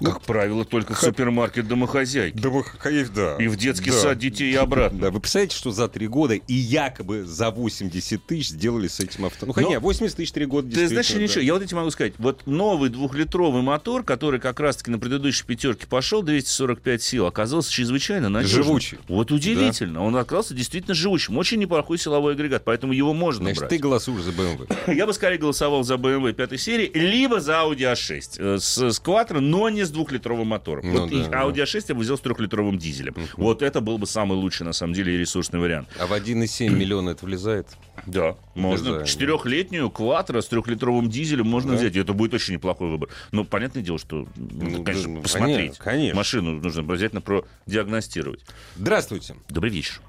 Как 0.00 0.20
правило, 0.22 0.64
только 0.66 0.92
в 0.94 0.98
супермаркет 0.98 1.66
домохозяйки. 1.66 2.36
Да, 2.36 2.50
конечно, 2.78 3.14
да. 3.14 3.36
И 3.42 3.46
в 3.48 3.56
детский 3.56 3.90
Да. 3.90 3.96
сад 3.96 4.18
детей 4.18 4.52
и 4.52 4.56
обратно. 4.56 4.98
Да, 4.98 5.10
вы 5.10 5.20
представляете, 5.20 5.56
что 5.56 5.70
за 5.70 5.88
три 5.88 6.06
года 6.06 6.34
и 6.34 6.52
якобы 6.54 7.24
за 7.24 7.50
80 7.50 8.26
тысяч 8.26 8.48
сделали 8.50 8.88
с 8.88 9.00
этим 9.00 9.24
авто? 9.24 9.46
Ну, 9.46 9.54
Но- 9.56 9.62
хотя 9.62 9.80
80 9.80 10.16
тысяч 10.16 10.32
три 10.32 10.44
года 10.44 10.68
Ты 10.68 10.74
знаешь, 10.74 10.90
действительно, 10.90 11.22
ничего, 11.22 11.40
да. 11.40 11.46
я 11.46 11.54
вот 11.54 11.62
эти 11.62 11.74
могу 11.74 11.90
сказать. 11.90 12.12
Вот 12.18 12.46
новый 12.46 12.90
двухлитровый 12.90 13.62
мотор, 13.62 14.02
который 14.02 14.38
как 14.38 14.60
раз-таки 14.60 14.90
на 14.90 14.98
предыдущей 14.98 15.44
пятерке 15.46 15.86
пошел, 15.86 16.22
245 16.22 17.02
сил, 17.02 17.24
оказался 17.26 17.72
чрезвычайно 17.72 18.28
надежным. 18.28 18.64
Живучий. 18.64 18.98
Вот 19.08 19.32
удивительно. 19.32 20.02
Он 20.04 20.14
оказался 20.16 20.52
действительно 20.52 20.94
живучим. 20.94 21.38
Очень 21.38 21.58
неплохой 21.60 21.96
силовой 21.96 22.34
агрегат, 22.34 22.64
поэтому 22.64 22.92
его 22.92 23.14
можно 23.14 23.44
Значит, 23.44 23.58
брать. 23.60 23.70
ты 23.70 23.78
голосуешь 23.78 24.22
за 24.24 24.30
BMW. 24.32 24.68
Я 24.94 25.06
бы 25.06 25.14
скорее 25.14 25.38
голосовал 25.38 25.84
за 25.84 25.94
BMW 25.94 26.34
пятой 26.34 26.58
серии, 26.58 26.90
либо 26.92 27.40
за 27.40 27.52
Audi 27.52 27.90
A6 27.90 28.34
э, 28.38 28.58
с, 28.58 28.76
с 28.76 29.00
Quattro, 29.00 29.40
но 29.54 29.68
не 29.68 29.84
с 29.84 29.90
двухлитровым 29.90 30.48
мотором. 30.48 30.84
Ну 30.92 31.00
вот 31.02 31.10
да, 31.10 31.16
и 31.16 31.22
да. 31.28 31.42
Audi 31.44 31.62
A6 31.62 31.84
я 31.88 31.94
бы 31.94 32.00
взял 32.00 32.16
с 32.16 32.20
трехлитровым 32.20 32.76
дизелем. 32.76 33.14
Вот 33.36 33.62
это 33.62 33.80
был 33.80 33.98
бы 33.98 34.06
самый 34.06 34.34
лучший, 34.34 34.64
на 34.66 34.72
самом 34.72 34.94
деле, 34.94 35.16
ресурсный 35.16 35.60
вариант. 35.60 35.88
А 36.00 36.06
в 36.06 36.12
1,7 36.12 36.68
миллиона 36.70 37.10
это 37.10 37.24
влезает? 37.24 37.68
Да, 38.06 38.36
можно. 38.56 39.06
Четырехлетнюю 39.06 39.88
Quattro 39.90 40.42
с 40.42 40.46
трехлитровым 40.48 41.08
дизелем 41.08 41.46
можно 41.46 41.72
Да. 41.72 41.78
взять, 41.78 41.94
и 41.94 42.00
это 42.00 42.12
будет 42.12 42.34
очень 42.34 42.54
неплохой 42.54 42.88
выбор. 42.90 43.08
Но 43.30 43.44
понятное 43.44 43.82
дело, 43.82 43.98
что 43.98 44.26
ну, 44.36 44.82
конечно, 44.82 45.14
да, 45.16 45.22
посмотреть. 45.22 45.56
конечно, 45.56 45.84
конечно. 45.84 46.16
Машину 46.16 46.52
нужно 46.60 46.80
обязательно 46.82 47.20
продиагностировать. 47.20 48.44
Здравствуйте. 48.74 49.36
Добрый 49.48 49.70
вечер. 49.70 50.00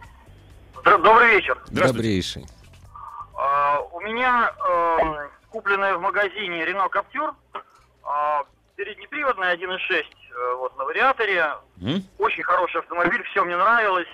Добрый 0.83 1.35
вечер. 1.35 1.57
Здравствуйте. 1.67 1.93
Добрейший. 1.97 2.45
А, 3.37 3.79
У 3.93 3.99
меня 4.01 4.51
эм, 4.99 5.29
купленная 5.49 5.97
в 5.97 6.01
магазине 6.01 6.63
Renault 6.65 6.89
Captur, 6.91 7.31
а, 8.03 8.43
переднеприводная 8.75 9.55
1.6 9.55 9.79
э, 9.93 10.53
вот, 10.57 10.77
на 10.77 10.85
вариаторе. 10.85 11.51
М? 11.81 12.01
Очень 12.19 12.43
хороший 12.43 12.81
автомобиль, 12.81 13.23
все 13.23 13.43
мне 13.43 13.57
нравилось. 13.57 14.07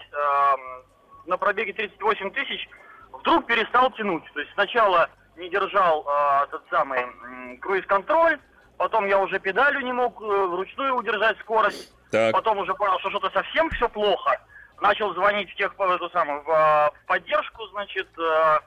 На 1.26 1.38
пробеге 1.38 1.74
38 1.74 2.32
тысяч 2.32 2.68
вдруг 3.14 3.46
перестал 3.46 3.92
тянуть. 3.92 4.24
То 4.34 4.40
есть 4.40 4.52
сначала 4.54 5.10
не 5.38 5.50
держал 5.50 6.06
э, 6.08 6.48
тот 6.52 6.64
самый 6.70 7.00
м, 7.02 7.58
круиз-контроль, 7.60 8.40
потом 8.78 9.06
я 9.08 9.20
уже 9.20 9.40
педалью 9.40 9.82
не 9.82 9.94
мог 9.94 10.22
э, 10.22 10.26
вручную 10.26 10.96
удержать 10.96 11.38
скорость. 11.40 11.94
Так, 12.12 12.34
Потом 12.34 12.58
уже 12.58 12.74
понял, 12.74 13.00
что 13.00 13.10
что-то 13.12 13.30
совсем 13.30 13.70
все 13.70 13.88
плохо. 13.88 14.40
Начал 14.82 15.14
звонить 15.14 15.50
в 15.52 15.56
тех, 15.56 15.74
в 15.78 15.82
эту 15.82 16.10
самую, 16.10 16.42
в, 16.44 16.50
а, 16.50 16.92
в 16.92 17.06
поддержку, 17.06 17.66
значит. 17.68 18.08
э, 18.18 18.60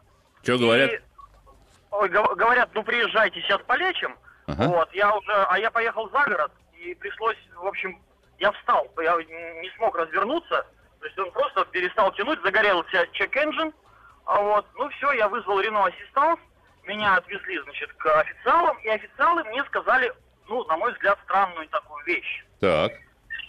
что 0.43 0.59
говорят? 0.59 0.91
и, 0.93 1.01
ой, 1.91 2.09
гов- 2.09 2.35
говорят, 2.37 2.71
ну 2.73 2.83
приезжайте, 2.85 3.41
сейчас 3.43 3.61
полечим. 3.67 4.17
Ага. 4.47 4.69
Вот, 4.69 4.93
я 4.93 5.15
уже, 5.15 5.33
а 5.33 5.59
я 5.59 5.71
поехал 5.71 6.09
за 6.11 6.25
город, 6.25 6.53
и 6.75 6.95
пришлось, 6.95 7.37
в 7.55 7.67
общем, 7.67 7.99
я 8.39 8.53
встал, 8.53 8.87
я 8.99 9.17
не 9.17 9.71
смог 9.77 9.97
развернуться, 9.97 10.67
то 11.01 11.07
есть 11.07 11.19
он 11.19 11.31
просто 11.33 11.65
перестал 11.67 12.13
тянуть, 12.13 12.41
загорелся 12.43 13.07
чек-энджин, 13.13 13.73
а 14.27 14.41
вот, 14.41 14.67
ну 14.75 14.89
все, 14.91 15.13
я 15.13 15.29
вызвал 15.29 15.61
Renault 15.61 15.93
Assistance, 15.93 16.41
меня 16.85 17.17
отвезли, 17.17 17.59
значит, 17.63 17.93
к 17.95 18.07
официалам, 18.21 18.77
и 18.79 18.89
официалы 18.89 19.45
мне 19.45 19.65
сказали, 19.65 20.13
ну, 20.49 20.65
на 20.65 20.77
мой 20.77 20.93
взгляд, 20.93 21.19
странную 21.25 21.69
такую 21.69 22.05
вещь, 22.05 22.45
Так. 22.61 22.93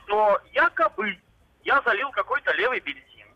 что 0.06 0.40
якобы 0.54 1.18
я 1.64 1.82
залил 1.82 2.12
какой-то 2.12 2.54
левый 2.54 2.80
бензин. 2.80 3.28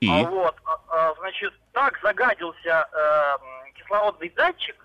И? 0.00 0.10
А 0.10 0.28
вот, 0.28 0.56
а, 0.64 0.80
а, 0.88 1.14
значит, 1.18 1.54
так 1.72 1.98
загадился 2.02 2.88
э, 2.92 3.36
кислородный 3.74 4.30
датчик, 4.30 4.76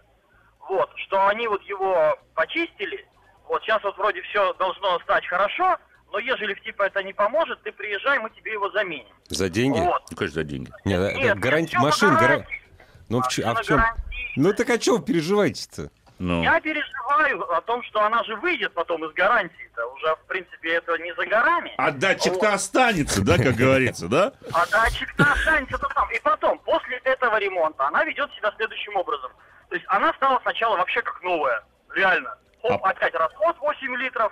вот, 0.69 0.89
что 0.97 1.27
они 1.27 1.47
вот 1.47 1.61
его 1.63 2.17
почистили. 2.33 3.05
Вот 3.47 3.61
сейчас 3.63 3.83
вот 3.83 3.97
вроде 3.97 4.21
все 4.23 4.53
должно 4.55 4.99
стать 4.99 5.25
хорошо, 5.27 5.77
но 6.11 6.19
ежели 6.19 6.53
типа 6.55 6.83
это 6.83 7.03
не 7.03 7.13
поможет, 7.13 7.61
ты 7.63 7.71
приезжай, 7.71 8.19
мы 8.19 8.29
тебе 8.31 8.53
его 8.53 8.69
заменим. 8.71 9.13
За 9.27 9.49
деньги? 9.49 9.79
Вот. 9.79 10.01
Ну, 10.09 10.17
конечно, 10.17 10.41
за 10.41 10.43
деньги. 10.43 10.71
Нет, 10.85 10.99
это 11.01 11.17
Нет, 11.19 11.39
гарантия 11.39 11.77
всё 11.77 11.79
по 11.79 11.85
машин. 11.85 12.09
гара- 12.15 12.19
гарантии. 12.27 12.61
Ну, 13.09 13.21
в 13.21 13.23
А 13.23 13.25
а 13.51 13.55
в 13.55 13.61
чем? 13.65 13.77
гарантии. 13.77 14.03
Ну 14.35 14.53
так 14.53 14.69
а 14.69 14.81
что 14.81 14.97
вы 14.97 15.03
переживаете-то? 15.05 15.91
Ну, 16.17 16.43
Я 16.43 16.61
переживаю 16.61 17.43
о 17.51 17.59
том, 17.61 17.83
что 17.83 18.01
она 18.01 18.23
же 18.23 18.35
выйдет 18.37 18.73
потом 18.73 19.03
из 19.05 19.11
гарантии-то. 19.13 19.85
Уже, 19.87 20.15
в 20.15 20.25
принципе, 20.27 20.75
это 20.75 20.97
не 20.97 21.13
за 21.13 21.25
горами. 21.25 21.73
а 21.77 21.91
датчик-то 21.91 22.53
останется, 22.53 23.21
да, 23.23 23.37
как 23.37 23.55
говорится, 23.55 24.07
да? 24.07 24.31
А 24.53 24.65
датчик-то 24.65 25.23
останется 25.29 25.77
там. 25.93 26.09
И 26.11 26.19
потом, 26.21 26.57
после 26.59 26.97
этого 27.03 27.37
ремонта, 27.37 27.87
она 27.87 28.05
ведет 28.05 28.31
себя 28.33 28.51
следующим 28.55 28.95
образом. 28.95 29.29
То 29.75 29.77
есть 29.77 29.91
она 29.91 30.13
стала 30.13 30.39
сначала 30.41 30.77
вообще 30.77 31.01
как 31.01 31.21
новая. 31.21 31.61
Реально. 31.93 32.33
Хоп, 32.61 32.81
А- 32.81 32.91
опять 32.91 33.13
расход 33.13 33.57
8 33.59 33.93
литров. 33.97 34.31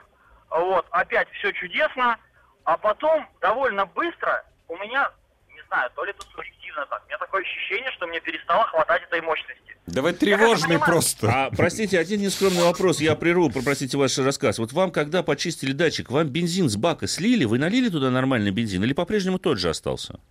Вот, 0.49 0.85
опять 0.89 1.27
все 1.31 1.51
чудесно. 1.51 2.15
А 2.63 2.77
потом, 2.77 3.27
довольно 3.41 3.85
быстро, 3.87 4.41
у 4.69 4.77
меня, 4.77 5.11
не 5.49 5.61
знаю, 5.67 5.91
то 5.95 6.05
ли 6.05 6.11
это 6.11 6.25
субъективно 6.31 6.85
так, 6.85 7.03
у 7.03 7.07
меня 7.07 7.17
такое 7.17 7.41
ощущение, 7.41 7.91
что 7.91 8.07
мне 8.07 8.21
перестало 8.21 8.65
хватать 8.67 9.03
этой 9.03 9.19
мощности. 9.19 9.75
Да 9.85 10.01
вы 10.01 10.13
тревожный 10.13 10.79
просто. 10.79 11.27
А, 11.29 11.49
простите, 11.53 11.99
один 11.99 12.21
нескромный 12.21 12.63
вопрос, 12.63 13.01
я 13.01 13.13
прерву, 13.15 13.49
простите 13.49 13.97
ваш 13.97 14.17
рассказ. 14.19 14.59
Вот 14.59 14.71
вам, 14.71 14.91
когда 14.91 15.23
почистили 15.23 15.73
датчик, 15.73 16.09
вам 16.09 16.29
бензин 16.29 16.69
с 16.69 16.77
бака 16.77 17.05
слили, 17.05 17.43
вы 17.43 17.59
налили 17.59 17.89
туда 17.89 18.09
нормальный 18.11 18.51
бензин 18.51 18.81
или 18.85 18.93
по-прежнему 18.93 19.39
тот 19.39 19.59
же 19.59 19.67
остался? 19.67 20.21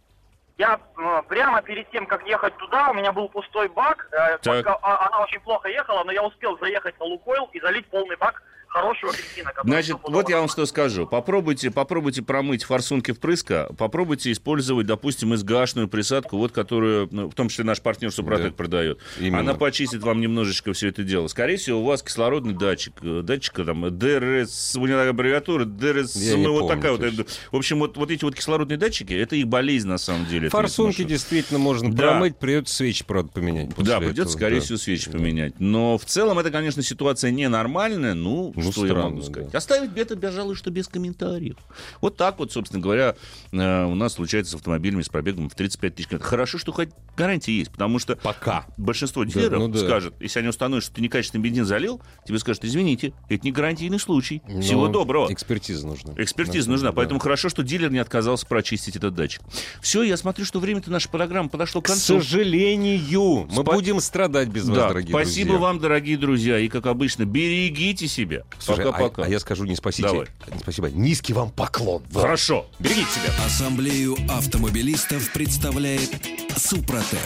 Я 0.58 0.78
э, 0.98 1.22
прямо 1.28 1.62
перед 1.62 1.90
тем, 1.90 2.06
как 2.06 2.26
ехать 2.26 2.56
туда, 2.58 2.90
у 2.90 2.94
меня 2.94 3.12
был 3.12 3.28
пустой 3.28 3.68
бак. 3.68 4.06
э, 4.12 4.38
Так. 4.38 4.66
а- 4.82 5.06
она 5.08 5.22
очень 5.22 5.40
плохо 5.40 5.68
ехала, 5.68 6.04
но 6.04 6.12
я 6.12 6.22
успел 6.22 6.58
заехать 6.58 6.98
на 7.00 7.06
Лукойл 7.06 7.48
и 7.52 7.60
залить 7.60 7.86
полный 7.88 8.16
бак 8.16 8.42
хорошего 8.72 9.12
бензина. 9.12 9.52
Значит, 9.64 9.96
вот 10.02 10.28
я 10.30 10.38
вам 10.38 10.48
что 10.48 10.64
скажу. 10.66 11.06
Попробуйте, 11.06 11.70
попробуйте 11.70 12.22
промыть 12.22 12.64
форсунки 12.64 13.12
впрыска, 13.12 13.68
попробуйте 13.76 14.32
использовать, 14.32 14.86
допустим, 14.86 15.36
SGA 15.36 15.53
шную 15.53 15.88
присадку, 15.88 16.38
вот 16.38 16.52
которую, 16.52 17.08
ну, 17.10 17.28
в 17.28 17.34
том 17.34 17.48
числе 17.48 17.64
наш 17.64 17.80
партнер 17.82 18.10
Супротек 18.10 18.46
Да. 18.48 18.52
продает. 18.52 18.98
Именно. 19.20 19.40
Она 19.40 19.54
почистит 19.54 20.02
вам 20.02 20.20
немножечко 20.20 20.72
все 20.72 20.88
это 20.88 21.02
дело. 21.04 21.28
Скорее 21.28 21.56
всего, 21.56 21.80
у 21.80 21.84
вас 21.84 22.02
кислородный 22.02 22.54
датчик, 22.54 22.94
э, 23.02 23.20
датчика 23.22 23.64
там 23.64 23.96
ДРС, 23.98 24.74
у 24.76 24.86
него 24.86 24.96
такая 24.96 25.10
аббревиатура, 25.10 25.64
ДРС, 25.64 26.16
Я 26.16 26.36
ну, 26.38 26.52
вот 26.52 26.60
помню 26.60 26.74
такая 26.76 26.92
вот. 26.92 27.00
точно. 27.02 27.24
В 27.50 27.56
общем, 27.56 27.78
вот, 27.78 27.96
вот 27.96 28.10
эти 28.10 28.24
вот 28.24 28.34
кислородные 28.34 28.78
датчики, 28.78 29.12
это 29.12 29.36
их 29.36 29.46
болезнь 29.48 29.88
на 29.88 29.98
самом 29.98 30.26
деле. 30.26 30.48
Форсунки 30.48 31.04
действительно 31.04 31.58
можно 31.58 31.92
Да. 31.92 32.08
промыть, 32.12 32.38
придется 32.38 32.74
свечи, 32.74 33.04
правда, 33.06 33.30
поменять. 33.32 33.68
Да, 33.76 33.98
придется, 33.98 34.22
этого, 34.22 34.32
скорее 34.32 34.58
да. 34.60 34.64
всего, 34.64 34.78
свечи 34.78 35.10
поменять. 35.10 35.54
Но 35.58 35.98
в 35.98 36.04
целом 36.06 36.38
это, 36.38 36.50
конечно, 36.50 36.82
ситуация 36.82 37.30
ненормальная. 37.30 38.14
Ну, 38.14 38.52
Ну, 38.66 38.72
что 38.72 38.86
я 38.86 38.92
странно, 38.92 39.10
могу 39.10 39.22
сказать? 39.22 39.50
да. 39.50 39.58
Оставить 39.58 39.96
это, 39.96 40.16
пожалуй, 40.16 40.54
что 40.54 40.70
без 40.70 40.88
комментариев. 40.88 41.56
Вот 42.00 42.16
так 42.16 42.38
вот, 42.38 42.52
собственно 42.52 42.82
говоря, 42.82 43.14
э, 43.52 43.84
у 43.84 43.94
нас 43.94 44.14
случается 44.14 44.52
с 44.52 44.54
автомобилями 44.54 45.02
с 45.02 45.08
пробегом 45.08 45.48
в 45.48 45.54
35 45.54 45.94
тысяч 45.94 46.08
километров. 46.08 46.28
Хорошо, 46.30 46.58
что 46.58 46.72
хоть 46.72 46.90
гарантия 47.16 47.52
есть, 47.56 47.70
потому 47.70 47.98
что 47.98 48.16
Пока. 48.16 48.66
большинство 48.76 49.24
дилеров 49.24 49.58
ну 49.58 49.68
да. 49.68 49.78
скажет, 49.78 50.14
если 50.20 50.38
они 50.40 50.48
установят, 50.48 50.84
что 50.84 50.94
ты 50.94 51.02
некачественный 51.02 51.42
бензин 51.44 51.64
залил, 51.64 52.00
тебе 52.26 52.38
скажут, 52.38 52.64
извините, 52.64 53.12
это 53.28 53.44
не 53.44 53.52
гарантийный 53.52 53.98
случай. 53.98 54.42
Но 54.48 54.60
Всего 54.60 54.88
доброго. 54.88 55.32
Экспертиза 55.32 55.86
нужна. 55.86 56.12
Экспертиза 56.16 56.66
Да, 56.66 56.72
нужна, 56.72 56.88
да. 56.90 56.92
поэтому 56.96 57.20
хорошо, 57.20 57.48
что 57.48 57.62
дилер 57.62 57.90
не 57.90 57.98
отказался 57.98 58.46
прочистить 58.46 58.96
этот 58.96 59.14
датчик. 59.14 59.42
Все, 59.80 60.02
я 60.02 60.16
смотрю, 60.16 60.44
что 60.44 60.60
время-то 60.60 60.90
наша 60.90 61.08
программа 61.08 61.48
подошло 61.48 61.80
к 61.80 61.84
К 61.84 61.88
концу. 61.88 62.20
сожалению, 62.20 63.46
мы 63.50 63.62
Спа- 63.62 63.74
будем 63.74 64.00
страдать 64.00 64.48
без 64.48 64.64
вас, 64.68 64.76
Да, 64.76 64.88
дорогие 64.88 65.10
спасибо 65.10 65.50
друзья. 65.50 65.66
вам, 65.66 65.78
дорогие 65.78 66.16
друзья, 66.16 66.58
и 66.58 66.68
как 66.68 66.86
обычно, 66.86 67.24
берегите 67.24 68.06
себя. 68.08 68.44
Слушай, 68.58 68.84
а- 68.84 68.92
Пока-пока. 68.92 69.24
а, 69.24 69.28
я 69.28 69.40
скажу 69.40 69.64
не 69.64 69.76
спасите, 69.76 70.08
Давай. 70.08 70.26
спасибо, 70.60 70.90
низкий 70.90 71.32
вам 71.32 71.50
поклон. 71.50 72.02
Вот. 72.10 72.22
Хорошо, 72.22 72.66
берегите 72.78 73.06
себя. 73.10 73.32
Ассамблею 73.44 74.16
автомобилистов 74.28 75.32
представляет 75.32 76.10
Супротек. 76.56 77.18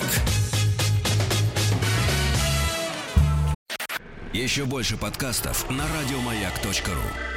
Еще 4.33 4.65
больше 4.67 4.97
подкастов 4.97 5.69
на 5.71 5.85
радиомаяк.ру. 5.89 7.36